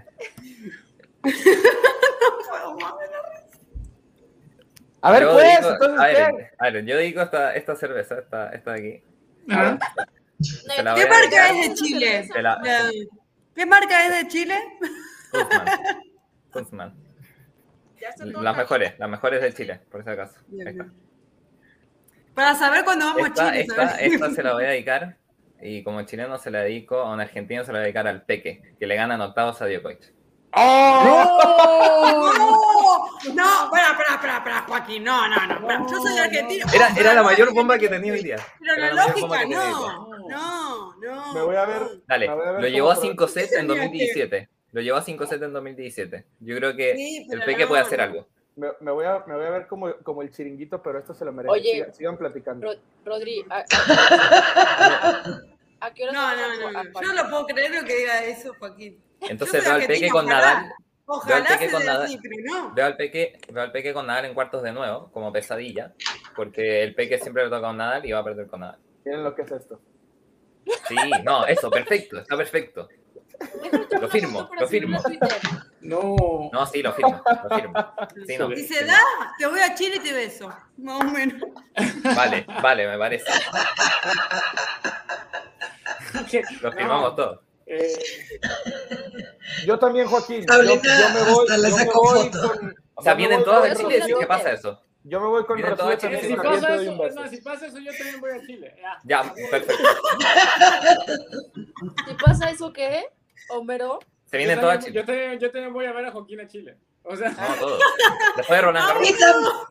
[5.03, 8.19] A ver, yo pues, digo- entonces, a ver, a ver, yo digo esta, esta cerveza,
[8.19, 9.03] esta, esta de aquí.
[9.47, 11.55] ¿Qué marca dedicar.
[11.55, 12.29] es de Chile?
[12.43, 12.61] La-
[13.55, 14.59] ¿Qué marca es de Chile?
[15.31, 15.67] Kunzman.
[16.53, 17.06] Kunzman.
[18.19, 20.29] Ya Las mejores, las mejores de Chile, por está.
[20.49, 20.93] bien.
[22.35, 23.61] Para saber cuándo vamos Esta, a Chile.
[23.63, 25.17] esta, esta se la voy a dedicar,
[25.61, 28.23] y como chileno se la dedico, a un argentino se la voy a dedicar al
[28.23, 30.13] Peque, que le gana en octavos a Djokovic.
[30.53, 32.33] ¡Oh!
[32.35, 33.35] ¡No!
[33.35, 35.05] No, espera, espera, espera, espera, Joaquín.
[35.05, 35.55] No, no, no.
[35.55, 35.87] espera.
[35.91, 36.67] Yo soy argentino.
[36.75, 38.37] Era, era la mayor bomba que tenía hoy día.
[38.61, 40.09] Pero Era la lógica, no.
[40.29, 41.35] No, no.
[41.35, 41.83] Me voy a ver.
[42.07, 44.49] Dale, a ver lo llevó a pro- 5 sets en Tenía que- 2017.
[44.77, 46.27] Lo llevó a 5 sets en 2017.
[46.41, 48.05] Yo creo que Sí, el Peque no, puede hacer no.
[48.05, 48.27] algo.
[48.57, 51.25] Me, me voy a, me voy a ver como, como el chiringuito, pero esto se
[51.25, 51.51] lo merece.
[51.51, 51.73] Oye.
[51.73, 52.67] Sigan, sigan platicando.
[52.67, 55.25] Ro- Rodri, ¿a, a,
[55.81, 57.03] ¿a qué hora No, no, a- no, a no.
[57.03, 59.01] Yo no puedo creer lo que diga eso, Joaquín.
[59.23, 60.27] Entonces veo al Peque con.
[60.27, 60.71] Nadal.
[61.07, 62.05] Ojalá Peque se con dé nada.
[62.05, 62.75] así, pero no.
[62.75, 65.95] Veo al Peque, veo al Peque con Nadal en cuartos de nuevo, como pesadilla.
[66.35, 68.79] Porque el Peque siempre le toca con Nadal y va a perder con Nadal.
[69.07, 69.81] Miren lo que es esto.
[70.89, 72.89] Sí, no, eso, perfecto, está perfecto.
[74.01, 75.01] Lo firmo, lo firmo.
[75.81, 76.51] No.
[76.53, 77.93] No, sí, lo firmo, lo firmo.
[78.27, 78.99] Sí, no, Si se da,
[79.39, 80.53] te voy a Chile y te beso.
[80.79, 81.41] Más o menos.
[82.17, 83.31] Vale, vale, me parece.
[86.61, 87.41] Lo firmamos No, todos.
[87.67, 87.93] eh,
[89.67, 90.45] Yo también, Joaquín.
[90.47, 90.77] Yo, yo
[91.15, 91.87] me voy, yo me voy
[92.31, 92.75] con.
[92.95, 93.77] O sea, vienen todas de.
[93.77, 94.03] Chile.
[94.19, 94.83] ¿Qué pasa eso?
[95.05, 95.99] Yo me voy con Rocío también.
[96.01, 96.27] chiles.
[96.27, 98.75] si pasa eso, no, si pasa eso, yo también voy a Chile.
[99.05, 99.23] Ya.
[99.23, 99.75] Ya, perfecto.
[102.07, 103.05] ¿Qué pasa eso qué?
[103.51, 103.99] Homero.
[104.27, 105.01] Se Yo vienen todas a también, Chile.
[105.01, 106.77] yo, también, yo también voy a ver a Joaquín a Chile.
[107.05, 107.81] O sea, No, todos.
[108.37, 109.09] Después de Garros.
[109.09, 109.67] Y, tam-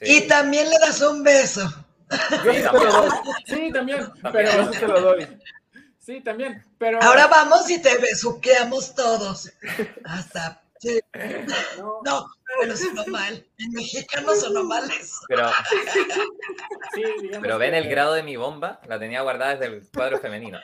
[0.00, 0.16] Sí.
[0.16, 1.62] y también le das un beso.
[2.44, 3.10] Yo sí Sí, te lo doy.
[3.46, 4.12] sí, también.
[4.22, 4.22] También.
[4.22, 5.38] Yo Pero, sí te lo doy.
[5.98, 6.64] sí, también.
[6.78, 9.52] Pero, Ahora vamos y te besuqueamos todos.
[10.04, 10.62] Hasta.
[10.80, 11.00] sí.
[11.78, 12.26] no, No,
[12.60, 13.46] pero sonó mal.
[13.58, 15.20] En mexicano sonó mal eso.
[15.28, 15.48] Pero,
[16.94, 17.02] sí,
[17.40, 20.58] pero ven que- el grado de mi bomba, la tenía guardada desde el cuadro femenino.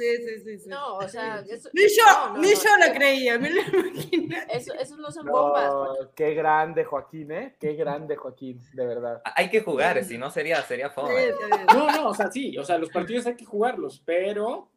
[0.00, 0.58] Sí, sí, sí.
[0.60, 0.68] sí.
[0.68, 2.54] No, o sea, eso, Ni yo, no, no, ni no.
[2.62, 3.38] yo la creía.
[3.38, 4.46] Me lo imaginé.
[4.50, 5.66] Eso, esos no son bombas.
[5.72, 7.56] No, qué grande, Joaquín, ¿eh?
[7.60, 9.20] Qué grande, Joaquín, de verdad.
[9.36, 11.32] Hay que jugar, si no sería, sería Sí, fome.
[11.74, 14.70] No, no, o sea, sí, o sea, los partidos hay que jugarlos, pero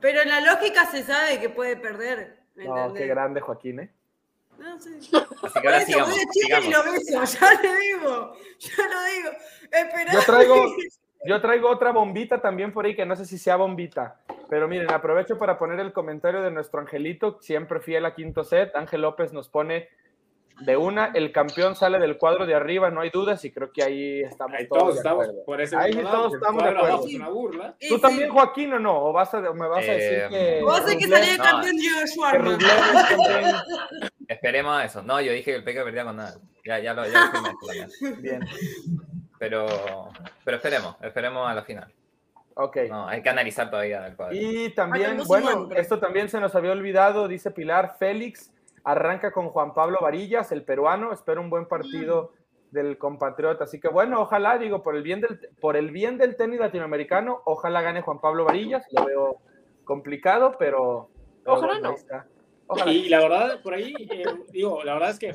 [0.00, 2.38] Pero la lógica se sabe que puede perder.
[2.54, 3.02] ¿me No, entendés?
[3.02, 3.92] qué grande, Joaquín, ¿eh?
[4.58, 4.90] No, sí.
[5.42, 6.86] Así que ahora eso sigamos, voy a Chile y sigamos.
[6.86, 9.30] lo beso, ya le digo, ya lo digo.
[9.70, 10.12] Esperá.
[10.12, 10.66] Yo traigo,
[11.24, 14.20] yo traigo otra bombita también por ahí, que no sé si sea bombita.
[14.48, 18.74] Pero miren, aprovecho para poner el comentario de nuestro Angelito, siempre fiel a quinto set.
[18.74, 19.88] Ángel López nos pone
[20.60, 23.80] de una, el campeón sale del cuadro de arriba, no hay dudas, y creo que
[23.84, 25.44] ahí estamos ahí todos, todos de estamos acuerdo.
[25.44, 27.06] por ese Ahí lado, todos que estamos de acuerdo.
[27.06, 27.76] es una burla.
[27.88, 28.00] ¿Tú sí.
[28.00, 29.04] también, Joaquín, o no?
[29.04, 30.60] ¿O vas a, me vas a decir Eh, que...
[30.64, 31.44] Vos sé que Rublev- salía No.
[31.44, 32.38] campeón que.
[32.38, 33.54] Rublev es campeón?
[34.26, 35.02] Esperemos a eso.
[35.04, 36.34] No, yo dije que el Peque perdía con nada.
[36.64, 38.16] Ya, ya lo, ya lo.
[38.20, 38.40] Bien,
[39.38, 39.66] Pero,
[40.44, 41.92] pero esperemos, esperemos a la final.
[42.54, 42.76] ok.
[42.88, 44.34] No, hay que analizar todavía el cuadro.
[44.34, 48.52] Y también, dos bueno, esto también se nos había olvidado, dice Pilar, Félix
[48.84, 52.32] arranca con Juan Pablo Varillas, el peruano, espero un buen partido
[52.70, 53.64] del compatriota.
[53.64, 57.42] Así que bueno, ojalá, digo, por el bien del, por el bien del tenis latinoamericano,
[57.44, 59.36] ojalá gane Juan Pablo Varillas, lo veo
[59.84, 61.10] complicado, pero,
[61.44, 62.24] pero Ojalá bueno, no.
[62.66, 62.92] Ojalá.
[62.92, 65.34] Y la verdad, por ahí, eh, digo, la verdad es que.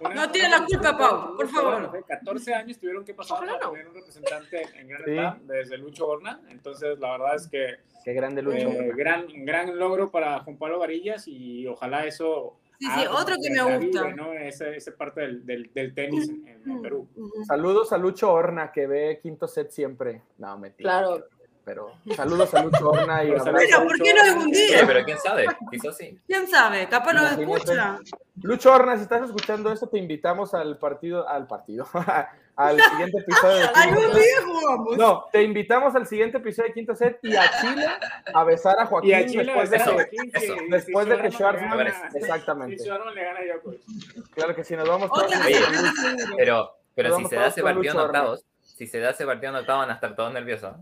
[0.00, 1.82] Una- No tiene la culpa, Pau, por favor.
[1.86, 3.70] Hace 14 años tuvieron que pasar para no.
[3.70, 5.04] tener un representante en Gran
[5.38, 5.42] Sí.
[5.46, 6.40] Desde Lucho Horna.
[6.48, 8.58] Entonces, la verdad es que Qué grande lucha.
[8.58, 12.56] eh, gran, gran logro para Juan Pablo Varillas y ojalá eso.
[12.78, 14.10] Sí, sí, otro que me gusta.
[14.14, 14.34] ¿no?
[14.34, 17.08] Esa, esa parte del, del, del tenis en, en Perú.
[17.46, 20.20] Saludos a Lucho Horna, que ve quinto set siempre.
[20.36, 20.90] No, mentira.
[20.90, 21.24] Claro.
[21.66, 23.52] Pero saludos a Lucho Horna y Pero abrazo.
[23.56, 24.84] Bueno, ¿por qué no algún Sí, día?
[24.86, 26.16] pero quién sabe, quizás sí.
[26.24, 26.88] ¿Quién sabe?
[26.88, 27.98] Capaz lo escucha.
[28.42, 31.84] Lucho Horna, si estás escuchando esto, te invitamos al partido, al partido,
[32.56, 34.96] al siguiente episodio de Algún Quinto día jugamos.
[34.96, 37.86] No, te invitamos al siguiente episodio de Quinto Set y a Chile
[38.32, 41.18] a besar a Joaquín Y a Chile después de a que, eso, si después de
[41.18, 42.78] que Schwarzman gana- exactamente.
[42.78, 43.80] si Schwarzman le gana a Djokovic.
[44.36, 45.32] Claro que sí, nos vamos todos.
[45.44, 45.60] Oye.
[46.36, 49.50] Pero Pero Nos si se da ese partido en octavos, si se da ese partido
[49.50, 50.76] en octavos van a estar todos nerviosos.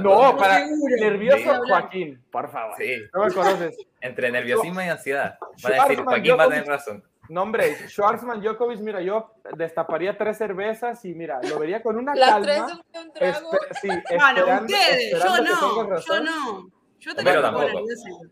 [0.00, 0.36] ¿No?
[0.36, 0.66] Para
[1.00, 1.60] nervioso Sí.
[1.68, 2.74] Joaquín, por favor.
[2.78, 3.76] Sí, No me conoces.
[4.00, 5.38] entre nerviosismo y ansiedad.
[5.62, 7.04] Van a decir, Joaquín va a tener razón.
[7.30, 12.14] No, hombre, Schwarzman, Djokovic, mira, yo destaparía tres cervezas y mira, lo vería con una
[12.14, 12.80] Las tres calma.
[12.92, 13.50] de un trago.
[13.52, 16.70] espe- sí, Bueno, ustedes, yo no, yo no.
[17.00, 17.82] Yo Pero también me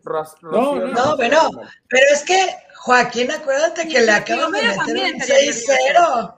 [0.01, 0.51] tampoco.
[0.51, 0.87] No, no.
[0.87, 1.39] No, bueno,
[1.87, 2.37] pero es que,
[2.75, 6.36] Joaquín, acuérdate que le acaban de meter también un estaría 6-0.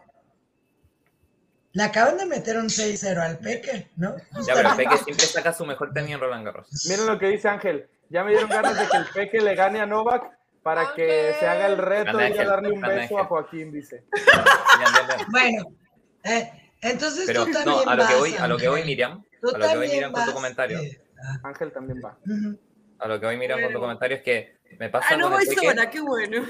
[1.74, 4.16] Le acaban de meter un 6-0 al Peque, ¿no?
[4.48, 6.68] Ya, pero Peque siempre saca su mejor tenis en Roland Garros.
[6.90, 7.88] Miren lo que dice Ángel.
[8.10, 10.24] Ya me dieron ganas de que el Peque le gane a Novak
[10.64, 13.04] para que se haga el reto Gana y ir a Ángel, darle un gana beso
[13.04, 13.18] Ángel.
[13.20, 14.06] a Joaquín, dice.
[15.28, 15.76] Bueno,
[16.24, 16.52] eh,
[16.82, 18.84] entonces Pero tú también no, a lo que vas, voy, a lo que voy.
[18.84, 20.80] Miriam, Tú a lo que voy, Miriam, con tu comentario.
[20.80, 22.18] eh, ah, Ángel también va.
[23.00, 25.44] A lo que voy, Miriam, con tu comentario es que me pasa Ah, no voy
[25.48, 26.46] el sola, qué bueno.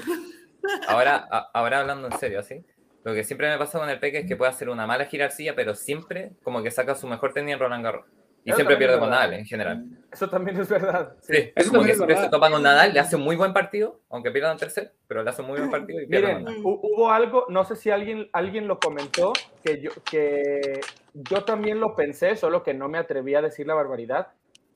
[0.88, 2.64] Ahora, a- ahora hablando en serio, ¿sí?
[3.02, 5.54] Lo que siempre me pasa con el Peque es que puede hacer una mala girarcilla,
[5.54, 8.06] pero siempre como que saca su mejor tenis en Roland Garros.
[8.44, 9.10] Y Eso siempre pierde es con.
[9.10, 9.84] Nadal en general.
[10.10, 11.14] Eso también es verdad.
[11.20, 13.52] Sí, Eso como que es siempre se topa con Nadal, le hace un muy buen
[13.52, 16.46] partido, aunque pierda en tercer, pero le hace un muy buen partido y con Miren,
[16.62, 19.32] hubo algo, no sé si alguien, alguien lo comentó,
[19.62, 20.80] que yo, que
[21.12, 24.28] yo también lo pensé, solo que no me atreví a decir la barbaridad,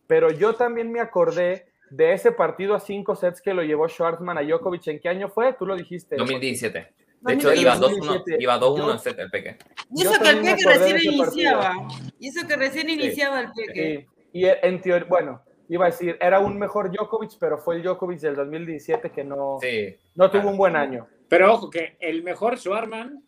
[0.07, 4.37] pero yo también me acordé de ese partido a cinco sets que lo llevó Schwartzman
[4.37, 4.89] a Djokovic.
[4.89, 5.53] ¿En qué año fue?
[5.55, 6.17] Tú lo dijiste.
[6.17, 6.93] 2017.
[7.25, 7.63] De hecho, 2017.
[7.63, 9.57] iba 2-1 iba 2-1 Yo- en set el Peque.
[9.95, 11.89] Y eso que el Peque recién iniciaba.
[12.19, 14.07] Y eso que recién iniciaba el Peque.
[14.33, 18.21] Y en teoría, bueno, iba a decir, era un mejor Djokovic, pero fue el Djokovic
[18.21, 19.97] del 2017 que no, Sí.
[20.17, 20.51] no tuvo claro.
[20.51, 21.07] un buen año.
[21.29, 23.23] Pero ojo, que el mejor Schwarman,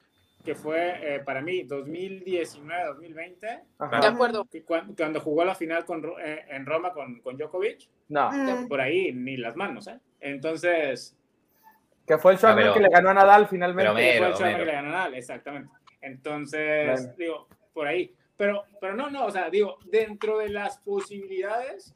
[0.44, 4.00] que fue eh, para mí 2019-2020, Ajá.
[4.00, 4.44] De acuerdo.
[4.50, 8.68] que cuan- cuando jugó la final con, eh, en Roma con, con Djokovic, No, Mm.
[8.68, 9.98] por ahí ni las manos, ¿eh?
[10.20, 11.15] Entonces,
[12.06, 13.82] que fue el Schwartzman pero- que le ganó a Nadal finalmente.
[13.82, 14.58] pero me- fue Mero, el mero.
[14.58, 15.70] que le ganó a Nadal, exactamente.
[16.00, 17.14] Entonces, Bueno.
[17.18, 18.14] digo, por ahí.
[18.36, 21.92] Pero, pero no, no, o sea, digo, dentro de las posibilidades,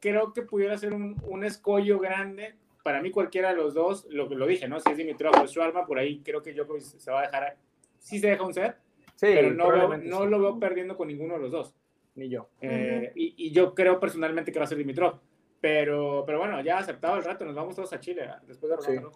[0.00, 2.54] creo que pudiera ser un, un escollo grande.
[2.82, 4.80] Para mí, cualquiera de los dos, lo que lo dije, ¿no?
[4.80, 7.56] Si es Dimitrov o Schwarman, por ahí creo que Djokovic se va a dejar,
[7.98, 8.76] sí se deja un set,
[9.14, 10.26] Sí, pero no, veo- no sí.
[10.28, 11.74] lo veo perdiendo con ninguno de los dos.
[12.14, 12.48] Ni yo.
[12.60, 15.20] Eh, y, y yo creo personalmente que va a ser Dimitrov.
[15.62, 18.34] Pero, pero bueno, ya aceptado el rato, nos vamos todos a Chile ¿eh?
[18.48, 18.96] después de Sí.
[18.98, 19.14] Roland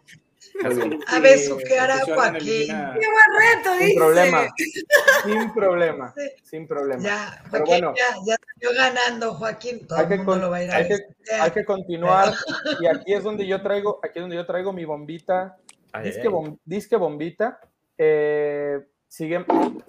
[0.63, 1.01] Muy bien.
[1.09, 2.49] A besuquear a Schwarman Joaquín.
[2.49, 3.99] elimina- ¡Qué buen reto, Sin dice!
[3.99, 4.47] problema.
[5.25, 6.15] Sin problema.
[6.17, 6.31] Sí.
[6.45, 7.03] Sin problema.
[7.03, 7.95] Ya, Pero Joaquín, bueno.
[7.97, 9.87] ya, ya salió ganando, Joaquín.
[9.89, 11.41] Todo Hay el que, mundo con- lo va a ir a hay, que, visitar.
[11.41, 12.33] hay que continuar.
[12.81, 15.57] Y aquí es donde yo traigo, aquí es donde yo traigo mi bombita.
[15.93, 16.33] Ay, Disque, ay, ay.
[16.33, 17.61] bom- disque bombita.
[17.99, 19.45] Eh, sigue,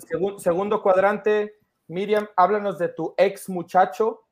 [0.09, 1.59] segun- segundo cuadrante.
[1.88, 4.23] Miriam, háblanos de tu ex muchacho.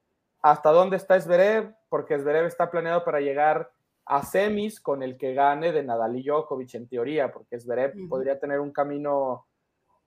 [0.41, 1.71] ¿Hasta dónde está Zverev?
[1.95, 3.71] Porque Zverev está planeado para llegar
[4.05, 8.09] a semis con el que gane de Nadal y Djokovic en teoría, porque Zverev Ujú.
[8.09, 9.47] podría tener un camino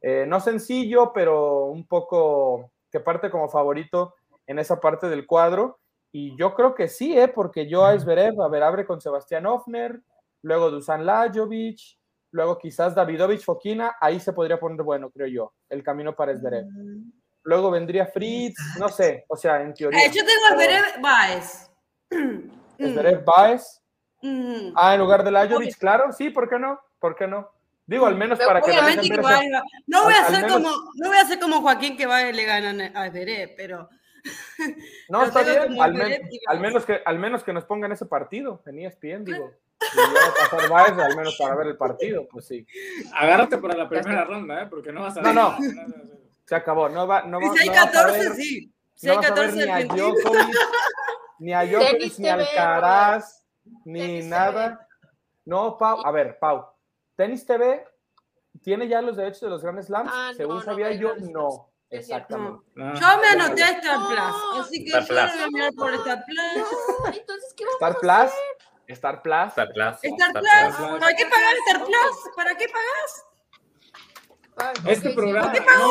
[0.03, 4.17] eh, no sencillo, pero un poco que parte como favorito
[4.47, 5.79] en esa parte del cuadro.
[6.13, 7.29] Y yo creo que sí, ¿eh?
[7.29, 9.99] porque yo a Zverev, a ver, abre con Sebastián Ofner,
[10.43, 11.81] luego Dusan Lajovic,
[12.33, 16.67] luego quizás Davidovich Fokina, ahí se podría poner bueno, creo yo, el camino para Zverev.
[17.45, 20.05] Luego vendría Fritz, no sé, o sea, en teoría.
[20.05, 21.68] Eh, yo tengo al Berev Baez.
[22.79, 23.81] Zverev Baez,
[24.21, 24.73] Mm.
[24.75, 26.81] ah, en lugar de Lajovic, claro, sí, ¿por qué no?
[26.99, 27.51] ¿Por qué no?
[27.87, 29.25] Digo, al menos para que Obviamente dejen que ver
[29.55, 32.35] va- No voy a al- menos- como, no voy a hacer como Joaquín que Baez
[32.35, 33.89] le ganan a Berev, pero
[35.09, 38.07] No, está bien, al, men- y al menos que, al menos que nos pongan ese
[38.07, 39.53] partido en ESPN, digo.
[39.81, 42.67] A pasar Baez, al menos para ver el partido, pues sí.
[43.15, 44.67] Agárrate para la primera ronda, ¿eh?
[44.69, 45.51] Porque no vas a No, no.
[45.53, 45.59] no.
[46.45, 48.73] Se acabó, no va, no va, si hay no vas a 14, ver- sí.
[48.95, 50.15] Si no hay vas a ver 14 ni a argentinos.
[50.25, 50.57] Djokovic,
[51.39, 53.47] ni a Tenis ni TV, Alcaraz,
[53.85, 54.87] ni Tenis nada.
[55.45, 56.67] No, Pau, a ver, Pau,
[57.17, 57.85] Tenis TV
[58.63, 61.15] tiene ya los derechos de los Grandes Slams, Ah, no, según no, sabía de yo,
[61.15, 61.73] Grand no.
[61.91, 62.63] Exactamente.
[62.75, 62.95] No.
[62.95, 64.09] Yo me anoté a Star No.
[64.09, 65.33] Plus, así que Star yo Plus.
[65.33, 66.57] voy a mirar por Star Plus.
[66.57, 68.39] No, entonces, ¿qué vamos Star a Plus, hacer?
[68.89, 69.49] Star Plus.
[69.49, 69.95] Star Plus.
[70.03, 70.99] Star Star Plus, Plus.
[71.01, 72.17] ¿para qué pagar Star Plus?
[72.37, 73.25] ¿Para qué pagas?
[74.87, 75.59] Este ok, sí, programa- vale.
[75.61, 75.89] ¿Qué no, programa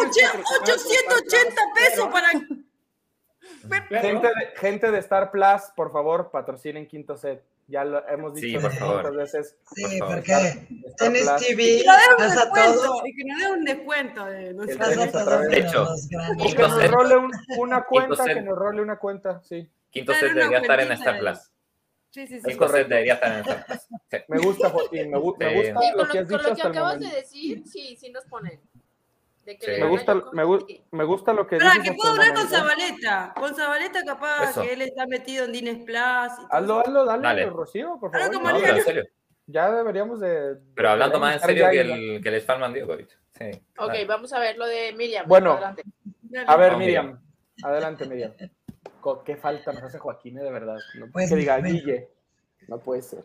[0.62, 2.32] 880 pesos para...?
[3.90, 7.44] Pero- Gente de, gente de Star Plus, por favor, patrocinen Quinto Set.
[7.70, 8.98] Ya lo hemos Sí, dicho por favor.
[9.12, 9.58] muchas veces.
[9.76, 10.16] Sí, Por favor.
[10.16, 10.34] porque
[10.86, 11.36] Star Plus.
[11.48, 13.02] TV Y que nos dé un pasa descuento, todo.
[13.06, 15.88] y que nos dé un descuento de no El Pasa todo de hecho.
[16.56, 19.70] que nos role un- una cuenta, que nos role una cuenta, sí.
[19.90, 21.40] Quinto set debería estar en Star Plus.
[22.10, 22.48] Sí, sí, sí.
[22.48, 23.80] Quinto set debería estar en Star Plus.
[24.10, 24.18] Sí.
[24.30, 25.56] Me gusta, Joaquín, me, gu- me Sí.
[25.56, 27.98] gusta Sí, lo con que lo, has con dicho lo que acabas de decir, sí,
[28.00, 28.62] sí nos ponen.
[29.48, 29.72] De que Sí.
[29.72, 30.44] le Me gusta, me,
[30.92, 32.48] me gusta lo que dices que puedo hablar con.
[32.50, 33.34] Zabaleta.
[33.34, 34.62] Con Zabaleta capaz Eso.
[34.62, 35.88] que él está metido en Dines Plus.
[35.88, 37.46] y todo Hazlo, hazlo, dale, Dale.
[37.50, 38.34] Rocío, por favor.
[38.34, 39.04] como No, pero en serio.
[39.46, 40.58] Ya deberíamos de.
[40.76, 43.08] Pero hablando más en serio que el, que el Sparman Djokovic.
[43.38, 43.46] Sí.
[43.78, 44.08] Ok, claro.
[44.10, 45.26] vamos a ver lo de Miriam.
[45.30, 45.54] Bueno.
[45.54, 45.84] adelante.
[46.46, 47.22] A ver, Miriam.
[47.64, 48.34] Adelante, Miriam.
[49.24, 50.76] ¿Qué falta nos hace Joaquín, de verdad?
[50.96, 51.58] No- Pues, que diga.
[51.60, 52.10] Guille.
[52.68, 53.24] No puede ser.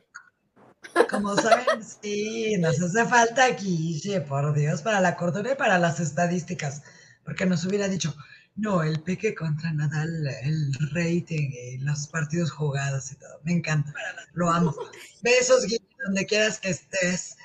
[1.11, 6.01] Como saben, sí, nos hace falta Guille, por Dios, para la cordura y para las
[6.01, 6.83] estadísticas.
[7.25, 8.15] Porque nos hubiera dicho,
[8.57, 13.41] no, el Peque contra Nadal, el rating y los partidos jugados y todo.
[13.45, 13.93] Me encanta,
[14.33, 14.75] lo amo.
[15.23, 17.37] Besos, Guille, donde quieras que estés.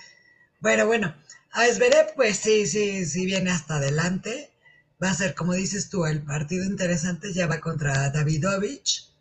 [0.59, 1.15] Bueno, bueno,
[1.51, 4.51] a Zverev, pues sí, sí, sí viene hasta adelante.
[5.01, 9.11] Va a ser, como dices tú, el partido interesante ya va contra Davidovich.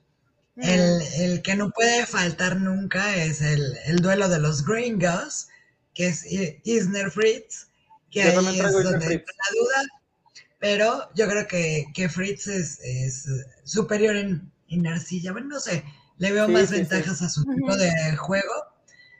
[0.60, 5.48] El, el que no puede faltar nunca es el, el duelo de los gringos,
[5.94, 6.24] que es
[6.64, 7.68] Isner Fritz,
[8.10, 9.24] que Yo ahí es donde Fritz.
[9.26, 9.90] la duda,
[10.58, 13.26] pero yo creo que, que Fritz es, es
[13.64, 15.32] superior en, en arcilla.
[15.32, 15.84] Bueno, no sé,
[16.18, 16.88] le veo Sí, más sí, sí.
[16.88, 18.52] ventajas a su tipo de juego.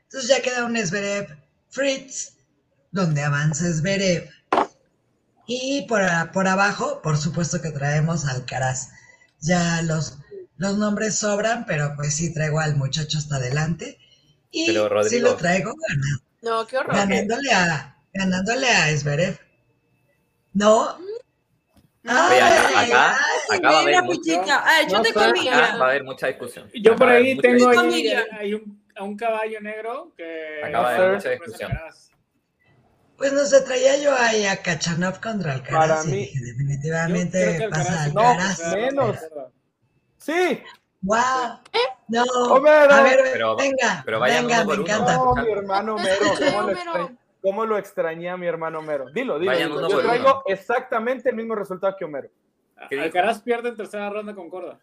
[0.04, 1.28] Entonces ya queda un Zverev
[1.68, 2.34] Fritz,
[2.92, 4.30] donde avanza Zverev.
[5.46, 6.02] Y por,
[6.32, 8.88] por abajo, por supuesto que traemos al Alcaraz.
[9.40, 10.18] Ya los,
[10.58, 13.98] los nombres sobran, pero pues sí traigo al muchacho hasta adelante.
[14.50, 16.94] Y Pero, sí lo traigo gana- No, qué horror.
[16.96, 19.38] ganándole a, ganándole a Zverev.
[20.54, 20.98] ¿No?
[22.08, 23.16] Acá, Ay, acá,
[23.50, 24.40] Ay, acá va a haber mucho-.
[24.40, 25.32] A ver, yo No tengo sé.
[25.32, 25.54] Miriam.
[25.58, 26.70] acá va a haber mucha discusión.
[26.72, 30.12] Yo Acá por va a haber ahí tengo ahí hay un, a un caballo negro
[30.16, 31.70] que Acaba de haber no mucha discusión.
[31.70, 32.10] sacarás.
[33.18, 36.46] Pues no se traía yo ahí a Kachanov contra Alcaraz Para y mí- dije, Yo
[36.46, 38.56] definitivamente pasa Alcaraz- No, Alcaraz.
[38.60, 39.16] pues, menos.
[40.27, 40.61] ¡Sí!
[41.03, 41.61] ¡Wow!
[42.09, 42.23] No,
[42.53, 42.93] Homero.
[42.93, 44.93] a ver, Pero- venga, pero vayan venga, uno me por uno.
[44.93, 45.15] encanta.
[45.16, 46.73] No, mi hermano Mero, ¿cómo lo, Homero.
[46.81, 49.07] extrañé, ¿cómo lo extrañé a mi hermano Mero?
[49.11, 49.53] Dilo, dilo.
[49.53, 49.78] Vayan dilo.
[49.78, 50.43] uno Yo traigo uno.
[50.47, 52.28] exactamente el mismo resultado que Homero.
[52.90, 54.81] Alcaraz pierde en tercera ronda con Corda.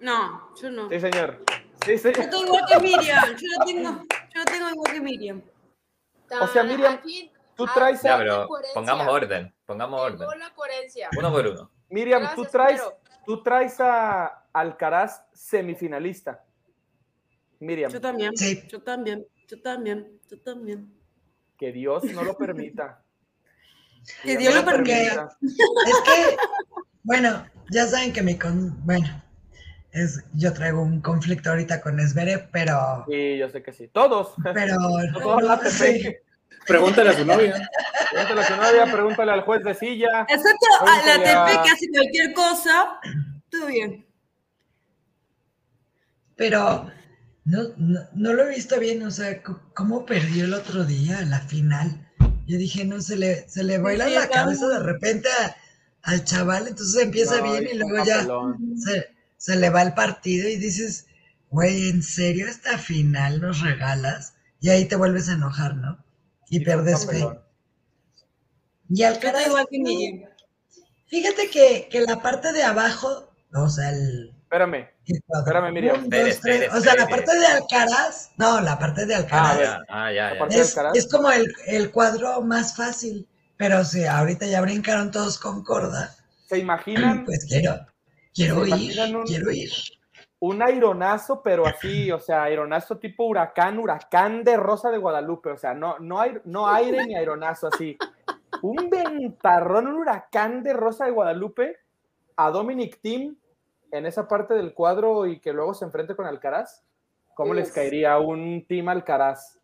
[0.00, 0.88] No, yo no.
[0.88, 1.40] Sí, señor.
[1.84, 2.12] Sí, sí.
[2.14, 3.24] Yo estoy igual que Miriam.
[3.36, 3.90] Yo lo tengo,
[4.34, 5.42] yo lo tengo igual que Miriam.
[6.40, 6.98] O sea, Miriam,
[7.54, 8.74] Tú traes Ya, pero coherencia.
[8.74, 9.54] pongamos orden.
[9.64, 10.28] Pongamos orden.
[10.38, 11.08] la coherencia.
[11.18, 11.70] Uno por uno.
[11.88, 12.98] Miriam, Gracias, tú traes, Homero.
[13.26, 16.44] Tú traes a Alcaraz semifinalista.
[17.58, 18.36] Miriam, Yo también.
[18.36, 18.62] Sí.
[18.68, 19.26] Yo también.
[19.48, 20.20] Yo también.
[20.28, 20.92] Yo también.
[21.58, 23.02] que Dios no lo permita.
[24.22, 25.36] Que Dios lo no permita.
[25.42, 26.36] Es que,
[27.02, 29.08] bueno, ya saben que mi con, bueno,
[29.90, 33.88] es, yo traigo un conflicto ahorita con Esbere, pero, Sí, yo sé que sí.
[33.88, 34.34] Todos.
[34.54, 34.76] pero,
[35.20, 35.66] Todos la ATP.
[35.66, 36.16] sí.
[36.66, 37.68] Pregúntale a su novia.
[38.10, 40.26] Pregúntale a su novia, pregúntale al juez de silla.
[40.28, 43.00] Excepto a la TP que hace cualquier cosa.
[43.50, 44.04] Todo bien.
[46.36, 46.90] pero
[47.44, 49.42] no, no, no lo he visto bien, o sea,
[49.74, 52.06] cómo perdió el otro día la final.
[52.46, 55.56] Yo dije, no, se le, se le vuela Sí, la cabeza de repente a-
[56.02, 58.26] al chaval, entonces empieza No, bien y luego ya
[58.76, 61.06] se, se le va el partido y dices,
[61.50, 64.34] güey, ¿en serio esta final nos regalas?
[64.60, 66.04] Y ahí te vuelves a enojar, ¿no?
[66.48, 67.24] Y Hijo, pierdes fe.
[68.88, 69.46] Y Alcaraz,
[71.06, 74.32] fíjate que, que la parte de abajo, o sea, el...
[74.42, 74.88] Espérame.
[75.06, 76.04] el Espérame, Miriam.
[76.04, 79.50] un, dos, tres, o sea, la parte de Alcaraz, no, la parte de Ah, Alcaraz
[79.52, 79.66] a ver.
[79.66, 84.60] ya, ah, ya, es, es como el, el cuadro más fácil, pero si ahorita ya
[84.60, 86.14] brincaron todos con corda,
[86.48, 87.84] ¿Se imaginan pues quiero,
[88.32, 89.72] quiero ¿Se ir, un- quiero ir.
[90.46, 95.56] Un aironazo, pero así, o sea, aironazo tipo huracán, huracán de Rosa de Guadalupe, o
[95.58, 97.96] sea, no, no, hay, no aire ni aironazo así.
[98.62, 101.76] Un ventarrón, un huracán de Rosa de Guadalupe
[102.36, 103.36] a Dominic Thiem
[103.92, 106.82] en esa parte del cuadro y que luego se enfrente con Alcaraz.
[107.34, 109.58] ¿Cómo les caería un Team Alcaraz?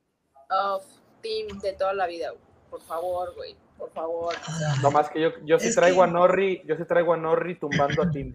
[0.51, 0.85] Of
[1.23, 2.31] team de toda la vida.
[2.31, 2.43] güey.
[2.71, 3.57] Por favor, güey.
[3.79, 4.35] Por favor.
[4.47, 7.17] Ah, No más que yo, yo sí traigo que- a Norri, yo sí traigo a
[7.17, 8.35] Norri tumbando a Team.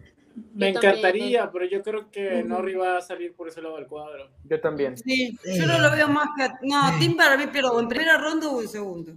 [0.54, 2.48] Me Yo también, encantaría, pero yo creo que Ujú.
[2.48, 4.30] Norri va a salir por ese lado del cuadro.
[4.44, 4.96] Yo también.
[4.96, 6.48] Sí, yo no lo veo más que.
[6.66, 6.98] No.
[6.98, 9.12] Tim para mí, pero en primera ronda o en segundo.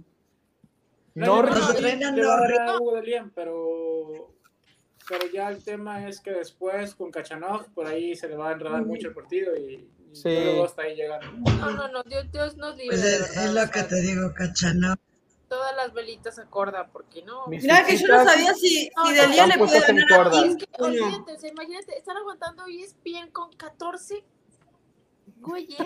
[1.14, 4.34] Norri, no, pero,
[5.08, 8.52] pero ya el tema es que después con Kachanov por ahí se le va a
[8.52, 10.28] enredar mucho el partido y, Sí.
[10.28, 11.26] luego hasta ahí llegando.
[11.56, 12.02] No, no, no.
[12.02, 12.96] Dios, Dios nos libre.
[12.96, 14.94] Pues es, es lo que te digo, Cachano.
[15.52, 17.46] Todas las velitas a corda, porque no.
[17.46, 20.32] Mis Mira que yo no sabía si, No, si no, Delia están le puede ganar
[20.32, 24.24] a es que, olvídate, o sea, imagínate, estar aguantando ESPN con 14
[25.40, 25.78] güeyes.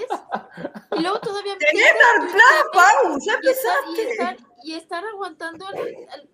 [0.97, 1.55] Y luego todavía.
[1.59, 1.93] Twitter
[2.33, 4.11] plan, Pau, ya estar, y, empezaste.
[4.13, 6.29] estar, y estar aguantando al, al-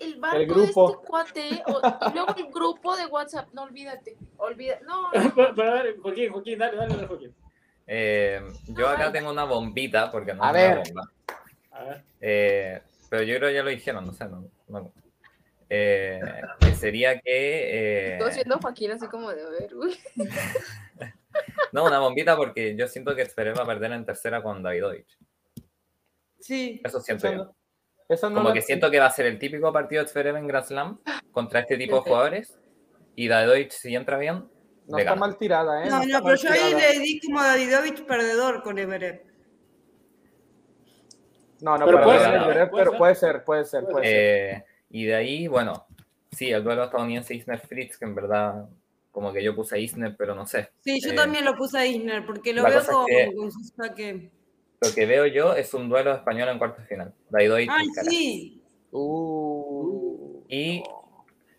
[0.00, 0.86] el barco El grupo.
[0.88, 1.62] de este cuate.
[1.66, 3.48] o- y luego el grupo de WhatsApp.
[3.52, 4.18] No olvídate.
[4.36, 4.84] Olvídate.
[4.84, 5.08] No, no.
[5.34, 7.34] pero, pero ver, Joaquín, Joaquín, dale, dale, dale, Joaquín.
[7.86, 10.82] Eh, yo acá tengo una bombita, porque no A es una ver.
[10.86, 11.10] bomba.
[12.20, 14.48] Eh, pero yo creo que ya lo dijeron, no sé, no.
[14.68, 14.92] no.
[15.68, 16.20] Eh,
[16.60, 17.22] que sería que.
[17.30, 19.96] eh, Estoy haciendo Joaquín así como de ver, güey.
[21.72, 25.16] No, una bombita porque yo siento que Zverev va a perder en tercera con Davidovich.
[26.40, 26.80] Sí.
[26.84, 27.44] Eso siento Eso yo.
[27.44, 27.56] no-
[28.08, 30.48] eso no Como que siento que va a ser el típico partido de Zverev en
[30.48, 31.00] Grand Slam
[31.30, 32.58] contra este tipo de jugadores.
[33.14, 34.48] Y Davidovich, si entra bien,
[34.88, 35.20] no está gana.
[35.20, 35.88] mal tirada, ¿eh?
[35.88, 39.29] No, no, pero yo ahí le di como a Davidovich perdedor con Everett.
[41.62, 42.98] No, no, Pero pero, puede ser, ser, puede pero ser.
[42.98, 44.14] puede ser, puede ser, puede ser.
[44.56, 45.86] Eh, y de ahí, bueno,
[46.32, 48.66] sí, el duelo estadounidense Isner-Fritz, que en verdad,
[49.12, 50.70] como que yo puse a Isner, pero no sé.
[50.80, 53.50] Sí, yo Eh, también lo puse a Isner, porque lo veo es con, que- con
[53.52, 54.30] su saque.
[54.80, 57.12] Lo que veo yo es un duelo español en cuartos de final.
[57.28, 58.62] Davidovich Ay, sí.
[58.92, 60.82] Uh, Y,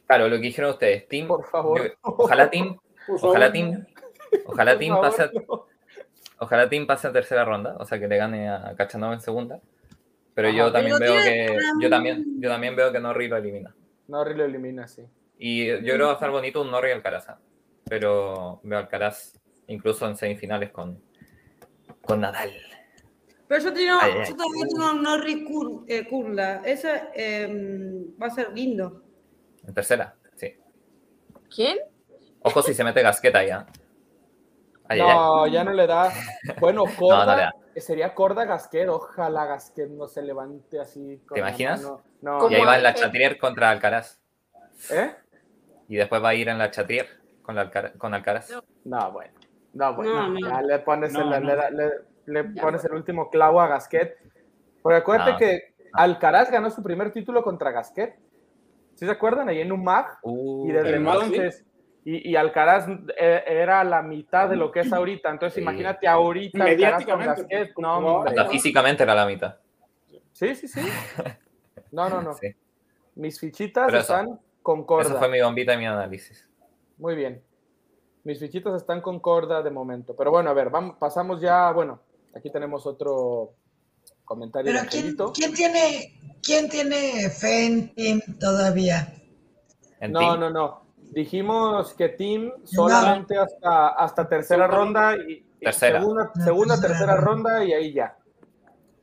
[0.08, 1.84] claro, lo que dijeron ustedes, Team, por favor.
[1.88, 2.80] yo- ojalá favor,
[3.22, 3.86] ojalá Team,
[4.46, 5.32] ojalá favor, pase, a-
[6.40, 9.60] ojalá Team pase a tercera ronda, o sea que le gane a Cachanova en segunda.
[10.34, 10.58] Pero Ajá.
[10.58, 13.76] yo también Pero veo tiene- que, yo también, yo también veo que Norri lo elimina.
[14.08, 15.04] Norri lo elimina, sí.
[15.38, 17.30] Y yo creo que va a estar bonito un Norri Alcaraz.
[17.30, 17.40] ¿ah?
[17.90, 19.34] Pero veo Alcaraz
[19.68, 21.02] incluso en semifinales con,
[22.02, 22.52] con Nadal.
[23.48, 24.30] Pero yo, tengo, Ay, ay.
[24.30, 26.62] yo también tengo un Norri Kur- eh, Kurla.
[26.64, 27.48] Ese eh,
[28.22, 29.04] va a ser lindo.
[29.68, 30.56] En tercera, sí.
[31.54, 31.78] ¿Quién?
[32.42, 33.66] Ojo si se mete gasqueta ya.
[34.88, 35.08] Ay, ay, ay.
[35.16, 36.12] No, ya no le da.
[36.60, 37.54] Bueno, Corda, no le da.
[37.78, 38.88] Sería Corda Gasquet.
[38.90, 41.22] Ojalá Gasquet no se levante así.
[41.28, 41.82] con ¿Te imaginas?
[42.22, 42.94] No, Y ahí va en la.
[42.94, 44.20] Chatrier contra Alcaraz.
[44.92, 45.14] ¿Eh?
[45.88, 47.08] Y después va a ir en la Chatrier
[47.42, 48.52] con, la Alcara- con Alcaraz.
[48.86, 49.34] No, bueno.
[49.74, 50.14] No, bueno.
[50.16, 50.50] No, no.
[50.50, 51.56] Ya le pones, No, el, no.
[51.56, 51.92] le- le-
[52.26, 54.18] le pones el último clavo a Gasquet.
[54.82, 55.38] Porque acuérdate No.
[55.38, 58.18] que Alcaraz ganó su primer título contra Gasquet.
[58.96, 59.50] ¿Sí se acuerdan?
[59.50, 60.18] Ahí en un mag.
[60.22, 61.66] Uh, Y desde entonces,
[62.04, 62.88] y, y Alcaraz
[63.18, 65.30] eh, era la mitad de lo que es ahorita.
[65.30, 65.62] Entonces, Sí.
[65.62, 67.78] imagínate ahorita Alcaraz con Mediáticamente, Gasquet.
[67.78, 69.56] No, hasta físicamente era la mitad.
[70.32, 70.82] Sí, sí, sí.
[71.92, 72.34] No, no, no.
[72.42, 72.48] Sí.
[73.16, 74.14] Mis fichitas Pero eso.
[74.18, 75.20] están con Esa corda.
[75.20, 76.48] fue mi bombita y mi análisis.
[76.98, 77.44] Muy bien.
[78.24, 80.16] Mis fichitas están con corda de momento.
[80.16, 81.72] Pero bueno, a ver, vamos, pasamos ya.
[81.72, 82.00] Bueno,
[82.34, 83.54] aquí tenemos otro
[84.24, 84.88] comentario Pero
[85.34, 89.14] ¿quién, tiene, quién tiene fe en Tim todavía?
[90.00, 90.82] En No, team, no, no.
[91.12, 96.00] Dijimos que Team solamente hasta, hasta tercera ronda y, Tercera.
[96.00, 97.50] segunda, La segunda, tercera tercera ronda.
[97.52, 98.16] ronda y ahí ya.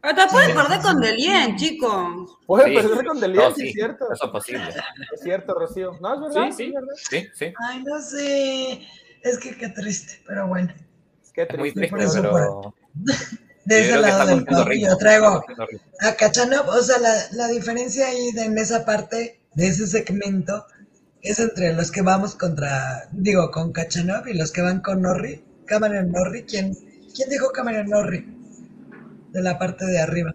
[0.01, 2.39] Hasta puede perder con Delien, chicos.
[2.47, 2.74] Puede Sí.
[2.76, 4.12] perder con Delien, No, sí, sí, es cierto.
[4.12, 4.68] Eso es posible.
[5.12, 5.93] Es cierto, Rocío.
[6.01, 6.51] No, es verdad.
[6.51, 6.74] Sí, sí.
[7.10, 7.55] Sí, sí.
[7.68, 8.86] Ay, no sé.
[9.22, 10.72] Es que qué triste, pero bueno.
[11.35, 11.97] Qué Es muy triste.
[11.97, 12.74] triste, eso, pero.
[13.64, 15.44] De yo ese lado del campo yo traigo
[16.01, 20.64] a Kachanov, o sea, la, la diferencia ahí de- en esa parte, de ese segmento,
[21.23, 25.45] es entre los que vamos contra, digo, con Kachanov y los que van con Norri.
[25.66, 26.74] Cameron Norri, ¿quién,
[27.15, 28.27] ¿quién dijo Cameron Norri?
[29.31, 30.32] De la parte de arriba.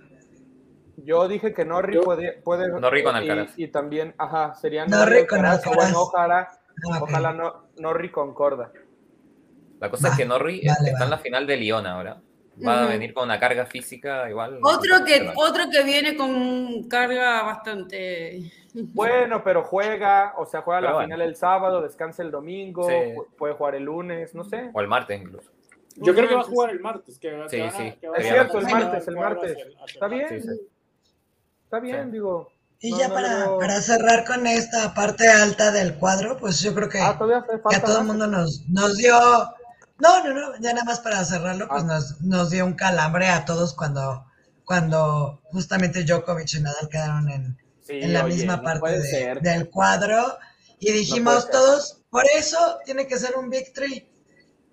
[0.97, 2.69] Yo dije que Norri Yo- puede, puede.
[2.79, 3.51] Norri con Alcaraz.
[3.57, 6.59] Y, también, ajá, sería Norri con Alcaraz, bueno, ojalá,
[6.91, 8.71] Ah, ojalá no, Norri con corda.
[9.79, 12.19] La cosa es que Norri vale, está en la final de Lyon ahora.
[12.65, 14.59] Va a venir con una carga física igual.
[14.63, 18.51] Otro que, otro que viene con carga bastante.
[18.73, 21.15] Bueno, pero juega, o sea, juega Pero la bueno.
[21.15, 22.93] final el sábado, descansa el domingo, Sí.
[22.93, 24.71] pu- puede jugar el lunes, no sé.
[24.73, 25.51] O el martes incluso.
[25.97, 27.19] Yo creo que va a jugar el martes.
[27.19, 27.97] Que, que Sí, sí.
[28.01, 29.51] que van Es cierto, el martes, el martes.
[29.51, 30.61] hacia el- hacia el Está bien, Sí, sí.
[31.65, 32.11] está bien, Sí.
[32.11, 32.51] digo.
[32.79, 36.73] Y no- ya no para, para cerrar con esta parte alta del cuadro, pues yo
[36.73, 37.17] creo que, Ah,
[37.69, 39.15] que a todo el mundo nos, nos dio...
[39.99, 41.87] No, no, no, ya nada más para cerrarlo, pues Ah.
[41.87, 44.25] nos, nos dio un calambre a todos cuando,
[44.65, 49.35] cuando justamente Djokovic y Nadal quedaron en, Sí, en la oye, misma no parte de-
[49.41, 50.37] del cuadro
[50.79, 51.51] y dijimos ser.
[51.51, 54.07] todos, por eso tiene que ser un victory,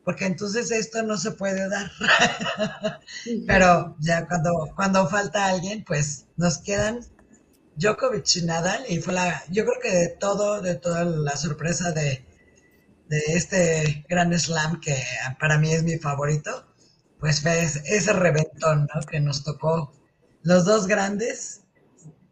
[0.05, 1.91] porque entonces esto no se puede dar.
[3.47, 7.01] Pero ya cuando, cuando falta alguien, pues nos quedan
[7.77, 11.93] Djokovic y Nadal y fue la, yo creo que de todo, de toda la sorpresa
[11.93, 12.25] de,
[13.09, 15.03] de este gran slam que
[15.41, 16.67] para mí es mi favorito,
[17.19, 19.01] pues fue ese, ese reventón, ¿no?
[19.03, 19.93] Que nos tocó
[20.43, 21.60] los dos grandes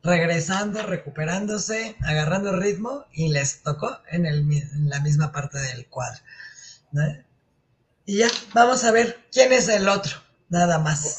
[0.03, 6.23] regresando, recuperándose, agarrando ritmo y les tocó en, el, en la misma parte del cuadro.
[8.07, 10.13] Y ya, vamos a ver quién es el otro,
[10.49, 11.19] nada más.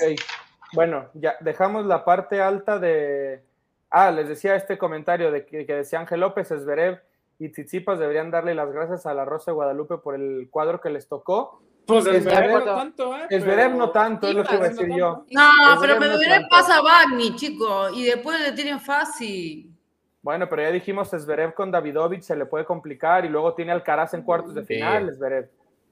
[0.74, 3.44] Bueno, ya dejamos la parte alta de...
[3.90, 7.02] Ah, les decía este comentario de que, que decía Ángel López, Esberev
[7.40, 10.90] y Tsitsipas deberían darle las gracias a la Rosa de Guadalupe por el cuadro que
[10.90, 11.64] les tocó.
[11.90, 13.26] Pues el Zverev no tanto, ¿eh?
[13.30, 15.26] Pero- no tanto, es lo que iba a decir yo.
[15.32, 15.50] No,
[15.82, 16.48] pero veré tanto.
[16.50, 19.70] pasa a Bagni, chicos, y después le tienen fácil.
[20.22, 24.14] Bueno, pero ya dijimos Esberev con Davidovich se le puede complicar y luego tiene Alcaraz
[24.14, 25.50] en cuartos de final, Esberev.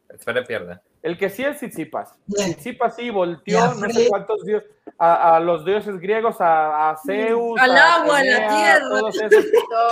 [0.09, 0.79] Espera, pierde.
[1.01, 2.13] El que sí es Tsitsipas.
[2.29, 6.91] Tsitsipas sí Y volteó a no sé cuántos dioses, a, a los dioses griegos, a,
[6.91, 8.89] a Zeus, Al a agua, a la tierra.
[8.89, 9.45] todos esos,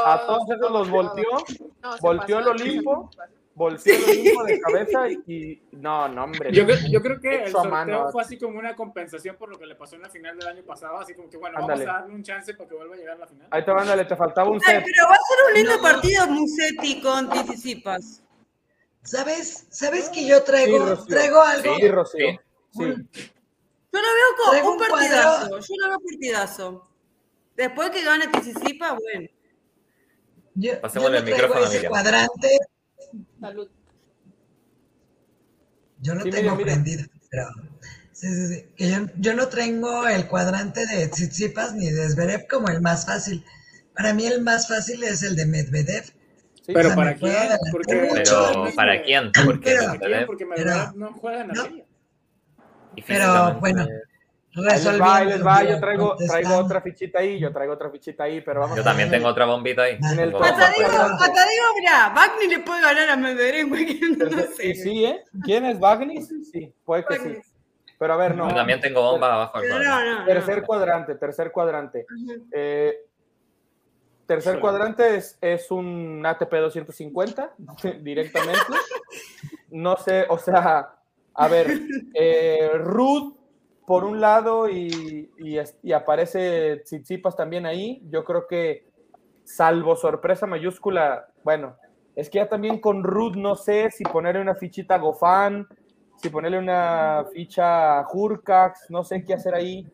[0.06, 1.30] a todos esos los volteó,
[2.02, 3.10] volteó el Olimpo.
[3.56, 6.52] Volteó lo mismo de cabeza y no, no, hombre.
[6.52, 8.12] Yo, creo- yo creo que el sorteo mano.
[8.12, 10.64] fue así como una compensación por lo que le pasó en la final del año
[10.64, 11.86] pasado, así como que bueno, Ándale.
[11.86, 13.48] vamos a darle un chance para que vuelva a llegar a la final.
[13.50, 14.84] Ahí te mándale, te faltaba un Ay, set.
[14.86, 18.22] pero va a ser un lindo partido Musetti con Tisipas.
[19.04, 19.68] ¿Sabes?
[19.70, 21.76] ¿Sabes que yo traigo, Sí, traigo algo?
[21.76, 22.28] Sí, Rocío.
[22.28, 22.40] Sí.
[22.72, 23.32] Sí.
[23.94, 25.60] Yo lo veo como Traigo un partidazo.
[25.60, 26.90] Yo lo veo partidazo.
[27.56, 29.30] Después que gane Tisipas, bueno.
[30.56, 32.50] Yo, yo Pasémosle no el micrófono a ese cuadrante,
[33.46, 33.68] Salud.
[36.02, 36.84] yo lo Sí, tengo Miriam, Miriam.
[36.84, 37.46] prendido, pero
[38.12, 38.66] sí, sí, sí.
[38.76, 43.06] Que yo, yo no tengo el cuadrante de Tsitsipas ni de Zverev como el más
[43.06, 43.44] fácil.
[43.96, 46.04] Para mí el más fácil es el de Medvedev.
[46.06, 47.34] Sí, Pero o sea, para quién?
[47.72, 48.52] Porque, mucho.
[48.64, 49.32] Pero ¿para quién?
[49.46, 50.02] Porque Pero- ¿Para quién?
[50.10, 51.64] Medvedev Porque Pero- Medvedev no juega en la no.
[53.08, 53.94] Pero, físicamente-
[54.56, 55.64] bueno, Ahí les va, ahí Resolviendo, les va.
[55.64, 58.86] Yo traigo, traigo otra fichita ahí, yo traigo otra fichita ahí, pero vamos Yo a
[58.86, 59.20] también ver.
[59.20, 59.98] tengo otra bombita ahí.
[60.02, 63.68] Hasta digo, hasta digo, mira, Wagner le puede ganar a Medvedev
[64.18, 64.68] no sé.
[64.68, 65.24] Y sí, ¿eh?
[65.44, 66.32] ¿Quién es Bagnis?
[66.52, 67.38] Sí, puede que sí.
[67.98, 68.50] Pero a ver, no.
[68.50, 70.26] Yo también tengo bombas abajo no, no, no.
[70.26, 72.06] Tercer cuadrante, tercer cuadrante.
[72.52, 72.94] Eh,
[74.26, 77.52] tercer cuadrante es, es un ATP 250
[78.02, 78.60] directamente.
[79.72, 80.94] No sé, o sea,
[81.34, 81.80] a ver,
[82.14, 83.36] eh, Ruth
[83.86, 88.02] por un lado y, y, es- y aparece Tsitsipas también ahí.
[88.10, 88.88] Yo creo que,
[89.44, 91.76] salvo sorpresa mayúscula, bueno,
[92.16, 95.68] es que ya también con Ruth no sé si ponerle una fichita a Gofán,
[96.18, 99.86] si ponerle una ficha a Hurcax, no sé qué hacer ahí.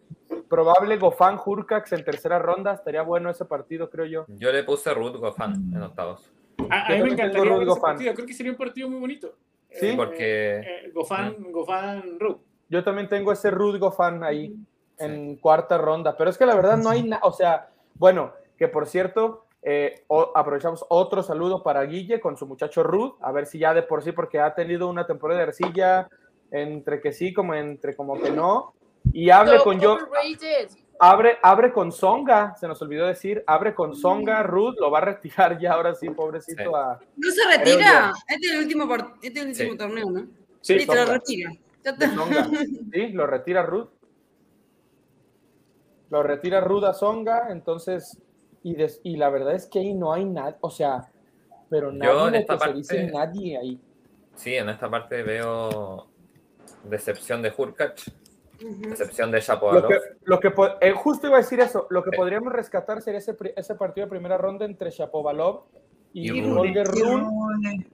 [0.48, 4.26] Probable Gofán Hurcax en tercera ronda, estaría bueno ese partido, creo yo.
[4.28, 6.32] Yo le puse Ruth Goffin en octavos.
[6.70, 8.14] A, a Yo mí me encantaría ese partido.
[8.14, 9.34] Creo que sería un partido muy bonito.
[9.72, 12.38] Sí, Eh, porque- eh, Gofán, Gofán Ruth.
[12.72, 14.56] Yo también tengo ese Ruth Gofán ahí
[14.98, 18.70] en cuarta ronda, pero es que la verdad no hay nada, o sea, bueno, que
[18.70, 23.46] por cierto, eh, o- aprovechamos otro saludo para Guille con su muchacho Ruth, a ver
[23.46, 26.08] si ya de por sí, porque ha tenido una temporada de arcilla
[26.50, 28.74] entre que sí, como entre como que no,
[29.12, 29.98] y hable So con yo,
[31.00, 35.06] abre, abre con Songa, se nos olvidó decir, abre con Songa, Ruth lo va a
[35.06, 36.70] retirar ya ahora sí, pobrecito Sí.
[36.74, 36.98] a...
[37.18, 38.14] ¿No se retira?
[38.30, 39.78] Este es el último, part- este es el último Sí.
[39.78, 40.20] torneo, ¿no?
[40.62, 41.52] Sí, Sí, te lo retira.
[42.16, 42.50] Songa.
[42.92, 43.90] Sí, lo retira Ruth.
[46.10, 48.22] Lo retira Ruth a Songa, entonces,
[48.64, 51.10] y, des- y la verdad es que ahí no hay nada, o sea,
[51.70, 53.80] pero Yo nadie en lo esta que se dice nadie ahí.
[54.36, 56.08] Sí, en esta parte veo
[56.84, 58.12] decepción de Hurkacz,
[58.62, 58.90] Ujú.
[58.90, 59.88] decepción de Lo Shapovalov.
[59.88, 62.18] que, lo que eh, justo iba a decir eso, lo que Sí.
[62.18, 65.64] podríamos rescatar sería ese, partido de primera ronda entre Shapovalov
[66.14, 67.90] y, Y Holger Rune.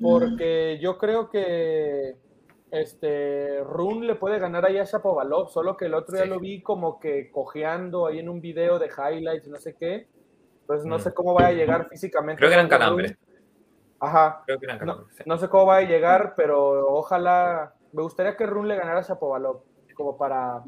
[0.00, 2.16] porque yo creo que
[2.76, 6.30] este Rune le puede ganar ahí a Shapovalov, solo que el otro día Sí.
[6.30, 10.08] lo vi como que cojeando ahí en un video de highlights, no sé qué.
[10.62, 11.00] Entonces no Mm.
[11.00, 12.38] sé cómo vaya a llegar físicamente.
[12.38, 13.16] Creo que eran calambres.
[14.00, 14.42] Ajá.
[14.46, 15.16] Creo que eran No, calambres.
[15.16, 15.22] sí.
[15.26, 17.72] no sé cómo va a llegar, pero ojalá.
[17.92, 19.62] Me gustaría que Rune le ganara a Shapovalov,
[19.94, 20.62] como para,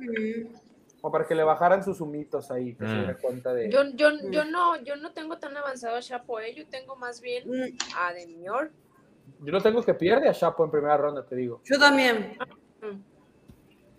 [1.00, 2.98] como para que le bajaran sus humitos ahí, que se Mm.
[2.98, 3.70] diera cuenta de.
[3.70, 6.54] Yo, yo, yo, no, yo no tengo tan avanzado a Chapo, ¿eh?
[6.54, 8.70] yo tengo más bien Mm, a Demior.
[9.40, 11.60] Yo no tengo que pierde a Chapo en primera ronda, te digo.
[11.64, 12.36] Yo también.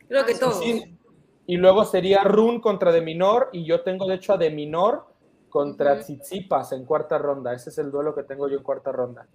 [0.07, 0.59] Creo que todos.
[0.59, 0.97] Sí.
[1.45, 5.05] Y luego sería Rune contra De Minor, y yo tengo de hecho a De Minor
[5.49, 5.99] contra.
[5.99, 7.53] Tsitsipas en cuarta ronda.
[7.53, 9.27] Ese es el duelo que tengo yo en cuarta ronda.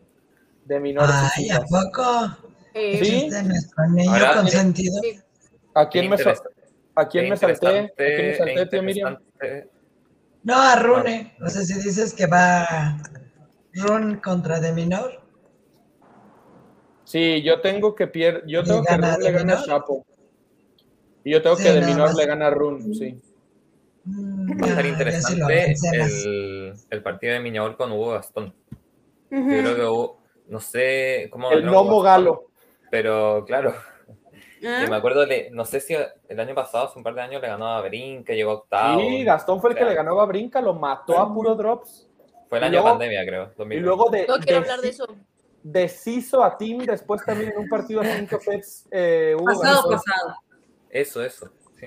[0.65, 2.03] De Minor Ay, ¿a poco?
[2.73, 3.27] Eh, Sí.
[3.27, 5.01] Este Ahora- consentido.
[5.03, 5.21] sí.
[5.75, 7.67] ¿A quién me, ¿a quién me salté?
[7.81, 9.19] ¿A quién me salté, tío Miriam?
[10.45, 11.35] No, a Rune.
[11.41, 12.97] No sé si dices que va
[13.73, 15.21] Rune contra De Minor.
[17.15, 18.43] Sí, yo tengo que pier...
[18.45, 19.63] yo ¿Le tengo que gana Rune le gana a?
[19.65, 20.05] Chapo.
[21.23, 22.17] Y yo tengo Sí, que De Minor más.
[22.17, 23.21] le gana a Rune, sí.
[24.05, 28.53] Mm, Va a estar sí interesante el, el partido de Miñaur con Hugo Gastón.
[29.31, 30.19] Yo creo que Hugo-
[30.49, 31.53] no sé cómo.
[31.53, 32.47] El gnomo galo.
[32.91, 33.75] Pero claro,
[34.61, 37.41] y me acuerdo, de, no sé si el año pasado, hace un par de años,
[37.41, 37.81] le ganó a
[38.25, 39.01] que llegó octavo.
[39.01, 42.09] Sí, Gastón fue el que le ganó a Brinca, lo mató a puro drops.
[42.49, 43.45] Fue el año de luego- pandemia, creo.
[43.57, 43.77] 2020.
[43.77, 45.07] Y luego de, No quiero de- hablar de eso.
[45.65, 48.87] Deshizo a Tim después también en un partido a cinco sets.
[48.93, 50.35] eh, Hugo Pasado, pasado.
[50.91, 51.51] Eso, eso.
[51.81, 51.87] sí.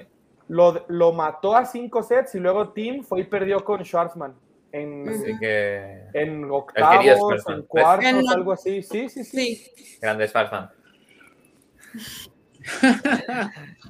[0.49, 4.35] lo, lo mató a cinco sets y luego Tim fue y perdió con Schwarzman
[4.71, 6.03] en, Así que.
[6.13, 8.81] en octavos, en cuartos, En- algo así.
[8.83, 9.55] Sí, sí, sí.
[9.55, 9.97] Sí.
[10.01, 10.69] Grandes Farfan.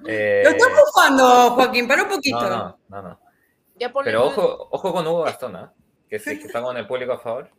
[0.07, 2.39] Eh, Lo estás bufando, Joaquín, para un poquito.
[2.49, 3.19] no, no, no,
[4.03, 5.73] Pero ojo, ojo con Hugo Gastón, ¿ah?
[6.07, 7.49] que, sí, que está con el público a favor.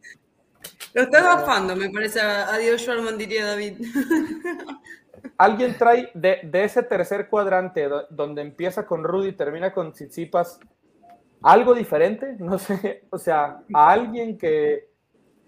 [0.95, 2.21] Lo estás bufando, me parece.
[2.21, 3.81] Adiós, Sherman, diría David.
[5.39, 9.93] Alguien trae de, de ese tercer cuadrante do- donde empieza con Rudy y termina con
[9.93, 10.61] Tsitsipas
[11.43, 14.89] algo diferente, no sé, o sea, a alguien que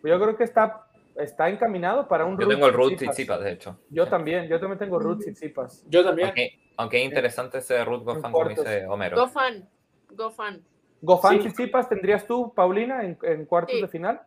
[0.05, 0.87] yo creo que está
[1.17, 3.41] está encaminado para un Yo Ruth tengo el Ruth Tsitsipas.
[3.41, 3.79] De hecho.
[3.91, 5.85] Yo también, yo también tengo Ruth Tsitsipas.
[5.89, 6.29] Yo también.
[6.29, 9.17] Aunque, aunque es interesante ese Ruth Goffin, como dice Homero.
[9.17, 9.69] Go fan,
[10.11, 10.63] go fan.
[11.03, 11.49] Gofán Sí.
[11.49, 13.81] Tsitsipas tendrías tú, Paulina, en, en cuartos Sí.
[13.83, 14.21] de final.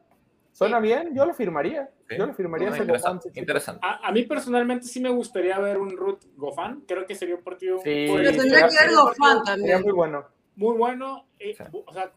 [0.53, 1.13] ¿Suena bien?
[1.15, 1.89] Yo lo firmaría.
[2.07, 2.15] Sí.
[2.17, 3.41] Yo lo firmaría No, ese Gofán interesante, Tsitsipas.
[3.41, 3.79] interesante.
[3.85, 6.81] A, a mí personalmente sí me gustaría ver un Ruth Gofan.
[6.87, 7.83] Creo que sería un partido Sí.
[8.07, 9.81] tendría que sería ver Gofan partido Sería también.
[9.81, 10.25] muy bueno.
[10.55, 11.27] Muy bueno.
[11.39, 11.63] eh, Sí.
[11.85, 12.11] O sea,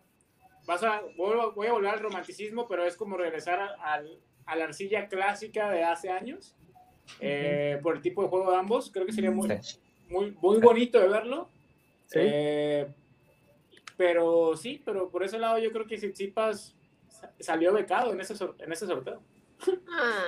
[0.66, 4.64] vas a, voy a volver al romanticismo, pero es como regresar a, al- a la
[4.64, 6.54] arcilla clásica de hace años.
[7.20, 8.90] eh, por el tipo de juego de ambos.
[8.92, 9.78] Creo que sería muy, Sí.
[10.10, 11.48] muy, muy bonito de verlo.
[12.06, 12.18] Sí.
[12.20, 12.86] Eh,
[13.96, 16.74] pero sí, pero por ese lado yo creo que Tsitsipas sa-
[17.40, 19.20] salió becado en ese, en ese sorteo.
[19.90, 20.24] Ah,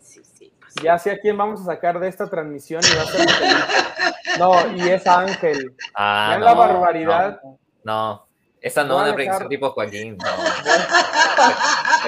[0.00, 0.52] sí, sí.
[0.60, 0.74] pues.
[0.82, 3.26] Ya sé a quién vamos a sacar de esta transmisión y va a ser.
[4.38, 5.74] No, y es Ángel.
[5.94, 7.40] Ah, no, la barbaridad.
[7.42, 8.26] No, no.
[8.60, 10.16] esa no es a una predicción dejar- tipo Joaquín.
[10.16, 10.26] No.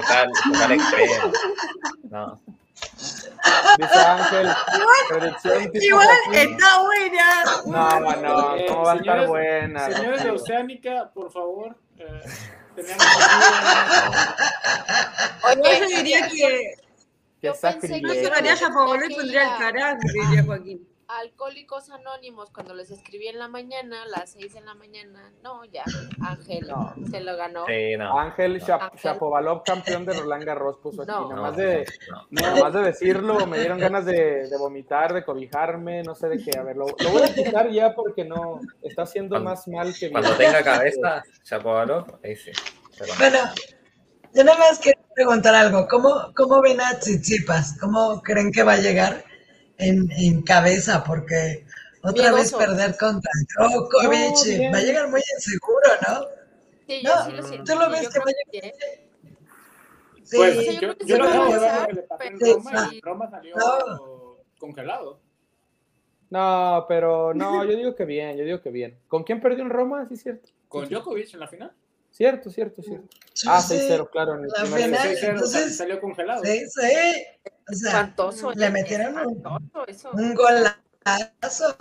[0.01, 1.33] Total, total extremo.
[2.11, 2.41] No.
[3.79, 4.49] Dice Ángel.
[5.09, 6.53] Predicción tipo Igual Joaquín.
[6.53, 7.45] está buena.
[7.67, 9.91] No, no, Eh, ¿cómo va a estar señores- buena?
[9.91, 10.31] Señores de?
[10.31, 11.77] Oceánica, por favor.
[11.99, 12.23] eh,
[12.75, 13.05] tenemos
[15.43, 16.75] Yo Oye, diría que
[17.41, 18.29] Qué Yo pensé que no sacrilegio.
[18.29, 20.87] sacaría a favor y que pondría el carajo, diría Joaquín.
[21.19, 25.65] Alcohólicos Anónimos, cuando les escribí en la mañana, a las 6 de la mañana, no,
[25.65, 25.83] ya,
[26.23, 26.95] Ángel No.
[27.11, 27.67] se lo ganó.
[27.67, 28.19] Sí, no.
[28.19, 28.65] Ángel No.
[28.67, 29.01] Shap- Ángel.
[29.01, 31.11] Shapovalov, campeón de Roland Garros, puso aquí.
[31.11, 31.23] No.
[31.29, 32.27] Nada No, más de, no.
[32.31, 36.39] nada más de decirlo, me dieron ganas de, de vomitar, de cobijarme, no sé de
[36.43, 36.57] qué.
[36.59, 39.93] A ver, lo, lo voy a quitar ya porque no, está haciendo Cuando- más mal
[39.93, 40.13] que bien.
[40.13, 42.53] Cuando tenga cabeza, Chapovalov, ahí sí.
[42.99, 43.39] Pero- Bueno,
[44.33, 45.89] yo nada más quiero preguntar algo.
[45.89, 47.79] ¿Cómo, cómo ven a Tsitsipas?
[47.81, 49.25] ¿Cómo creen que va a llegar
[49.81, 51.03] en, en cabeza?
[51.05, 51.65] Porque
[52.03, 54.09] otra vez perder contra Djokovic,
[54.59, 56.21] No, va a llegar muy inseguro, ¿no?
[56.87, 57.73] Sí, yo No, sí lo siento.
[57.73, 60.37] tú lo ves yo que creo vaya- que sí.
[60.37, 62.97] Pues Sí, yo va a acabo de ver lo que le pasó en Roma sí.
[62.97, 64.37] y Roma salió No.
[64.59, 65.21] congelado.
[66.31, 68.97] No, pero no, yo digo que bien, yo digo que bien.
[69.09, 70.07] ¿Con quién perdió en Roma?
[70.09, 70.49] Sí, cierto.
[70.69, 71.73] Con Djokovic en la final.
[72.11, 73.09] Cierto, cierto, cierto.
[73.47, 74.35] Ah, sí, 6-0, claro.
[74.37, 75.19] En el La primer final, set.
[75.19, 76.45] 6-0, entonces- salió congelado.
[76.45, 76.81] sí, sí.
[77.69, 78.53] O sea, Espantoso.
[78.53, 80.11] le es metieron un, espantoso eso.
[80.13, 80.77] un golazo.
[81.07, 81.77] Entonces,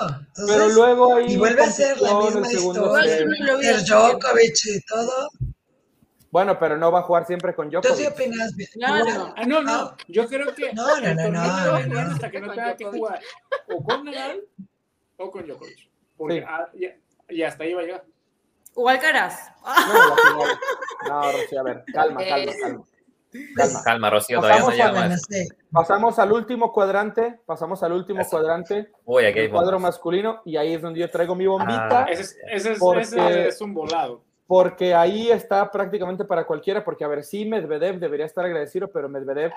[0.48, 3.18] Pero luego ahí y vuelve a ser la misma historia.
[3.18, 3.86] El.
[3.86, 5.30] Djokovic y todo.
[6.32, 8.12] Bueno, pero no va a jugar siempre con ¿Tú sí Djokovic.
[8.14, 8.54] opinas?
[8.74, 9.34] Claro.
[9.36, 9.96] Ah, no, no.
[10.08, 12.00] Yo creo que No, no, el no, no, no, no.
[12.14, 13.02] hasta que no tenga que Djokovic.
[13.02, 13.22] jugar
[13.68, 14.42] o con Nadal
[15.18, 15.90] o con Djokovic.
[16.16, 16.46] Porque Sí.
[16.48, 16.70] ah,
[17.30, 18.06] y hasta ahí va a llegar.
[18.76, 19.52] O Alcaraz.
[19.66, 21.10] No.
[21.10, 22.84] No, Rocío, a ver, calma, calma, calma.
[23.56, 23.82] Calma.
[23.84, 25.26] Calma, Rocío, todavía no Pasamos a llegamos a Bueno, eso.
[25.30, 25.48] sí.
[25.72, 28.30] Pasamos al último cuadrante, pasamos al último Eso.
[28.32, 32.06] cuadrante, Uy, aquí hay el cuadro masculino, y ahí es donde yo traigo mi bombita,
[32.06, 32.08] Ah.
[32.10, 34.24] Ese es, ese es, Porque- ese es un volado.
[34.48, 39.08] porque ahí está prácticamente para cualquiera, porque a ver, sí, Medvedev debería estar agradecido, pero
[39.10, 39.52] Medvedev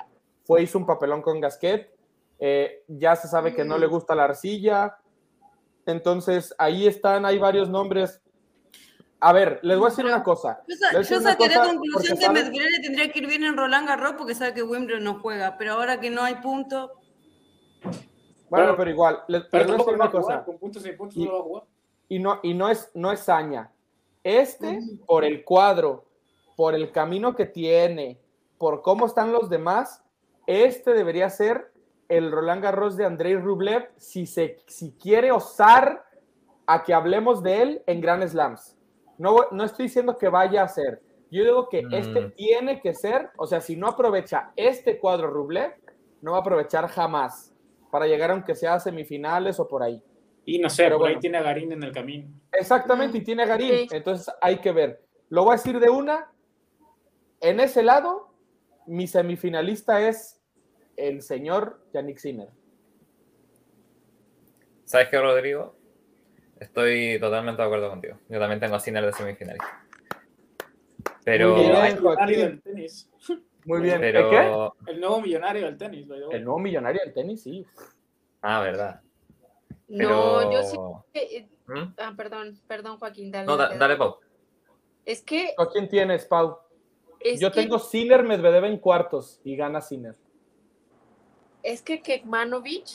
[0.44, 1.90] fue, hizo un papelón con Gasquet,
[2.39, 4.98] eh, ya se sabe que no le gusta la arcilla,
[5.86, 8.20] entonces ahí están, hay varios nombres.
[9.24, 10.62] A ver, les voy a decir una cosa.
[10.66, 13.86] Yo, yo una saqué la cosa, conclusión que Medvedev tendría que ir bien en Roland
[13.86, 16.93] Garros porque sabe que Wimbledon no juega, pero ahora que no hay punto,
[18.51, 20.23] Bueno, Pero- pero igual, les, Pero les voy a decir una jugar.
[20.23, 20.44] cosa.
[20.44, 21.62] Con puntos y puntos Y- no va a jugar.
[22.09, 23.70] y no, y no es, no es saña.
[24.24, 26.05] Este, por el cuadro,
[26.57, 28.20] por el camino que tiene,
[28.59, 30.03] por cómo están los demás,
[30.47, 31.73] este debería ser
[32.09, 36.05] el Roland Garros de Andrei Rublev si, se, si quiere osar
[36.66, 38.77] a que hablemos de él en Grand Slams.
[39.18, 41.02] No, no estoy diciendo que vaya a ser.
[41.30, 41.94] Yo digo que Mm.
[41.94, 45.72] este tiene que ser, o sea, si no aprovecha este cuadro Rublev,
[46.20, 47.55] no va a aprovechar jamás
[47.90, 50.02] para llegar aunque sea a semifinales o por ahí.
[50.44, 52.28] Y no sé, Pero por ahí tiene a Garín en el camino.
[52.52, 53.68] Exactamente, Mm, y tiene a Garín.
[53.68, 53.89] sí.
[53.93, 55.05] Entonces hay que ver.
[55.28, 56.30] Lo voy a decir de una.
[57.40, 58.28] En ese lado,
[58.86, 60.40] mi semifinalista es
[60.97, 62.48] el señor Yannick Sinner.
[64.84, 65.74] ¿Sabes qué, Rodrigo?
[66.62, 68.16] Estoy totalmente de acuerdo contigo.
[68.28, 69.59] Yo también tengo a Sinner de semifinal.
[71.24, 71.97] Pero, Muy bien.
[72.01, 72.36] Joaquín.
[72.39, 73.10] del tenis.
[73.64, 74.02] Muy bien.
[74.02, 74.22] ¿El qué?
[74.30, 76.06] pero, El nuevo millonario del tenis.
[76.30, 77.66] El nuevo millonario del tenis, sí.
[78.43, 79.01] ah, verdad.
[79.89, 80.76] No, Pero, yo sí.
[81.14, 81.94] eh, ¿Mm?
[81.98, 83.47] Ah, perdón, perdón, Joaquín, dale.
[83.47, 83.78] No, da- dale.
[83.78, 84.16] dale, Pau.
[85.05, 85.55] Es que.
[85.59, 86.59] ¿A quién tienes, Pau?
[87.18, 90.16] Es Yo que, tengo Sinner Medvedev en cuartos y gana Sinner.
[91.62, 92.86] Es que Kekmanovic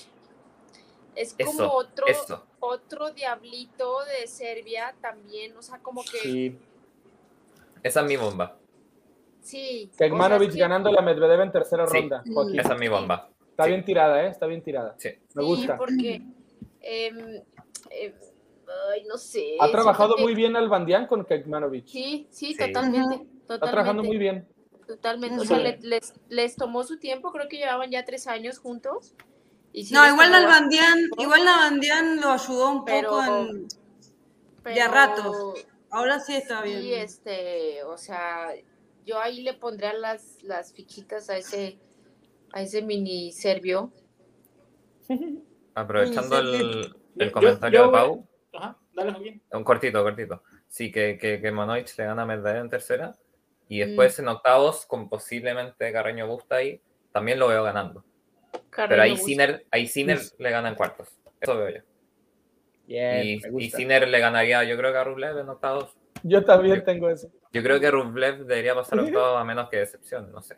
[1.17, 2.45] es como Eso, otro, eso.
[2.59, 5.55] otro diablito de Serbia también.
[5.57, 6.17] O sea, como que.
[6.19, 6.57] Sí.
[7.83, 8.57] Esa es mi bomba.
[9.41, 9.89] Sí.
[9.97, 11.97] Kekmanovic que- ganando a Medvedev en tercera Sí.
[11.99, 12.23] ronda.
[12.31, 12.59] Joaquín.
[12.59, 13.29] Esa es mi bomba.
[13.51, 13.69] Está sí.
[13.71, 14.27] bien tirada, ¿eh?
[14.29, 14.95] Está bien tirada.
[14.97, 15.09] Sí.
[15.33, 15.77] Me Sí, gusta.
[15.77, 16.21] porque.
[16.81, 17.17] em,
[17.89, 18.13] em,
[18.93, 19.55] ay, no sé.
[19.59, 21.85] Ha trabajado muy bien Albandián con Kekmanovic.
[21.87, 22.57] Sí, sí, Sí.
[22.57, 23.25] totalmente.
[23.41, 24.47] Está trabajando muy bien.
[24.85, 25.41] Totalmente.
[25.41, 29.13] O sea, le- les, les tomó su tiempo, creo que llevaban ya tres años juntos.
[29.81, 33.67] Y No, igual Nalbandián, igual Nalbandián lo ayudó un Pero- poco en,
[34.63, 35.65] pero de a ratos.
[35.89, 36.81] Ahora sí está bien.
[36.81, 38.49] Sí, este, o sea,
[39.05, 41.79] yo ahí le pondría las, las fichitas a ese,
[42.53, 43.91] a ese mini serbio.
[45.75, 49.41] Aprovechando el, el comentario yo de Pau, Ajá, dale, Joaquín.
[49.51, 50.43] un cortito, cortito.
[50.67, 53.15] Sí, que, que, que Monoich le gana a Medvedev en tercera.
[53.69, 53.87] Y Mm.
[53.87, 56.81] después en octavos, con posiblemente Carreño Busta ahí,
[57.11, 58.03] también lo veo ganando.
[58.87, 59.17] Pero ahí.
[59.17, 61.07] Sinner, ahí Sinner le gana en cuartos.
[61.39, 61.81] Eso veo yo.
[62.85, 63.69] Bien, Y.
[63.69, 65.95] Sinner le ganaría, yo creo que a Rublev en octavos.
[66.23, 67.29] Yo también tengo eso.
[67.51, 70.55] Yo creo que Rublev debería pasar a octavos a menos que decepción, no sé.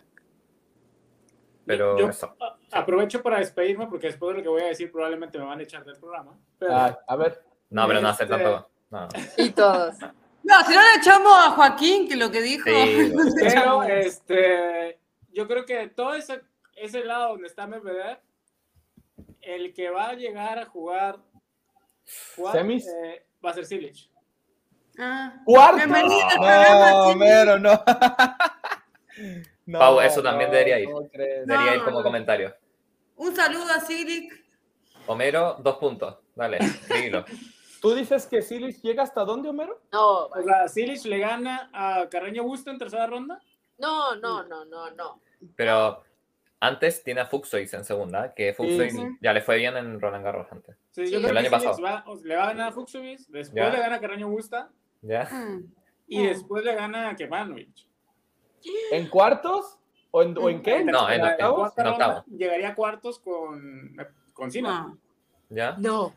[1.65, 2.35] Pero Yo- eso.
[2.39, 5.59] a- aprovecho para despedirme porque después de lo que voy a decir probablemente me van
[5.59, 6.37] a echar del programa.
[6.57, 8.69] Pero, Ah, a ver, No, pero no hacer Este- tanto.
[8.89, 9.07] No.
[9.37, 9.95] Y todos.
[10.43, 12.65] No, si no le echamos a Joaquín, que lo que dijo.
[12.65, 14.99] Sí, pero este,
[15.31, 16.41] yo creo que todo ese,
[16.79, 18.19] ese lado donde está Medvedev,
[19.41, 21.19] el que va a llegar a jugar
[22.37, 24.09] eh, va a ser Silic.
[24.97, 25.41] Ah.
[25.45, 25.87] ¡Cuarto!
[25.87, 27.83] No, mero, no.
[29.65, 30.89] No, Pau, eso también debería ir.
[31.45, 32.55] Debería ir como comentario.
[33.17, 34.33] Un saludo a Silic.
[35.05, 36.17] Homero, dos puntos.
[36.33, 37.23] Dale, escribilo.
[37.81, 39.81] ¿Tú dices que Silis llega hasta dónde, Homero?
[39.91, 43.39] No, O sea, Silic le gana a Carreño Busto en tercera ronda.
[43.77, 45.21] no, no, no, no, no.
[45.55, 46.03] Pero
[46.61, 49.03] antes tiene a Fuxois en segunda, que Fuxois Sí.
[49.21, 50.75] ya le fue bien en Roland Garros antes.
[50.91, 51.13] Sí, Sí.
[51.13, 51.81] yo creo El que año pasado.
[51.81, 53.69] va- le va a ganar a Fuxovic, después Ya.
[53.69, 54.69] le gana a Carreño Busta
[55.01, 55.29] ¿Ya?
[56.07, 57.69] Y después le gana a Kemanovic.
[58.91, 59.77] ¿En cuartos?
[60.11, 60.83] ¿O en, o en qué?
[60.83, 61.21] No, en
[61.77, 62.25] en ronda octavos.
[62.27, 63.95] Llegaría a cuartos con,
[64.33, 64.71] con Sinner.
[64.73, 64.93] Ah.
[65.49, 65.75] ¿Ya?
[65.77, 66.13] No.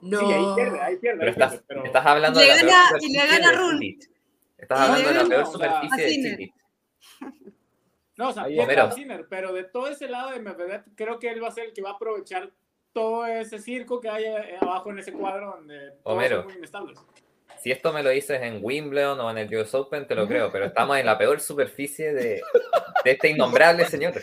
[0.00, 0.20] No.
[0.20, 1.18] Sí, ahí pierde, ahí pierde.
[1.18, 3.98] Pero estás, pero- estás hablando Le de la gana- peor y le superficie gana.
[4.58, 6.52] Estás hablando de la peor superficie de.
[8.16, 8.90] No, o sea, Homero.
[9.28, 11.82] pero de todo ese lado de Medvedev, creo que él va a ser el que
[11.82, 12.50] va a aprovechar
[12.92, 16.36] todo ese circo que hay eh, abajo en ese cuadro donde todos Homero.
[16.36, 16.98] son muy inestables.
[17.58, 20.50] Si esto me lo dices en Wimbledon o en el US Open, te lo creo,
[20.50, 22.42] pero estamos en la peor superficie de,
[23.04, 24.14] de este innombrable señor.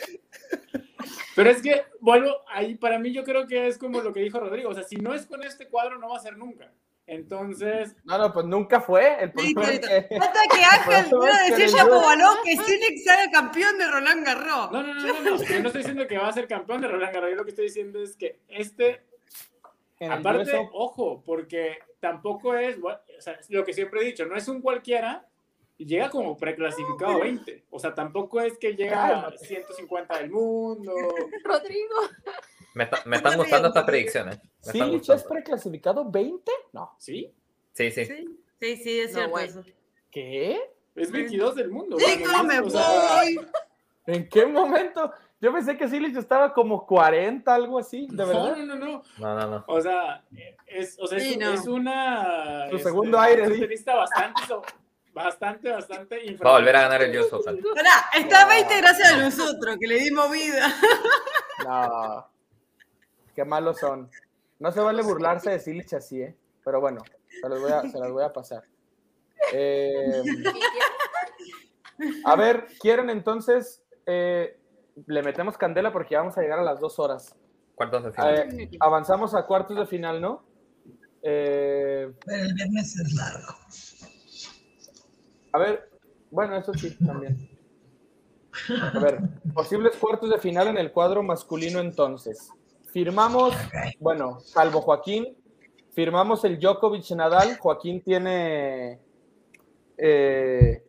[1.36, 4.38] Pero es que, vuelvo, ahí para mí yo creo que es como lo que dijo
[4.38, 6.72] Rodrigo, o sea, si no es con este cuadro no va a ser nunca.
[7.06, 9.22] Entonces, No, no, pues nunca fue.
[9.22, 9.60] El es listo.
[9.88, 10.18] que...
[10.18, 11.76] Falta que Ángel pueda favor, decir
[12.44, 14.72] que Silic sea campeón de Roland Garros.
[14.72, 16.88] no, no, no, no, no, yo no estoy diciendo que va a ser campeón de
[16.88, 19.04] Roland Garros, yo lo que estoy diciendo es que este
[20.00, 24.26] US Aparte, Open- ojo, porque tampoco es, o sea, es lo que siempre he dicho,
[24.26, 25.26] no es un cualquiera,
[25.76, 27.64] y llega como preclasificado 20.
[27.70, 29.38] O sea, tampoco es que llega a Cálmate.
[29.46, 30.94] 150 del mundo.
[31.44, 31.96] Rodrigo.
[32.74, 34.38] Me, está- me están gustando estas predicciones.
[34.38, 36.52] Me están ¿Silich es preclasificado 20?
[36.72, 36.94] No.
[36.98, 37.32] ¿Sí?
[37.72, 38.04] Sí, sí.
[38.04, 38.26] Sí,
[38.60, 39.48] sí, sí, es No, cierto bueno.
[39.60, 39.64] eso.
[40.10, 40.60] ¿Qué?
[40.94, 41.96] Es 22 del mundo.
[41.98, 42.82] Sí, no me o sea,
[43.16, 43.40] voy.
[44.06, 45.12] ¿En qué momento?
[45.40, 48.56] Yo pensé que Silich estaba como 40, algo así, de No, verdad.
[48.56, 49.02] no, no, no.
[49.18, 49.64] No, no, no.
[49.66, 50.22] O sea,
[50.66, 51.50] es, o sea, es, Sí, no.
[51.52, 52.68] es una.
[52.70, 54.62] Su este, segundo aire, un tenista bastante, so-
[55.12, 56.36] bastante, bastante.
[56.44, 57.60] Va a volver a ganar el US Open.
[57.74, 60.74] Pará, está 20 gracias a nosotros, que le dimos vida.
[61.64, 62.26] No.
[63.34, 64.10] Qué malos son.
[64.58, 66.36] No se vale burlarse de Silich así, ¿eh?
[66.64, 67.02] Pero bueno,
[67.40, 68.64] se los voy a, se las voy a pasar.
[69.52, 70.22] Eh,
[72.24, 73.82] a ver, ¿quieren entonces?
[74.06, 74.58] eh,
[75.06, 77.34] le metemos candela porque ya vamos a llegar a las dos horas.
[77.74, 78.60] Cuartos de final.
[78.60, 80.44] Eh, avanzamos a cuartos de final, ¿no?
[81.22, 83.54] Eh, Pero el viernes es largo.
[85.52, 85.90] a ver,
[86.30, 87.50] bueno, eso sí, también.
[88.94, 89.18] A ver,
[89.52, 92.50] posibles cuartos de final en el cuadro masculino entonces.
[92.94, 93.52] Firmamos,
[93.98, 95.36] bueno, salvo Joaquín,
[95.94, 97.58] firmamos el Djokovic Nadal.
[97.58, 99.00] Joaquín tiene.
[99.98, 100.84] eh,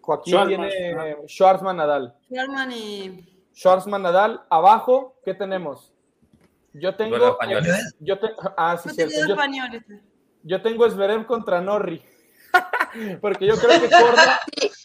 [0.00, 2.14] Joaquín Schwartzman, tiene Schwarzman Nadal.
[2.28, 3.40] Sherman y.
[3.54, 4.42] Schwarzman Nadal.
[4.50, 5.92] Abajo, ¿qué tenemos?
[6.72, 7.16] Yo tengo.
[7.18, 7.38] Duelo.
[8.00, 9.12] Yo te- ah, sí, No cierto.
[9.14, 9.82] tengo Yo, españoles.
[10.42, 12.02] yo tengo Zverev contra Norri.
[13.20, 14.40] Porque yo creo que Corda.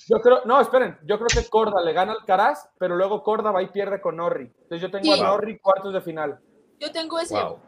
[0.07, 0.99] Yo creo, no, esperen.
[1.03, 4.17] Yo creo que Corda le gana al Caraz, pero luego Corda va y pierde con
[4.17, 4.43] Norri.
[4.61, 5.19] Entonces yo tengo Sí.
[5.19, 6.39] a Norri cuartos de final.
[6.79, 7.33] Yo tengo ese.
[7.33, 7.59] Wow.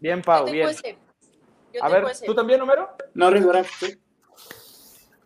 [0.00, 0.68] Bien, Yo Pau, tengo bien.
[0.68, 0.98] ese.
[1.72, 2.26] Yo A tengo ver, ese.
[2.26, 2.90] ¿tú también, Homero?
[3.14, 3.98] No, Rivera, sí.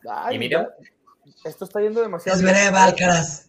[0.09, 0.67] Ay, ¿Y Miriam?
[0.67, 2.39] ya- Esto está yendo demasiado.
[2.39, 3.49] Es Veré Alcaraz.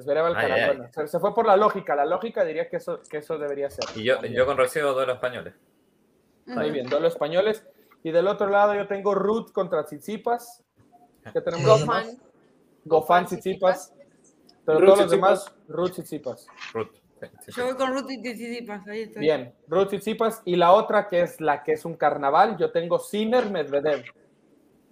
[0.00, 0.58] Zverev al Ay, Caraz.
[0.58, 0.76] ay, ay.
[0.76, 1.96] Bueno, se, se fue por la lógica.
[1.96, 3.84] La lógica diría que eso, que eso debería ser.
[3.96, 5.54] Y yo, yo con Rocío duelo españoles.
[6.46, 7.64] Muy bien, duelo españoles.
[8.04, 10.62] Y del otro lado yo tengo Ruth contra Tsitsipas.
[11.32, 11.66] ¿Qué tenemos?
[11.66, 12.06] los demás?
[12.06, 12.20] Gofan.
[12.84, 13.92] Gofán, Tsitsipas.
[14.64, 16.46] Pero Ruth, todos los demás, Ruth Tsitsipas.
[16.72, 16.90] Ruth.
[17.56, 19.20] Yo voy con Ruth y Tsitsipas, ahí estoy.
[19.22, 20.42] Bien, Ruth Tsitsipas.
[20.44, 24.04] Y la otra que es la que es un carnaval, yo tengo Sinner Medvedev.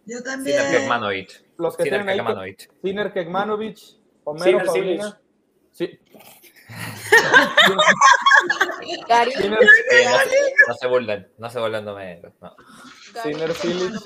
[0.07, 0.63] Yo Sinner también.
[0.71, 1.45] Kekmanovic.
[1.59, 2.57] Los que Sinner tienen ahí.
[2.83, 3.79] Sinner Kekmanovic.
[4.25, 5.21] Homero, Sinner, Paulina.
[5.73, 5.99] Sí.
[9.37, 9.59] Sinner,
[9.91, 12.33] Eh, no, se- no se burlen, no se burlen de Homero.
[12.41, 12.55] No.
[13.23, 14.05] Sinner, Phillips.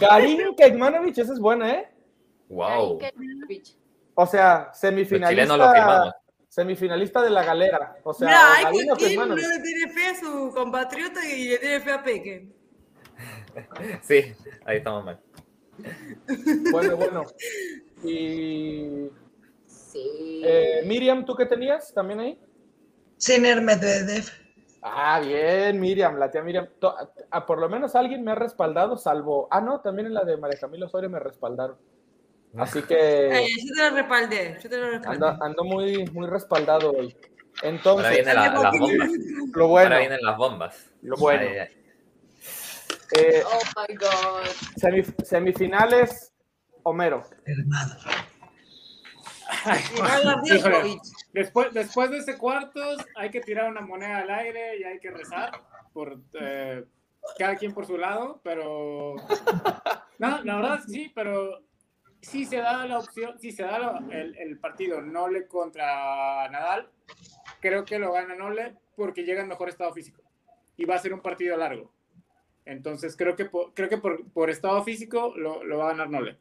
[0.00, 1.88] Garín Kekmanovic, esa es buena, ¿eh?
[2.48, 2.98] Wow.
[4.14, 6.14] O sea, Los chilenos lo semifinalista, firmamos.
[6.52, 7.96] Semifinalista de la galera.
[8.04, 9.42] O sea, Mira, hay Kekmanovic.
[9.42, 12.48] no le tiene fe a su compatriota y le tiene fe a Peque.
[14.02, 14.34] Sí,
[14.66, 15.20] ahí estamos mal.
[16.70, 17.24] Bueno, bueno.
[18.04, 19.08] Y
[19.66, 20.42] Sí.
[20.44, 22.38] eh, Miriam, ¿tú qué tenías también ahí?
[23.16, 24.24] Sinner Medvedev.
[24.82, 26.66] Ah, bien, Miriam, la tía Miriam.
[27.46, 29.46] Por lo menos alguien me ha respaldado, salvo.
[29.50, 31.76] Ah, no, también en la de María Camila Osorio me respaldaron.
[32.58, 35.26] Así Ay, que yo te lo respaldé, yo te lo respaldé.
[35.26, 37.16] ando, ando muy, muy respaldado hoy.
[37.62, 39.08] Ahora Entonces, vienen la- las bombas.
[39.54, 40.86] lo bueno, Ahora vienen las bombas.
[41.02, 41.42] lo bueno.
[41.50, 41.68] Ay, ay.
[43.16, 44.46] eh, Oh my God.
[44.76, 46.32] semif- semifinales,
[46.82, 47.24] Homero.
[47.46, 47.94] Hermano.
[50.44, 50.98] Híjole.
[51.32, 55.10] Después, después de ese cuartos, hay que tirar una moneda al aire y hay que
[55.10, 55.52] rezar
[55.92, 56.84] por eh,
[57.38, 59.14] cada quien por su lado, pero
[60.18, 61.62] no, la verdad sí, pero
[62.22, 66.88] si se da la opción, si se da la- el, el partido Nole contra Nadal,
[67.60, 70.22] creo que lo gana Nole porque llega en mejor estado físico
[70.76, 71.92] y va a ser un partido largo.
[72.64, 76.10] Entonces creo que por, creo que por, por estado físico lo, lo va a ganar
[76.10, 76.38] Nole.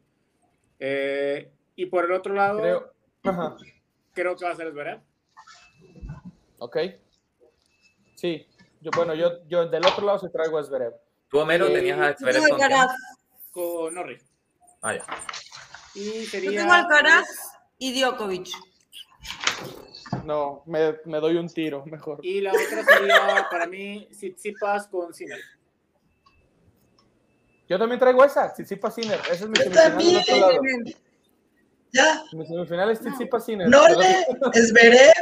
[0.80, 2.94] Eh, y por el otro lado, Creo.
[3.24, 3.56] Ajá,
[4.14, 5.00] creo que va a ser Zverev.
[6.60, 6.78] ok.
[8.16, 8.48] Sí,
[8.82, 10.94] yo, bueno, yo, yo del otro lado se traigo a Zverev.
[11.28, 12.60] Tú, Homero, Eh, tenías a Zverev con
[13.52, 14.18] con Norri.
[14.84, 15.06] Ah, ya.
[15.94, 17.28] Y yo tengo Alcaraz
[17.78, 18.50] y Djokovic.
[20.26, 22.20] No, me, me doy un tiro, mejor.
[22.24, 25.40] Y la otra sería para mí Tsitsipas con Sinner.
[27.68, 29.20] Yo también traigo esa, Tsitsipas Sinner.
[29.32, 30.22] Esa es mi Yo semifinal también.
[30.22, 30.62] otro lado.
[31.94, 32.24] Ya.
[32.34, 33.68] Mi semifinal es Tsitsipas Sinner.
[33.70, 35.14] Nole, Zverev.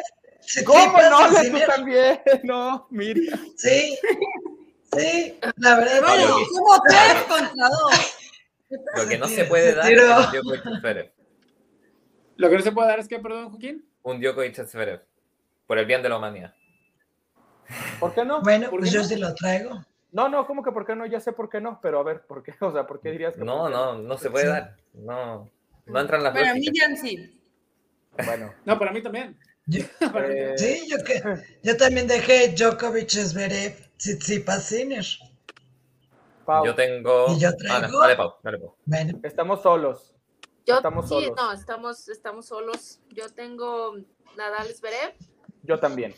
[0.66, 1.28] ¿Cómo Tsitsipas, no?
[1.30, 1.68] Tú Sinner.
[1.68, 2.22] también.
[2.44, 3.40] No, Miriam.
[3.56, 3.98] Sí.
[4.98, 6.02] Sí, la verdad.
[6.02, 8.16] Bueno, somos tres contra dos.
[8.70, 11.12] Lo que no se puede se dar es un Djokovic Zverev.
[12.38, 13.86] Lo que no se puede dar es que, perdón, Joaquín.
[14.04, 15.02] Un Djokovic Zverev.
[15.68, 16.54] Por el bien de la humanidad.
[18.00, 18.42] ¿Por qué no?
[18.42, 19.08] Bueno, ¿Por pues qué yo no?
[19.08, 19.86] sí lo traigo.
[20.12, 21.06] No, no, ¿cómo que por qué no?
[21.06, 22.54] Ya sé por qué no, pero a ver, ¿por qué?
[22.62, 24.52] O sea, ¿por qué dirías que No, qué no, no se puede Sí.
[24.52, 24.78] dar.
[24.94, 25.50] No,
[25.86, 26.72] no entran las Bueno, lógicas.
[26.74, 27.42] Miriam sí.
[28.26, 29.38] Bueno, No, para mí también.
[29.68, 30.58] Yo- Para mí eh, también.
[30.58, 31.22] sí, yo que
[31.62, 35.06] yo también dejé Djokovic, Zverev, Tsitsipas, Sinner.
[36.50, 37.28] Pau, Yo tengo.
[37.30, 38.76] Y yo Ah, no, traigo- dale, Pau, dale, Pau.
[38.86, 40.16] Bueno, estamos solos.
[40.66, 41.32] Yo, Estamos sí, solos.
[41.38, 43.00] no, estamos, estamos solos.
[43.10, 43.96] Yo tengo
[44.36, 45.14] Nadal Zverev
[45.64, 46.16] Yo también.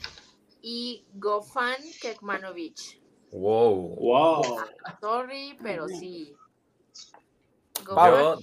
[0.62, 3.02] y Gofan Kekmanovic.
[3.32, 3.96] Wow.
[3.98, 4.42] Wow.
[5.02, 6.34] Sorry, pero sí.
[7.86, 7.96] Pau.
[7.96, 8.40] Gofan, Yo,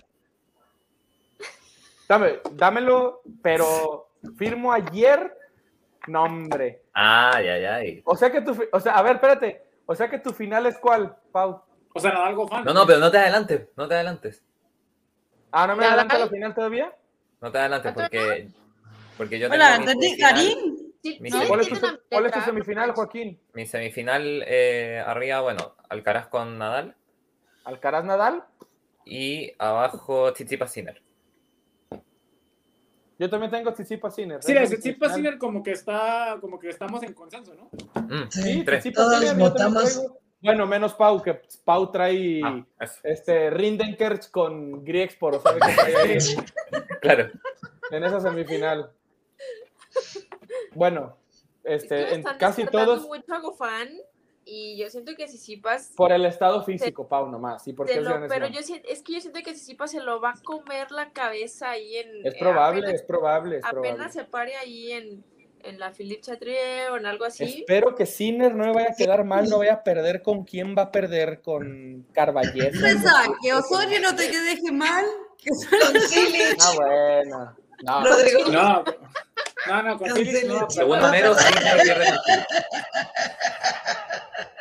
[2.09, 5.35] Dame, dámelo, pero firmo ayer.
[6.06, 6.85] No, hombre.
[6.94, 8.02] ay, ay, ay.
[8.05, 9.62] O sea que tu, o sea, a ver, espérate.
[9.85, 11.62] O sea que tu final es cuál, Pau.
[11.94, 12.65] O sea, Nadal Gofan.
[12.65, 14.43] No, no, pero no te adelantes, no te adelantes.
[15.51, 16.01] Ah, ¿no me Nadal.
[16.01, 16.94] adelanta la final todavía?
[17.40, 18.48] No te adelantes porque.
[19.16, 20.06] Porque yo tengo Hola, mi ¿entendí?
[20.10, 21.48] semifinal, ¿Karim?
[21.48, 21.77] ¿Cuál es tu,
[22.10, 23.40] cuál es semifinal, Joaquín?
[23.55, 26.94] mi semifinal eh, arriba, bueno, Alcaraz con Nadal
[27.65, 28.44] ¿Alcaraz Nadal?
[29.05, 31.02] y abajo Tsitsipas Sinner.
[33.19, 34.43] Yo también tengo Tsitsipas Sinner.
[34.43, 35.15] Sí, es Tsitsipas.
[35.15, 37.70] Sinner como que está, como que estamos en consenso, ¿no?
[38.02, 38.85] Mm, sí, tres.
[38.93, 40.02] Todos votamos.
[40.40, 42.65] Bueno, menos Pau, que Pau trae Ah,
[43.02, 46.19] este Rindenkerch con Griexpor, sabe ahí
[47.01, 47.31] claro.
[47.90, 48.93] en esa semifinal.
[50.74, 51.16] Bueno,
[51.65, 53.89] este, en casi todos mucho a Gofan
[54.44, 57.66] y yo siento que Sisipas por el estado físico, Pau, nomás.
[57.66, 59.90] ¿Y por se qué lo- es pero yo siento, es que yo siento que Sisipas
[59.90, 63.56] se lo va a comer la cabeza ahí en Es eh, probable, apenas, es probable,
[63.56, 63.90] es probable.
[63.90, 65.24] apenas se pare ahí en,
[65.65, 67.45] en la Philippe Chatrier o en algo así.
[67.61, 70.75] Espero que Sinner no me vaya a quedar mal, no vaya a perder con quién
[70.77, 72.81] va a perder con Carballés.
[72.81, 75.05] Reza, que Osorio no te deje mal.
[75.39, 76.57] Que con Silich.
[76.61, 77.57] Ah, bueno.
[77.83, 78.51] No, Rodrigo.
[78.51, 78.85] No,
[79.69, 80.67] no, no, con Phillips no.
[80.75, 81.55] Pero- Homero, sí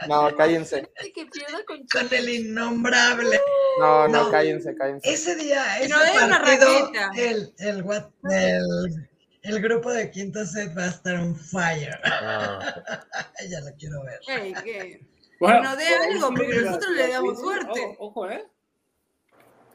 [0.07, 0.89] no cállense.
[1.13, 3.39] Que pierda con Con el innombrable.
[3.79, 4.31] No, no, No.
[4.31, 5.11] cállense, cállense.
[5.11, 7.09] Ese día, ese no una partido, raqueta.
[7.17, 9.09] el, el, what- el,
[9.47, 11.99] el grupo de quinto set va a estar on fire.
[12.03, 12.59] No,
[13.49, 14.19] Ya lo quiero ver.
[14.27, 15.01] Ey, ¿qué?
[15.39, 17.69] Bueno, No dé algo, porque nosotros le damos suerte.
[17.69, 18.45] Ojo, ojo, ¿eh?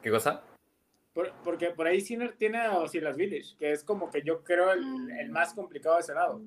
[0.02, 0.42] ¿Qué cosa?
[1.14, 4.72] Por- porque por ahí Sinner tiene a Silas Village, que es como que yo creo
[4.72, 6.40] el, el más complicado de ese lado.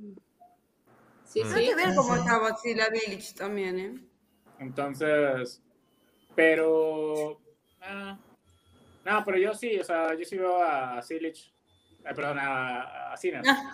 [1.23, 1.47] Sí, Mm.
[1.47, 1.53] sí.
[1.55, 2.19] Hay que ver cómo Sí.
[2.19, 3.99] estaba Sila Village también, ¿eh?
[4.59, 5.61] Entonces,
[6.35, 7.39] pero.
[7.81, 8.17] ah,
[9.05, 11.53] no, pero yo sí, o sea, yo sí veo a Silich
[12.05, 13.41] eh, perdón, a, a Sinner.
[13.47, 13.71] Ah,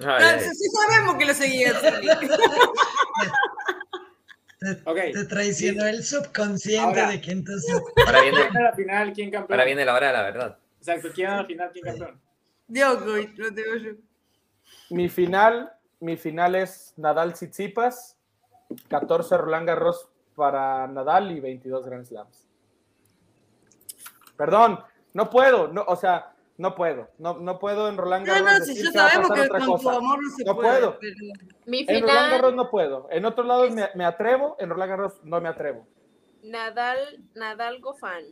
[0.00, 1.80] Ay, ah, ay, sí sabemos que lo seguías.
[4.58, 4.96] Te, Ok.
[5.12, 7.10] te traicionó el subconsciente Ahora.
[7.10, 7.82] de quinto set.
[8.06, 9.12] Ahora viene, ¿Quién gana la final?
[9.12, 9.52] ¿Quién campeón?
[9.52, 10.58] ahora viene la hora de la verdad.
[10.78, 11.70] Exacto, ¿quién gana la final?
[11.72, 12.20] ¿Quién campeón?
[12.68, 13.90] Djokovic, lo tengo yo.
[14.90, 18.16] Mi final, mi final es Nadal Tsitsipas,
[18.88, 22.46] 14 Roland Garros para Nadal y 22 Grand Slams.
[24.36, 24.80] Perdón,
[25.12, 28.60] no puedo, no, o sea, no puedo, no, no puedo en Roland Garros.
[28.60, 30.70] no, si a sabemos que con tu amor no se No puede.
[30.78, 30.98] puedo.
[31.00, 31.14] pero-
[31.66, 35.14] Mi En Roland Garros no puedo, en otros lados me, me atrevo, en Roland Garros
[35.24, 35.86] no me atrevo.
[36.42, 38.24] Nadal, Nadal Gofán,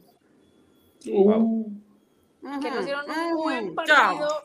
[1.06, 1.64] Uh.
[2.60, 4.42] que nos dieron un buen partido.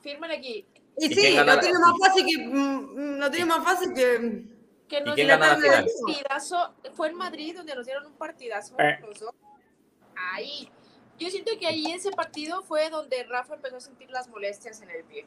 [0.00, 0.66] Fírmale aquí.
[0.98, 2.46] Y ¿Y sí, lo tiene más fácil que.
[2.46, 4.46] mm, Lo tiene más fácil que.
[4.88, 6.74] Que nos dieron un partidazo.
[6.94, 8.74] Fue en Madrid donde nos dieron un partidazo.
[8.78, 9.00] Eh.
[10.34, 10.68] Ahí.
[11.22, 14.90] Yo siento que ahí ese partido fue donde Rafa empezó a sentir las molestias en
[14.90, 15.26] el pie.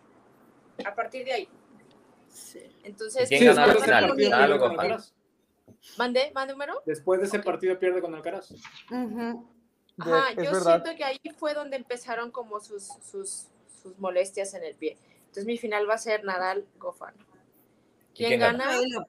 [0.86, 1.50] A partir de ahí.
[2.84, 4.60] Entonces, ¿Y quién Sí, gana la después final?
[4.60, 4.72] con.
[4.72, 5.14] Alcaraz.
[5.98, 6.32] ¿Mandé?
[6.34, 6.82] ¿Mande número?
[6.86, 8.52] Después de ese partido pierde con Alcaraz.
[8.92, 9.50] Ujú.
[9.98, 10.82] Ajá, es yo verdad.
[10.84, 13.48] siento que ahí fue donde empezaron como sus, sus,
[13.82, 14.98] sus molestias en el pie.
[15.20, 17.16] Entonces mi final va a ser Nadal Gofán.
[18.14, 18.66] ¿Quién, quién gana?
[18.66, 19.08] gana?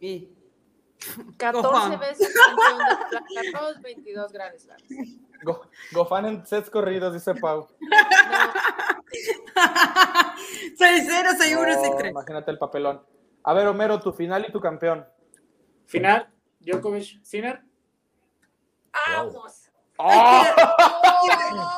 [0.00, 0.28] Y.
[1.36, 2.00] 14 Gofán.
[2.00, 4.82] veces campeón de Roland Garros, 22 Grand Slams.
[5.44, 5.62] Go-
[5.92, 7.68] Gofán en sets corridos, dice Pau.
[9.56, 12.10] No, 6-0, 6-1, No, 6-3.
[12.10, 13.02] imagínate el papelón.
[13.44, 15.06] A ver, Homero, tu final y tu campeón.
[15.86, 16.28] Final,
[16.60, 17.62] Djokovic, Sinner.
[19.08, 19.70] ¡Vamos!
[19.96, 20.44] ¡Oh!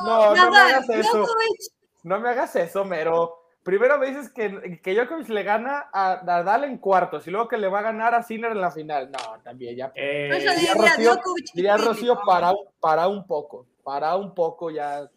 [0.03, 1.17] No, no me Nadal, hagas eso.
[1.19, 1.59] Djokovic.
[2.03, 3.40] No me hagas eso, Mero.
[3.63, 7.57] Primero me dices que, que Djokovic le gana a Nadal en cuartos y luego que
[7.59, 9.11] le va a ganar a Sinner en la final.
[9.11, 9.91] No, también ya.
[9.93, 11.21] Eh, Yo ya diría Rocío,
[11.53, 13.67] diría y Rocío para, un- para un poco.
[13.83, 15.07] Para un poco ya.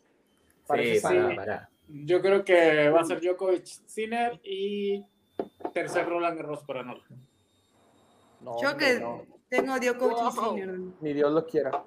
[0.66, 1.68] parece Sí, para, para.
[1.88, 5.02] yo creo que va a ser Djokovic, Sinner y
[5.72, 6.82] tercer Roland Garros para.
[6.82, 7.00] No,
[8.60, 9.22] Yo hombre, que no.
[9.48, 10.54] tengo Djokovic y Wow.
[10.54, 10.78] Sinner.
[11.00, 11.82] Ni Dios lo quiera.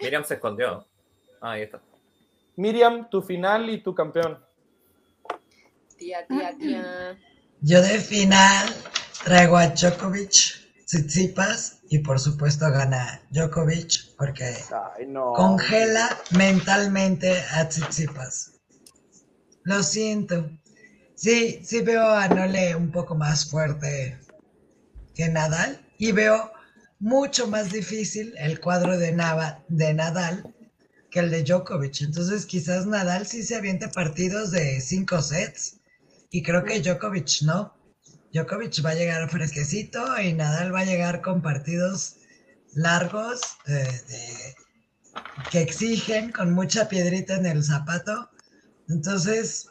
[0.00, 0.86] Miriam se escondió.
[1.40, 1.80] Ah, ahí está.
[2.56, 4.44] Miriam, tu final y tu campeón.
[5.98, 7.18] Tía, tía, tía.
[7.62, 8.68] Yo de final
[9.24, 10.34] traigo a Djokovic,
[10.86, 14.44] Tsitsipas y por supuesto gana Djokovic porque
[14.96, 15.32] Ay, no.
[15.32, 18.52] congela mentalmente a Tsitsipas.
[19.64, 20.50] Lo siento.
[21.14, 24.18] Sí, sí veo a Nole un poco más fuerte
[25.14, 26.52] que Nadal y veo
[27.00, 30.54] mucho más difícil el cuadro de, Nava- de Nadal
[31.10, 32.02] que el de Djokovic.
[32.02, 35.80] Entonces quizás Nadal sí se aviente partidos de cinco sets
[36.36, 37.74] y creo que Djokovic no.
[38.30, 42.16] Djokovic va a llegar fresquecito y Nadal va a llegar con partidos
[42.74, 43.72] largos eh,
[44.08, 44.54] de-
[45.50, 48.28] que exigen con mucha piedrita en el zapato.
[48.90, 49.66] Entonces,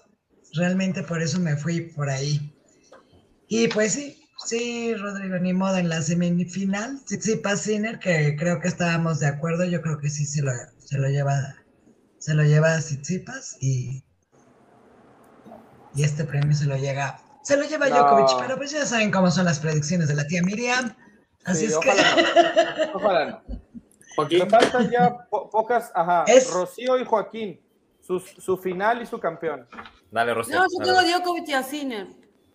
[0.53, 2.51] realmente por eso me fui por ahí.
[3.47, 6.99] Y pues sí, sí, Rodrigo, ni modo en la semifinal.
[7.05, 10.97] Tsitsipas Sinner, que creo que estábamos de acuerdo, yo creo que sí se lo, se
[10.97, 11.57] lo lleva,
[12.17, 14.03] se lo lleva Tsitsipas y,
[15.95, 17.95] y este premio se lo llega, se lo lleva No.
[17.95, 20.95] Djokovic, pero pues ya saben cómo son las predicciones de la tía Miriam.
[21.45, 22.21] Así Sí, es ojalá que
[22.87, 22.93] no.
[22.95, 23.41] Ojalá no.
[24.29, 25.91] Me faltan ya po- pocas.
[25.93, 26.23] Ajá.
[26.27, 27.59] Es- Rocío y Joaquín.
[28.01, 29.67] Su, su final y su campeón.
[30.11, 30.59] Dale, Rocío.
[30.59, 31.01] No, yo tengo.
[31.19, 32.07] Djokovic y a Sinner.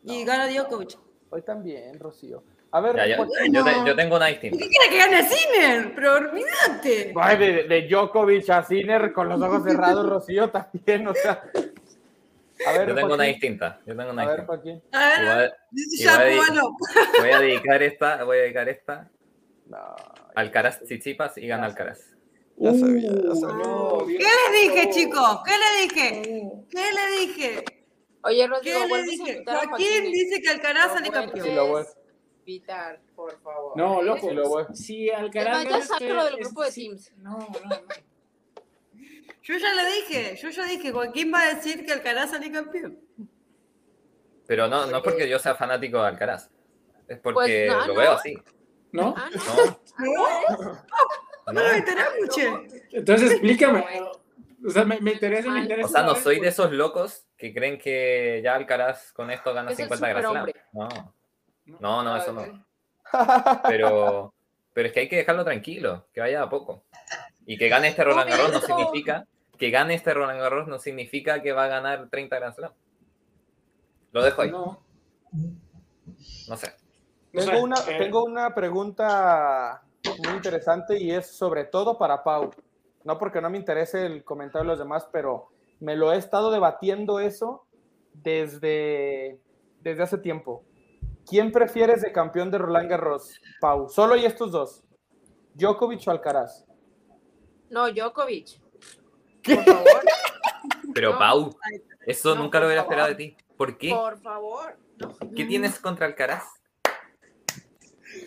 [0.04, 0.96] Y gana Djokovic.
[1.30, 2.42] Hoy también, Rocío.
[2.72, 3.26] A ver, Ya, yo,
[3.64, 4.56] te- yo tengo una distinta.
[4.56, 5.92] ¿Qué quiere que gane Sinner?
[5.94, 7.12] Pero olvídate.
[7.68, 11.42] De Djokovic a Sinner con los ojos cerrados, Rocío también, o sea.
[12.66, 13.80] A ver, Yo tengo una distinta.
[13.86, 14.46] Yo tengo una A ver, distinta.
[14.46, 14.82] Joaquín.
[14.92, 16.76] A ver, Igual- dice igual ya, ahí- cubano.
[17.20, 19.10] Voy a dedicar esta, voy a dedicar esta.
[19.66, 19.78] No,
[20.34, 22.00] Alcaraz Tsitsipas y gana Alcaraz.
[22.56, 23.64] ya sabía, ya sabía.
[23.64, 24.22] no, Dios.
[24.24, 25.40] ¿Qué le dije, chicos?
[25.44, 26.42] ¿Qué le dije?
[26.68, 27.64] ¿Qué le dije?
[28.22, 29.44] Oye, ¿Qué Rodrigo, le vuelves a dije?
[29.46, 30.12] a Joaquín Joaquín.
[30.12, 31.68] dice que Alcaraz Lo sale campeón.
[31.70, 31.82] Voy.
[31.82, 31.86] a
[32.40, 33.76] invitar, por favor.
[33.76, 34.28] No, loco.
[34.34, 34.64] Voy.
[34.74, 35.64] Si Es Alcaraz.
[35.64, 36.72] más, ya sácalo del grupo de.
[36.72, 37.12] Teams.
[37.18, 37.76] No, no, no.
[39.50, 42.98] Yo ya le dije, yo ya dije, Joaquín va a decir que Alcaraz sale campeón.
[44.46, 46.50] Pero no, no es porque yo sea fanático de Alcaraz.
[47.08, 48.00] Es porque Pues, no, lo no.
[48.00, 48.38] veo así.
[48.92, 49.14] ¿No?
[49.16, 49.78] Ah, no.
[49.98, 50.72] No,
[51.46, 51.60] No no.
[51.62, 52.48] lo enteramos, che.
[52.92, 53.84] Entonces explícame.
[54.64, 55.86] O sea, me, me interesa, me interesa.
[55.88, 56.52] O sea, no soy de pues.
[56.54, 60.46] esos locos que creen que ya Alcaraz con esto gana Es el 50 Grand Slam.
[60.46, 61.14] superhombre.
[61.66, 61.78] No.
[61.80, 62.66] No, no, eso no.
[63.68, 64.32] Pero,
[64.72, 66.84] pero es que hay que dejarlo tranquilo, que vaya a poco.
[67.46, 69.26] Y que gane este Roland Garros no significa
[69.60, 72.72] que gane este Roland Garros no significa que va a ganar 30 Grand Slam.
[74.10, 74.82] Lo dejo ahí, No,
[76.48, 76.72] no sé.
[77.32, 79.82] no sé, Tengo una, eh, tengo una pregunta
[80.24, 82.50] muy interesante y es sobre todo para Pau.
[83.04, 86.50] No porque no me interese el comentario de los demás, pero Me lo he estado
[86.50, 87.64] debatiendo eso
[88.12, 89.38] desde,
[89.80, 90.62] desde hace tiempo.
[91.26, 93.88] ¿Quién prefieres de campeón de Roland Garros, Pau?
[93.88, 94.82] Solo y estos dos.
[95.54, 96.66] ¿Djokovic o Alcaraz?
[97.70, 98.60] No, Djokovic.
[99.44, 100.00] Por favor.
[100.94, 101.18] Pero No.
[101.18, 101.56] Pau,
[102.06, 102.92] eso No, nunca lo hubiera favor.
[102.94, 103.36] esperado de ti.
[103.56, 103.90] ¿Por qué?
[103.90, 104.76] Por favor.
[104.98, 105.16] No.
[105.34, 106.44] ¿Qué tienes contra Alcaraz?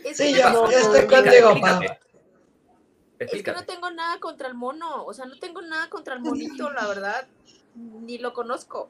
[0.05, 1.81] Es Sí, yo, no- yo estoy Explícate, contigo, Pau.
[1.81, 1.99] explícate.
[3.19, 6.21] Es que no tengo nada contra el mono, o sea, no tengo nada contra el
[6.21, 7.27] monito, la verdad,
[7.75, 8.89] ni lo conozco.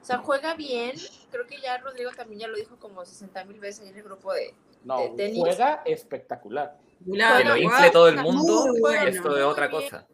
[0.00, 0.96] O sea, juega bien,
[1.30, 4.32] creo que ya Rodrigo también ya lo dijo como 60 mil veces en el grupo
[4.32, 4.54] de...
[4.84, 5.38] No, De tenis.
[5.40, 6.76] juega espectacular.
[7.04, 9.06] Que lo infle todo el mundo, bueno.
[9.06, 9.82] esto es otra bien.
[9.82, 10.06] cosa.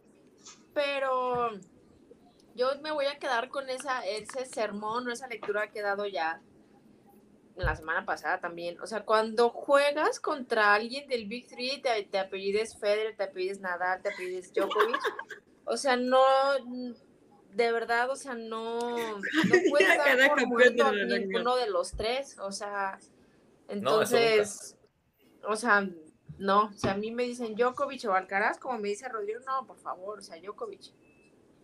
[0.77, 1.53] Pero
[2.55, 6.05] yo me voy a quedar con esa, ese sermón o esa lectura que he dado
[6.07, 6.43] ya
[7.57, 8.78] la semana pasada también.
[8.82, 13.61] O sea, cuando juegas contra alguien del Big Three, te, te apellides Federer, te apellides
[13.61, 15.01] Nadal, te apellides Djokovic.
[15.65, 16.23] O sea, no,
[17.55, 19.19] de verdad, o sea, no, no
[19.70, 22.39] puedes Ya dar por muerto a ninguno de los tres.
[22.39, 22.98] O sea,
[23.69, 24.77] No, entonces,
[25.43, 25.89] o sea,
[26.39, 29.67] no, o sea, a mí me dicen Djokovic o Alcaraz, como me dice Rodrigo, no,
[29.67, 30.93] por favor, o sea, Djokovic.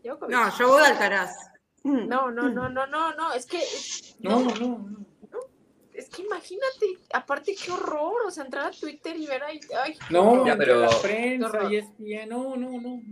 [0.02, 0.30] Djokovic.
[0.34, 1.36] No, yo voy a Alcaraz.
[1.84, 3.60] No, no, no, no, no, no, es que,
[4.20, 5.06] No, no, no.
[5.92, 9.98] es que imagínate, aparte qué horror, o sea, entrar a Twitter y ver ahí, ay,
[10.10, 12.80] No, Ya, pero- la prensa y es bien, no, no, no.
[12.80, 13.02] no.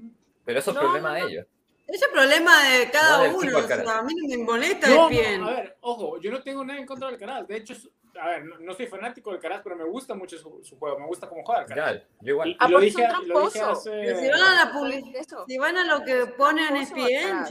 [0.45, 1.29] Pero eso es No, problema no, de no.
[1.29, 1.47] ellos.
[1.87, 3.57] Ese es problema de cada No uno.
[3.57, 3.85] o Alcaraz.
[3.85, 5.41] sea, a mí no me molesta No, el bien.
[5.41, 7.49] no, a ver, ojo, yo no tengo nada en contra del Alcaraz.
[7.49, 7.89] De hecho, es-
[8.21, 10.99] a ver, no, no soy fanático del Alcaraz, pero me gusta mucho su, su juego,
[10.99, 11.95] me gusta cómo juega Alcaraz.
[11.95, 12.49] Ya, yo igual.
[12.49, 14.17] Y, y lo Aparte dije, es un lo dije hace...
[14.17, 17.47] Si van a la ¿sabes publicidad, si van a lo que pone en ESPN,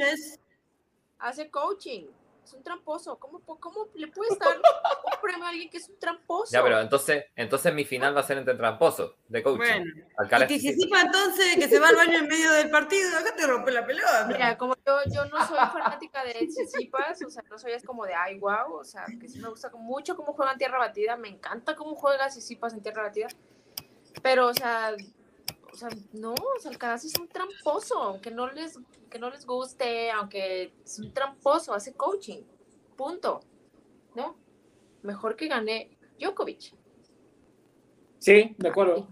[1.21, 2.05] Hace coaching,
[2.49, 5.99] es un tramposo, ¿cómo, cómo le puedes dar un premio a alguien que es un
[5.99, 6.51] tramposo?
[6.51, 9.57] Ya, pero entonces, entonces mi final va a ser entre tramposos de coaching.
[9.57, 9.85] bueno.
[10.49, 13.71] Y que entonces que se va al baño en medio del partido, acá te rompe
[13.71, 14.25] la pelota.
[14.27, 18.05] Mira, como yo, yo no soy fanática de Tsitsipas, o sea, no soy es como
[18.05, 21.15] de ay, wow, o sea, que sí me gusta mucho cómo juega en tierra batida,
[21.17, 23.27] me encanta cómo juega Tsitsipas en tierra batida,
[24.23, 24.95] pero, o sea,
[25.71, 28.77] o sea, no, o sea, Alcaraz es un tramposo, aunque no les,
[29.09, 32.43] que no les guste, aunque es un tramposo, hace coaching,
[32.95, 33.41] punto,
[34.15, 34.37] ¿no?
[35.03, 36.73] Mejor que gane Djokovic,
[38.19, 39.07] Sí, de acuerdo.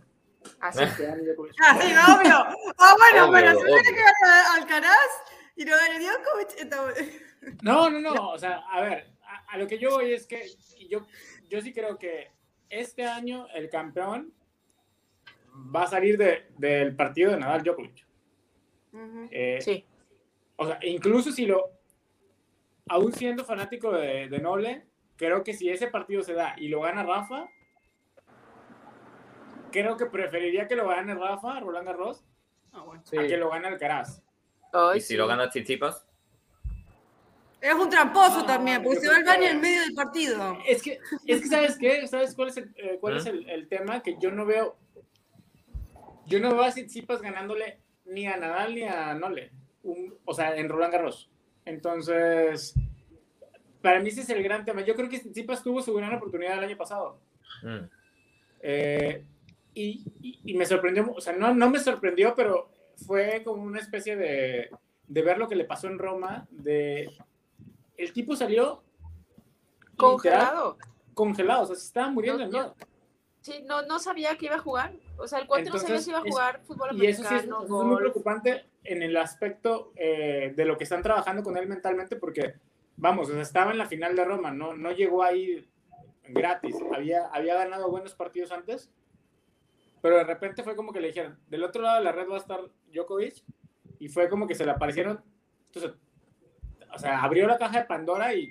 [0.59, 0.79] así.
[0.83, 2.35] Ah, sí, obvio.
[2.77, 5.09] Ah, bueno, Obvio, pero si tiene que ganar Alcaraz
[5.55, 7.11] y no gane Djokovic, bueno.
[7.61, 10.45] No, no, no, o sea, a ver, a, a lo que yo voy es que
[10.89, 11.05] yo,
[11.47, 12.31] yo sí creo que
[12.69, 14.33] este año el campeón
[15.75, 18.05] va a salir de- del partido de Nadal Djokovic.
[19.31, 19.85] Eh, Sí.
[20.55, 21.69] O sea, incluso si lo,
[22.89, 26.81] aún siendo fanático de, de Noble, creo que si ese partido se da y lo
[26.81, 27.47] gana Rafa,
[29.71, 32.23] creo que preferiría que lo gane Rafa, Roland Garros,
[32.73, 33.01] Ah, bueno.
[33.05, 33.17] Sí.
[33.17, 34.21] a que lo gane Alcaraz.
[34.73, 35.15] Ay, Y si sí.
[35.17, 36.05] lo gana Tsitsipas,
[37.59, 40.59] Es un tramposo No, también, porque se va al que- baño en medio del partido.
[40.67, 42.05] Es que, es que ¿sabes qué?
[42.07, 43.17] ¿Sabes cuál es el, eh, cuál ¿Mm?
[43.17, 44.03] es el, el tema?
[44.03, 44.77] Que yo no veo,
[46.27, 49.51] yo no veo a Tsitsipas ganándole ni a Nadal ni a Nole,
[49.83, 51.29] un- o sea, en Roland Garros.
[51.65, 52.73] Entonces,
[53.81, 54.81] para mí ese es el gran tema.
[54.81, 57.19] Yo creo que Tsitsipas tuvo su gran oportunidad el año pasado.
[57.63, 57.85] mm,
[58.61, 59.23] Eh,
[59.73, 62.69] y, y- y me sorprendió, o sea, no, no me sorprendió, pero
[63.05, 64.69] fue como una especie de,
[65.07, 67.09] de ver lo que le pasó en Roma, de
[67.97, 68.83] el tipo salió
[69.91, 70.77] literal, Congelado.
[71.13, 72.59] congelado, o sea, se estaba muriendo No, de no.
[72.59, 72.75] miedo.
[73.41, 74.93] Sí, no, no sabía que iba a jugar.
[75.17, 77.21] O sea, el cuate no sabía Entonces, si iba a es- jugar fútbol Y eso
[77.21, 81.01] sí es, americano, eso es muy preocupante en el aspecto eh, de lo que están
[81.01, 82.53] trabajando con él mentalmente, porque,
[82.95, 85.67] vamos, o sea, estaba en la final de Roma, no, no llegó ahí
[86.29, 88.91] gratis, había, había ganado buenos partidos antes,
[90.01, 92.35] pero de repente fue como que le dijeron, del otro lado de la red va
[92.35, 92.59] a estar
[92.93, 93.43] Djokovic,
[93.99, 95.23] y fue como que se le aparecieron,
[95.67, 95.93] entonces,
[96.93, 98.47] o sea, abrió la caja de Pandora y,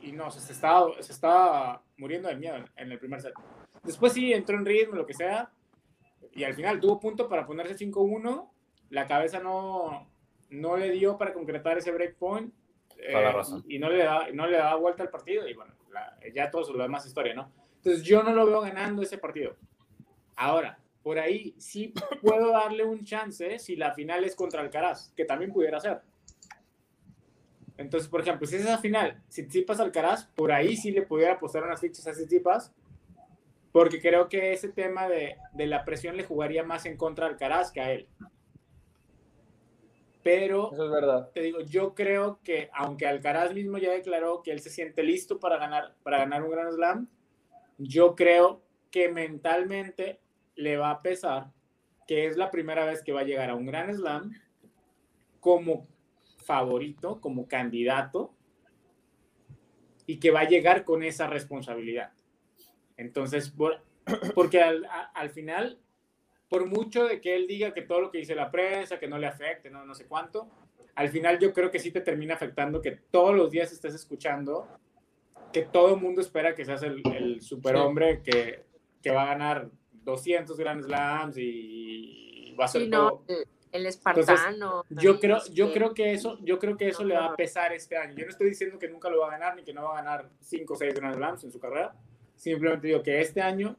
[0.00, 3.34] y no, o sea, se estaba, se estaba muriendo de miedo en el primer set.
[3.82, 5.50] Después sí, entró en ritmo, lo que sea,
[6.32, 8.50] y al final tuvo punto para ponerse 5-1,
[8.90, 10.10] la cabeza no,
[10.50, 12.52] no le dio para concretar ese breakpoint,
[13.32, 13.64] razón.
[13.68, 16.70] y no le, da, no le daba vuelta al partido, y bueno, la- ya todo
[16.72, 17.50] lo demás es historia, ¿no?
[17.76, 19.56] Entonces yo no lo veo ganando ese partido.
[20.36, 25.24] Ahora, por ahí sí puedo darle un chance si la final es contra Alcaraz, que
[25.24, 26.02] también pudiera ser.
[27.78, 31.34] Entonces, por ejemplo, si es esa final, si Tsitsipas Alcaraz, por ahí sí le pudiera
[31.34, 32.74] apostar unas fichas a Tsitsipas,
[33.72, 37.28] porque creo que ese tema de, de la presión le jugaría más en contra a
[37.28, 38.08] Alcaraz que a él.
[40.22, 41.30] Pero Eso es verdad.
[41.32, 45.40] te digo, yo creo que aunque Alcaraz mismo ya declaró que él se siente listo
[45.40, 47.08] para ganar, para ganar un Grand Slam,
[47.78, 50.20] yo creo que mentalmente
[50.56, 51.52] le va a pesar
[52.06, 54.32] que es la primera vez que va a llegar a un Grand Slam
[55.38, 55.86] como
[56.38, 58.34] favorito, como candidato,
[60.06, 62.12] y que va a llegar con esa responsabilidad.
[63.00, 63.52] Entonces,
[64.34, 65.78] porque al, al final,
[66.48, 69.18] por mucho de que él diga que todo lo que dice la prensa, que no
[69.18, 70.50] le afecte, no, no sé cuánto,
[70.94, 74.68] al final yo creo que sí te termina afectando que todos los días estés escuchando
[75.52, 78.64] que todo el mundo espera que seas el, el superhombre que,
[79.02, 79.68] que, va a ganar
[80.04, 83.24] 200 Grand Slams y va a ser todo.
[83.72, 84.84] El espartano.
[84.90, 87.96] yo creo, yo creo que eso, yo creo que eso le va a pesar este
[87.96, 88.14] año.
[88.16, 90.02] Yo no estoy diciendo que nunca lo va a ganar ni que no va a
[90.02, 91.94] ganar 5 o 6 Grand Slams en su carrera.
[92.40, 93.76] Simplemente digo que este año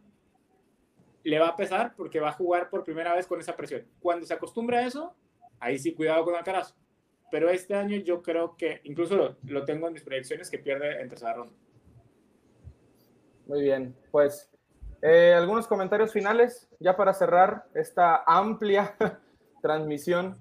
[1.23, 3.83] le va a pesar porque va a jugar por primera vez con esa presión.
[3.99, 5.15] Cuando se acostumbra a eso,
[5.59, 6.75] ahí sí cuidado con Alcaraz
[7.31, 11.07] pero este año yo creo que, incluso lo, tengo en mis proyecciones, que pierde en
[11.07, 11.53] tercera ronda.
[13.47, 14.51] Muy bien, pues
[15.01, 18.95] eh, algunos comentarios finales ya para cerrar esta amplia
[19.61, 20.37] transmisión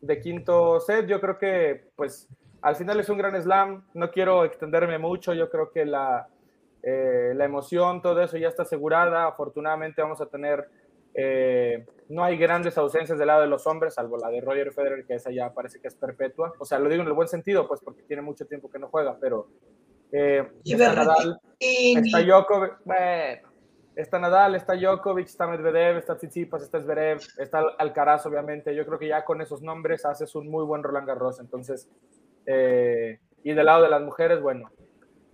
[0.00, 1.06] de quinto set.
[1.06, 2.28] Yo creo que pues
[2.60, 6.28] al final es un gran slam, no quiero extenderme mucho, yo creo que la,
[6.82, 9.26] eh, la emoción, todo eso ya está asegurada.
[9.26, 10.68] Afortunadamente vamos a tener
[11.14, 15.04] eh, no hay grandes ausencias del lado de los hombres, salvo la de Roger Federer,
[15.04, 16.54] que esa ya parece que es perpetua.
[16.58, 18.88] O sea, lo digo en el buen sentido, pues porque tiene mucho tiempo que no
[18.88, 19.48] juega, pero
[20.10, 23.48] eh, está Nadal, está Djokovic, bueno,
[23.94, 28.74] está Nadal, está Djokovic, está Medvedev, está Tsitsipas, está Zverev, está Alcaraz, obviamente.
[28.74, 31.40] Yo creo que ya con esos nombres haces un muy buen Roland Garros.
[31.40, 31.88] Entonces,
[32.46, 34.70] eh, y del lado de las mujeres, bueno,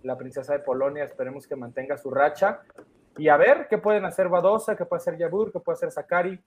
[0.03, 2.61] la princesa de Polonia, esperemos que mantenga su racha
[3.17, 6.39] y a ver qué pueden hacer Badosa, qué puede hacer Yabur, qué puede hacer Sakari.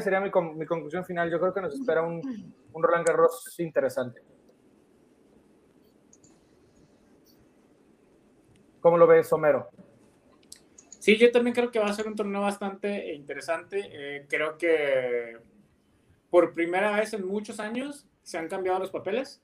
[0.00, 1.28] Sería mi, mi, conclusión final.
[1.28, 2.22] Yo creo que nos espera un,
[2.72, 4.22] un Roland Garros interesante.
[8.80, 9.68] ¿Cómo lo ves, Homero?
[11.00, 13.88] Sí, yo también creo que va a ser un torneo bastante interesante.
[13.90, 15.38] Eh, creo que
[16.30, 19.42] por primera vez en muchos años se han cambiado los papeles.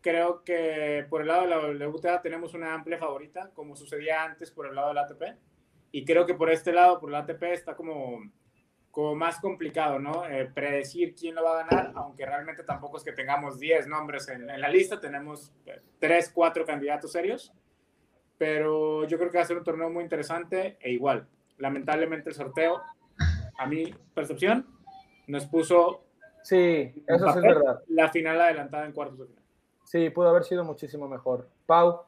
[0.00, 4.50] Creo que por el lado de la WTA tenemos una amplia favorita, como sucedía antes
[4.50, 5.22] por el lado del ATP
[5.92, 8.20] y creo que por este lado, por la ATP, está como,
[8.90, 10.24] como más complicado, ¿no?
[10.26, 14.28] Eh, predecir quién lo va a ganar, aunque realmente tampoco es que tengamos 10 nombres
[14.28, 15.52] en, en, la lista, tenemos
[15.98, 17.52] 3, 4 candidatos serios,
[18.38, 21.26] pero yo creo que va a ser un torneo muy interesante e igual,
[21.58, 22.80] lamentablemente el sorteo,
[23.58, 24.66] a mi percepción,
[25.26, 26.04] nos puso...
[26.42, 27.80] Sí, eso es verdad.
[27.88, 29.39] La final adelantada en cuartos de final.
[29.90, 31.50] Sí, pudo haber sido muchísimo mejor.
[31.66, 32.06] Pau.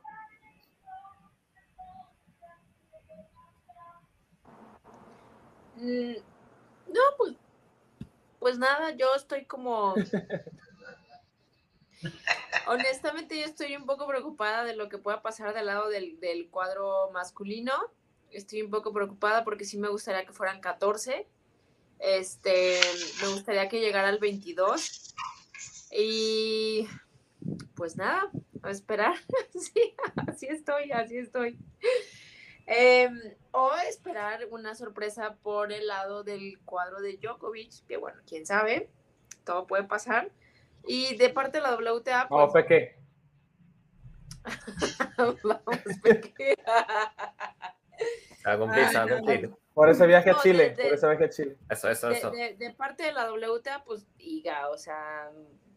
[5.74, 6.14] Mm,
[6.86, 7.34] no, pues,
[8.38, 9.94] pues nada, yo estoy como...
[12.68, 16.48] Honestamente, yo estoy un poco preocupada de lo que pueda pasar del lado del, del,
[16.50, 17.72] cuadro masculino.
[18.30, 21.26] Estoy un poco preocupada porque sí me gustaría que fueran 14.
[21.98, 22.78] Este,
[23.22, 25.16] me gustaría que llegara al 22.
[25.90, 26.86] Y
[27.82, 28.30] pues nada,
[28.62, 29.16] a esperar.
[29.58, 29.96] sí,
[30.28, 31.58] así estoy, así estoy.
[32.68, 33.10] Eh,
[33.50, 38.88] o esperar una sorpresa por el lado del cuadro de Djokovic, que bueno, quién sabe,
[39.42, 40.30] todo puede pasar.
[40.86, 42.40] Y de parte de la WTA, pues...
[42.40, 42.94] Oh, Peque.
[45.18, 45.40] Vamos,
[46.04, 46.54] Peque.
[49.74, 51.56] Por ese viaje a Chile, de, por ese viaje a Chile.
[51.68, 52.30] Eso, eso, eso.
[52.30, 55.32] De, de, parte de la WTA, pues Iga, o sea,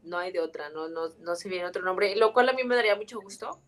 [0.05, 2.63] no hay de otra, no, no, no se viene otro nombre, lo cual a mí
[2.63, 3.59] me daría mucho gusto,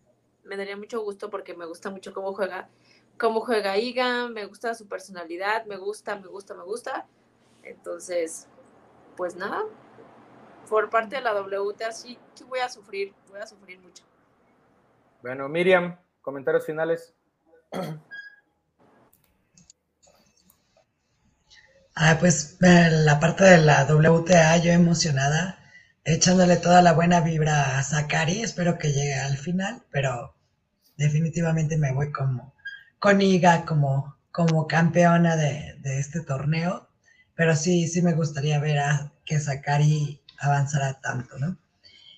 [0.44, 2.68] me daría mucho gusto porque me gusta mucho cómo juega
[3.18, 7.06] cómo juega Iga, me gusta su personalidad, me gusta, me gusta, me gusta.
[7.62, 8.46] Entonces,
[9.16, 9.64] pues nada,
[10.68, 14.04] por parte de la WTA sí, sí voy a sufrir, voy a sufrir mucho.
[15.20, 17.14] Bueno, Miriam, comentarios finales.
[22.00, 25.57] Ah, pues la parte de la WTA, yo emocionada,
[26.14, 30.34] echándole toda la buena vibra a Sakari, espero que llegue al final, pero
[30.96, 32.54] definitivamente me voy como
[32.98, 36.88] con Iga como, como campeona de, este torneo,
[37.34, 41.58] pero sí, sí me gustaría ver a que Sakari avanzara tanto, ¿no?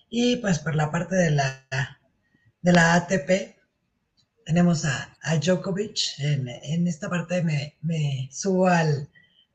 [0.08, 1.66] Y pues por la parte de la,
[2.62, 3.56] de la ATP,
[4.46, 6.18] tenemos a, Djokovic.
[6.18, 9.08] En, esta parte me, me subo al,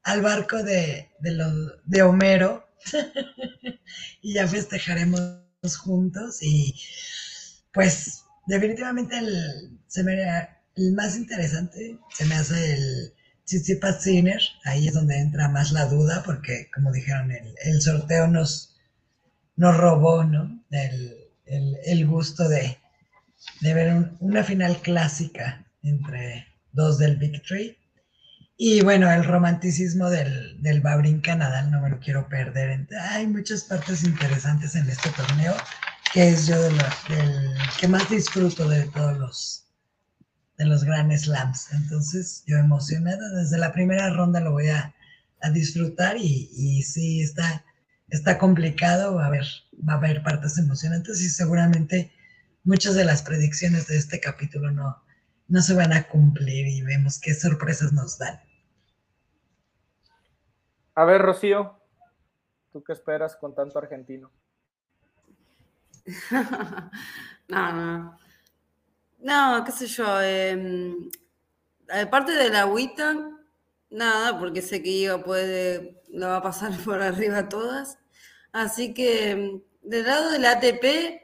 [0.03, 2.64] al barco de, de, de Homero
[4.21, 5.39] y ya festejaremos
[5.77, 6.41] juntos.
[6.41, 6.75] Y
[7.73, 10.15] pues definitivamente el, se me
[10.75, 13.13] el más interesante se me hace el
[13.45, 14.05] Tsitsipas
[14.63, 18.75] ahí es donde entra más la duda, porque como dijeron, el, sorteo nos,
[19.55, 20.63] nos robó ¿no?
[20.71, 22.77] el, gusto de,
[23.61, 27.77] ver una final clásica entre dos del Victory.
[28.57, 32.87] Y bueno, el romanticismo del, del Babrin Canadá no me lo quiero perder.
[33.11, 35.53] Hay muchas partes interesantes en este torneo
[36.13, 39.61] que es yo de lo- del que más disfruto de todos los
[40.57, 41.71] de los Grand Slams.
[41.73, 44.95] Entonces, yo emocionada desde la primera ronda lo voy a,
[45.41, 47.65] a disfrutar y, y sí está,
[48.09, 49.45] está complicado, va a haber,
[49.87, 52.11] va a haber partes emocionantes y seguramente
[52.63, 55.03] muchas de las predicciones de este capítulo no,
[55.47, 58.39] no se van a cumplir y vemos qué sorpresas nos dan.
[60.95, 61.79] A ver, Rocío,
[62.71, 64.31] ¿tú qué esperas con tanto argentino?
[67.49, 68.17] no, no.
[69.19, 70.21] No, qué sé yo.
[70.21, 70.55] eh,
[71.89, 73.15] aparte de la agüita,
[73.89, 77.97] nada, porque sé que Iga puede, lo va a pasar por arriba a todas.
[78.51, 81.21] Así que del lado del ATP,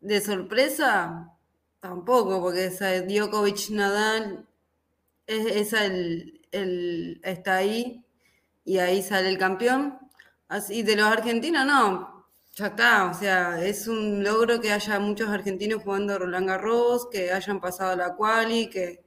[0.00, 1.30] de sorpresa,
[1.80, 4.46] tampoco, porque esa Djokovic Nadal,
[5.26, 8.04] es, el, el- está ahí
[8.64, 9.98] y ahí sale el campeón.
[10.48, 15.30] Así, de los argentinos, no, ya está, o sea, es un logro que haya muchos
[15.30, 19.02] argentinos jugando Roland Garros, que hayan pasado la quali, que,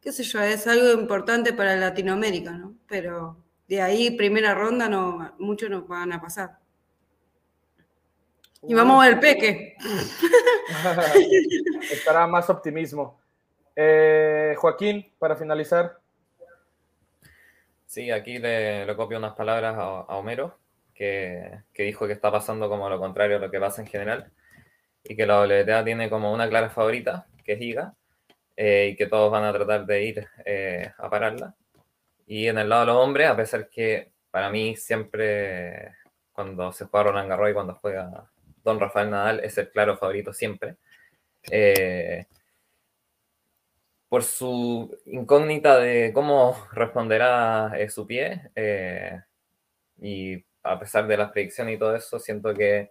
[0.00, 2.74] qué sé yo, es algo importante para Latinoamérica, ¿no?
[2.86, 3.38] Pero
[3.68, 6.58] de ahí, primera ronda, no, muchos no van a pasar.
[8.62, 9.76] Y vamos a ver el peque.
[11.90, 13.18] Estará más optimismo.
[13.74, 15.99] Eh, Joaquín, para finalizar.
[17.90, 20.56] Sí, aquí le, le copio unas palabras a, Homero,
[20.94, 24.30] que, que dijo que está pasando como lo contrario a lo que pasa en general,
[25.02, 27.96] y que la WTA tiene como una clara favorita, que es Iga,
[28.56, 31.56] eh, y que todos van a tratar de ir eh, a pararla.
[32.28, 35.96] Y en el lado de los hombres, a pesar que para mí siempre,
[36.32, 38.30] cuando se juega Roland Garros y cuando juega
[38.62, 40.76] Don Rafael Nadal, es el claro favorito siempre.
[41.50, 42.26] Eh,
[44.10, 48.50] por su incógnita de cómo responderá eh, su pie.
[48.56, 49.22] eh,
[50.00, 52.90] y a pesar de las predicciones y todo eso, siento que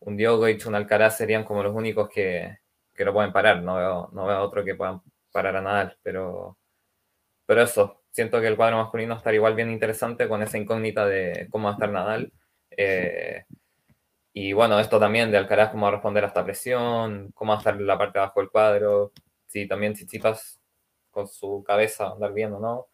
[0.00, 2.58] un Djokovic, un Alcaraz serían como los únicos que,
[2.94, 3.62] que lo pueden parar.
[3.62, 5.02] No veo, no veo otro que puedan
[5.32, 6.58] parar a Nadal, pero,
[7.46, 11.48] pero eso, siento que el cuadro masculino estará igual bien interesante con esa incógnita de
[11.50, 12.32] cómo va a estar Nadal.
[12.72, 13.44] eh,
[14.32, 17.56] y bueno, esto también de Alcaraz, cómo va a responder a esta presión, cómo va
[17.56, 19.12] a estar la parte de abajo del cuadro,
[19.54, 20.60] si también Tsitsipas
[21.12, 22.88] con su cabeza andar bien o no.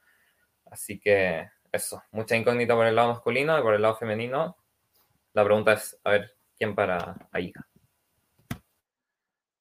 [0.67, 4.59] Así que eso, mucha incógnita por el lado masculino y por el lado femenino.
[5.33, 7.51] La pregunta es, a ver, ¿quién para ahí?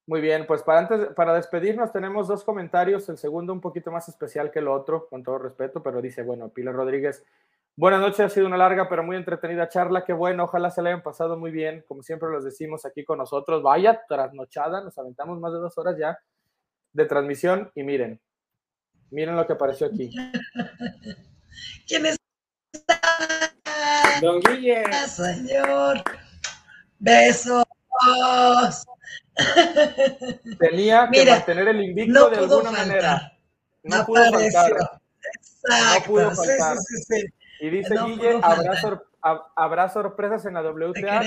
[0.07, 4.09] Muy bien, pues para, antes, para despedirnos tenemos dos comentarios, el segundo un poquito más
[4.09, 7.25] especial que el otro, con todo respeto, pero dice, bueno, Pilar Rodríguez,
[7.77, 10.89] buenas noches, ha sido una larga pero muy entretenida charla, qué bueno, ojalá se la
[10.89, 15.39] hayan pasado muy bien, como siempre los decimos aquí con nosotros, vaya trasnochada, nos aventamos
[15.39, 16.19] más de dos horas ya
[16.93, 18.19] de transmisión y miren,
[19.11, 20.09] miren lo que apareció aquí.
[21.87, 22.17] ¿Quién es?
[24.21, 24.83] Don Guille.
[25.07, 26.03] Señor.
[26.99, 27.63] Besos.
[30.59, 32.87] Tenía que Mira, mantener el invicto No de pudo alguna faltar.
[32.87, 33.37] manera.
[33.83, 34.71] No pudo faltar.
[35.33, 36.05] Exacto.
[36.07, 36.77] pudo sí, faltar.
[36.77, 37.25] sí, sí, sí.
[37.61, 41.21] Y dice No Guille, pudo habrá, sor- habrá sorpresas en la WTA.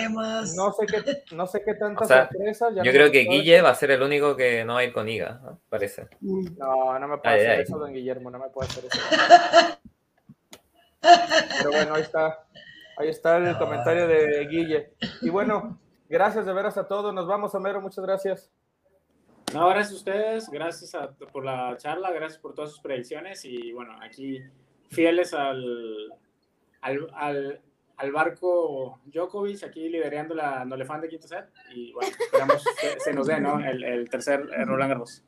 [0.57, 2.75] No sé qué, no sé qué tantas O sea, sorpresas.
[2.75, 3.21] ya Yo no creo que.
[3.25, 5.59] Guille va a ser el único que no va a ir con Iga, ¿no?
[5.69, 6.09] parece.
[6.21, 7.63] No, no me puede Ay, hacer ay.
[7.63, 8.99] eso, don Guillermo, no me puede hacer eso.
[11.59, 12.45] Pero bueno, ahí está.
[12.97, 14.93] Ahí está el comentario de Guille.
[15.23, 15.79] Y bueno,
[16.09, 17.13] gracias de veras a todos.
[17.13, 18.51] Nos vamos, Homero, muchas gracias.
[19.55, 23.73] No, gracias a ustedes, gracias a- por la charla, gracias por todas sus predicciones y
[23.73, 24.41] bueno, aquí
[24.91, 26.11] fieles al,
[26.81, 27.61] al, al,
[27.97, 33.13] al barco Djokovic, aquí liderando la Nolefan de quinto set y bueno, esperamos que se
[33.13, 33.61] nos dé ¿no?
[33.61, 35.23] el, el tercer eh, Roland Garros.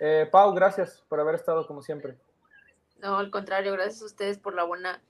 [0.00, 2.16] Eh, Pau, gracias por haber estado como siempre.
[3.00, 5.00] No, al contrario, gracias a ustedes por la buena,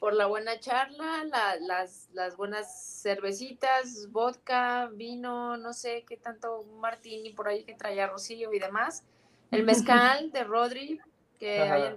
[0.00, 6.64] por la buena charla, la- las, las buenas cervecitas, vodka, vino, no sé qué tanto
[6.78, 9.04] martini por ahí que traía Rocío y demás.
[9.50, 11.00] El mezcal de Rodri,
[11.38, 11.74] que Ajá.
[11.74, 11.96] hayan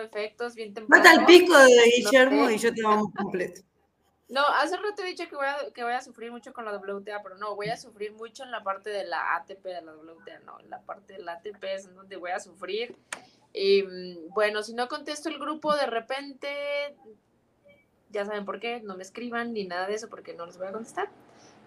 [0.00, 1.02] efectos bien temprano.
[1.02, 3.62] Mata el pico de Guillermo y yo te vamos completo.
[4.32, 6.74] No, hace rato he dicho que voy, a, que voy a sufrir mucho con la
[6.74, 9.92] WTA, pero no, voy a sufrir mucho en la parte de la ATP de la
[9.92, 12.96] WTA, no, en la parte de la ATP es en donde voy a sufrir.
[13.52, 16.48] Y mm, bueno, si no contesto el grupo de repente,
[18.08, 20.68] ya saben por qué, no me escriban ni nada de eso porque no les voy
[20.68, 21.10] a contestar.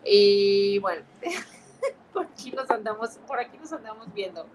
[0.03, 1.06] Y bueno,
[2.14, 4.47] por aquí nos andamos, por aquí nos andamos viendo.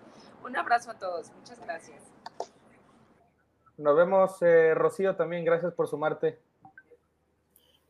[0.45, 2.03] Un abrazo a todos, muchas gracias.
[3.81, 5.43] Nos vemos, eh, Rocío, también.
[5.43, 6.39] Gracias por sumarte.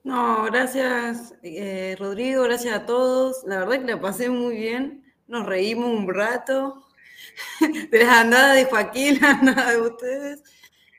[0.04, 3.42] No, gracias eh, Rodrigo, gracias a todos.
[3.44, 5.04] La verdad que la pasé muy bien.
[5.26, 6.86] Nos reímos un rato
[7.90, 10.44] de las andadas de Joaquín, las andadas de ustedes.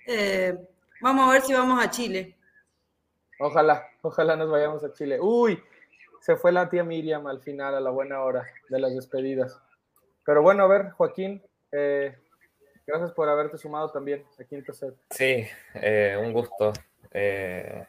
[0.07, 0.57] Eh,
[0.99, 2.35] vamos a ver si vamos a Chile.
[3.39, 5.19] Ojalá, ojalá nos vayamos a Chile.
[5.21, 5.63] Uy,
[6.19, 9.57] se fue la tía Miriam al final, a la buena hora de las despedidas.
[10.25, 11.41] Pero bueno, a ver, Joaquín,
[11.71, 12.17] eh,
[12.91, 14.95] gracias por haberte sumado también a Quinto Set.
[15.09, 15.45] Sí,
[15.75, 16.73] eh, un gusto.
[17.13, 17.85] Eh,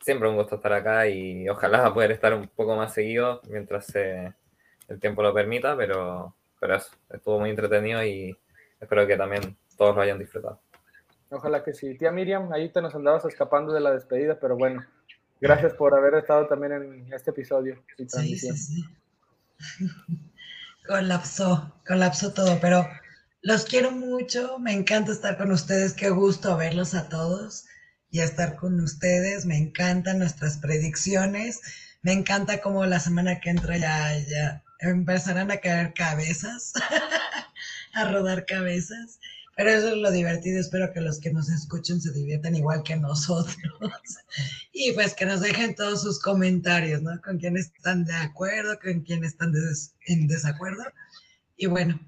[0.00, 5.00] siempre un gusto estar acá y ojalá poder estar un poco más seguido mientras el
[5.00, 8.36] tiempo lo permita, pero, pero eso, estuvo muy entretenido y
[8.80, 10.60] espero que también todos lo hayan disfrutado.
[11.30, 11.94] Ojalá que sí.
[11.98, 14.82] Tía Miriam, ahí te nos andabas escapando de la despedida, pero bueno,
[15.40, 17.82] gracias por haber estado también en este episodio.
[17.98, 18.84] Sí, sí, sí.
[20.88, 22.88] colapsó, colapsó todo, pero
[23.48, 27.64] los quiero mucho, me encanta estar con ustedes, qué gusto verlos a todos
[28.10, 31.62] y estar con ustedes, me encantan nuestras predicciones,
[32.02, 36.74] me encanta como la semana que entra ya, ya empezarán a caer cabezas,
[37.94, 39.18] a rodar cabezas.
[39.56, 40.60] Pero eso es lo divertido.
[40.60, 43.56] Espero que los que nos escuchen se diviertan igual que nosotros.
[44.72, 47.18] y pues que nos dejen todos sus comentarios, ¿no?
[47.22, 49.54] Con quién están de acuerdo, con quién están
[50.06, 50.84] en desacuerdo.
[51.56, 51.98] Y bueno,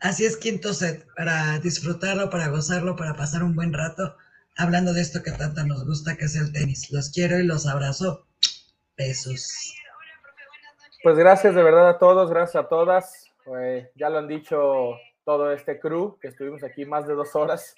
[0.00, 4.16] así es quinto set, para disfrutarlo, para gozarlo, para pasar un buen rato,
[4.56, 6.90] hablando de esto que tanto nos gusta, que es el tenis.
[6.90, 8.26] Los quiero y los abrazo.
[8.96, 9.74] Besos.
[11.02, 13.26] Pues gracias de verdad a todos, gracias a todas.
[13.60, 17.74] Eh, ya lo han dicho todo este crew, que estuvimos aquí más de dos horas,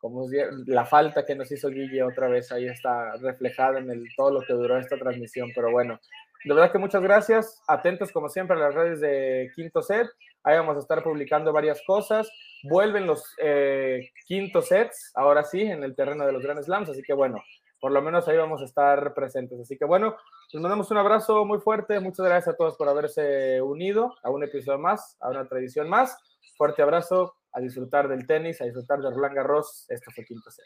[0.00, 0.26] como
[0.66, 4.52] la falta que nos hizo Guille otra vez, ahí está reflejada en todo lo que
[4.52, 5.98] duró esta transmisión, pero bueno,
[6.44, 10.06] de verdad que muchas gracias, atentos como siempre a las redes de Quinto Set,
[10.42, 12.30] ahí vamos a estar publicando varias cosas,
[12.64, 17.02] vuelven los eh, Quinto Sets, ahora sí, en el terreno de los Grand Slams, así
[17.02, 17.42] que bueno,
[17.84, 19.60] por lo menos ahí vamos a estar presentes.
[19.60, 20.16] Así que bueno,
[20.50, 22.00] les mandamos un abrazo muy fuerte.
[22.00, 26.16] Muchas gracias a todos por haberse unido a un episodio más, a una tradición más.
[26.56, 29.84] Fuerte abrazo, a disfrutar del tenis, a disfrutar de Roland Garros.
[29.90, 30.64] Esto fue Quinto Set.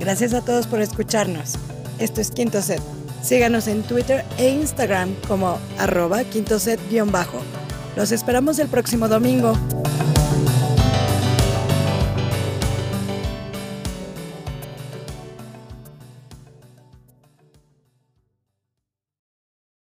[0.00, 1.56] Gracias a todos por escucharnos.
[1.98, 2.80] Esto es Quinto Set.
[3.22, 7.38] Síganos en Twitter e Instagram como arroba quintoset-bajo.
[7.96, 9.52] Los esperamos el próximo domingo.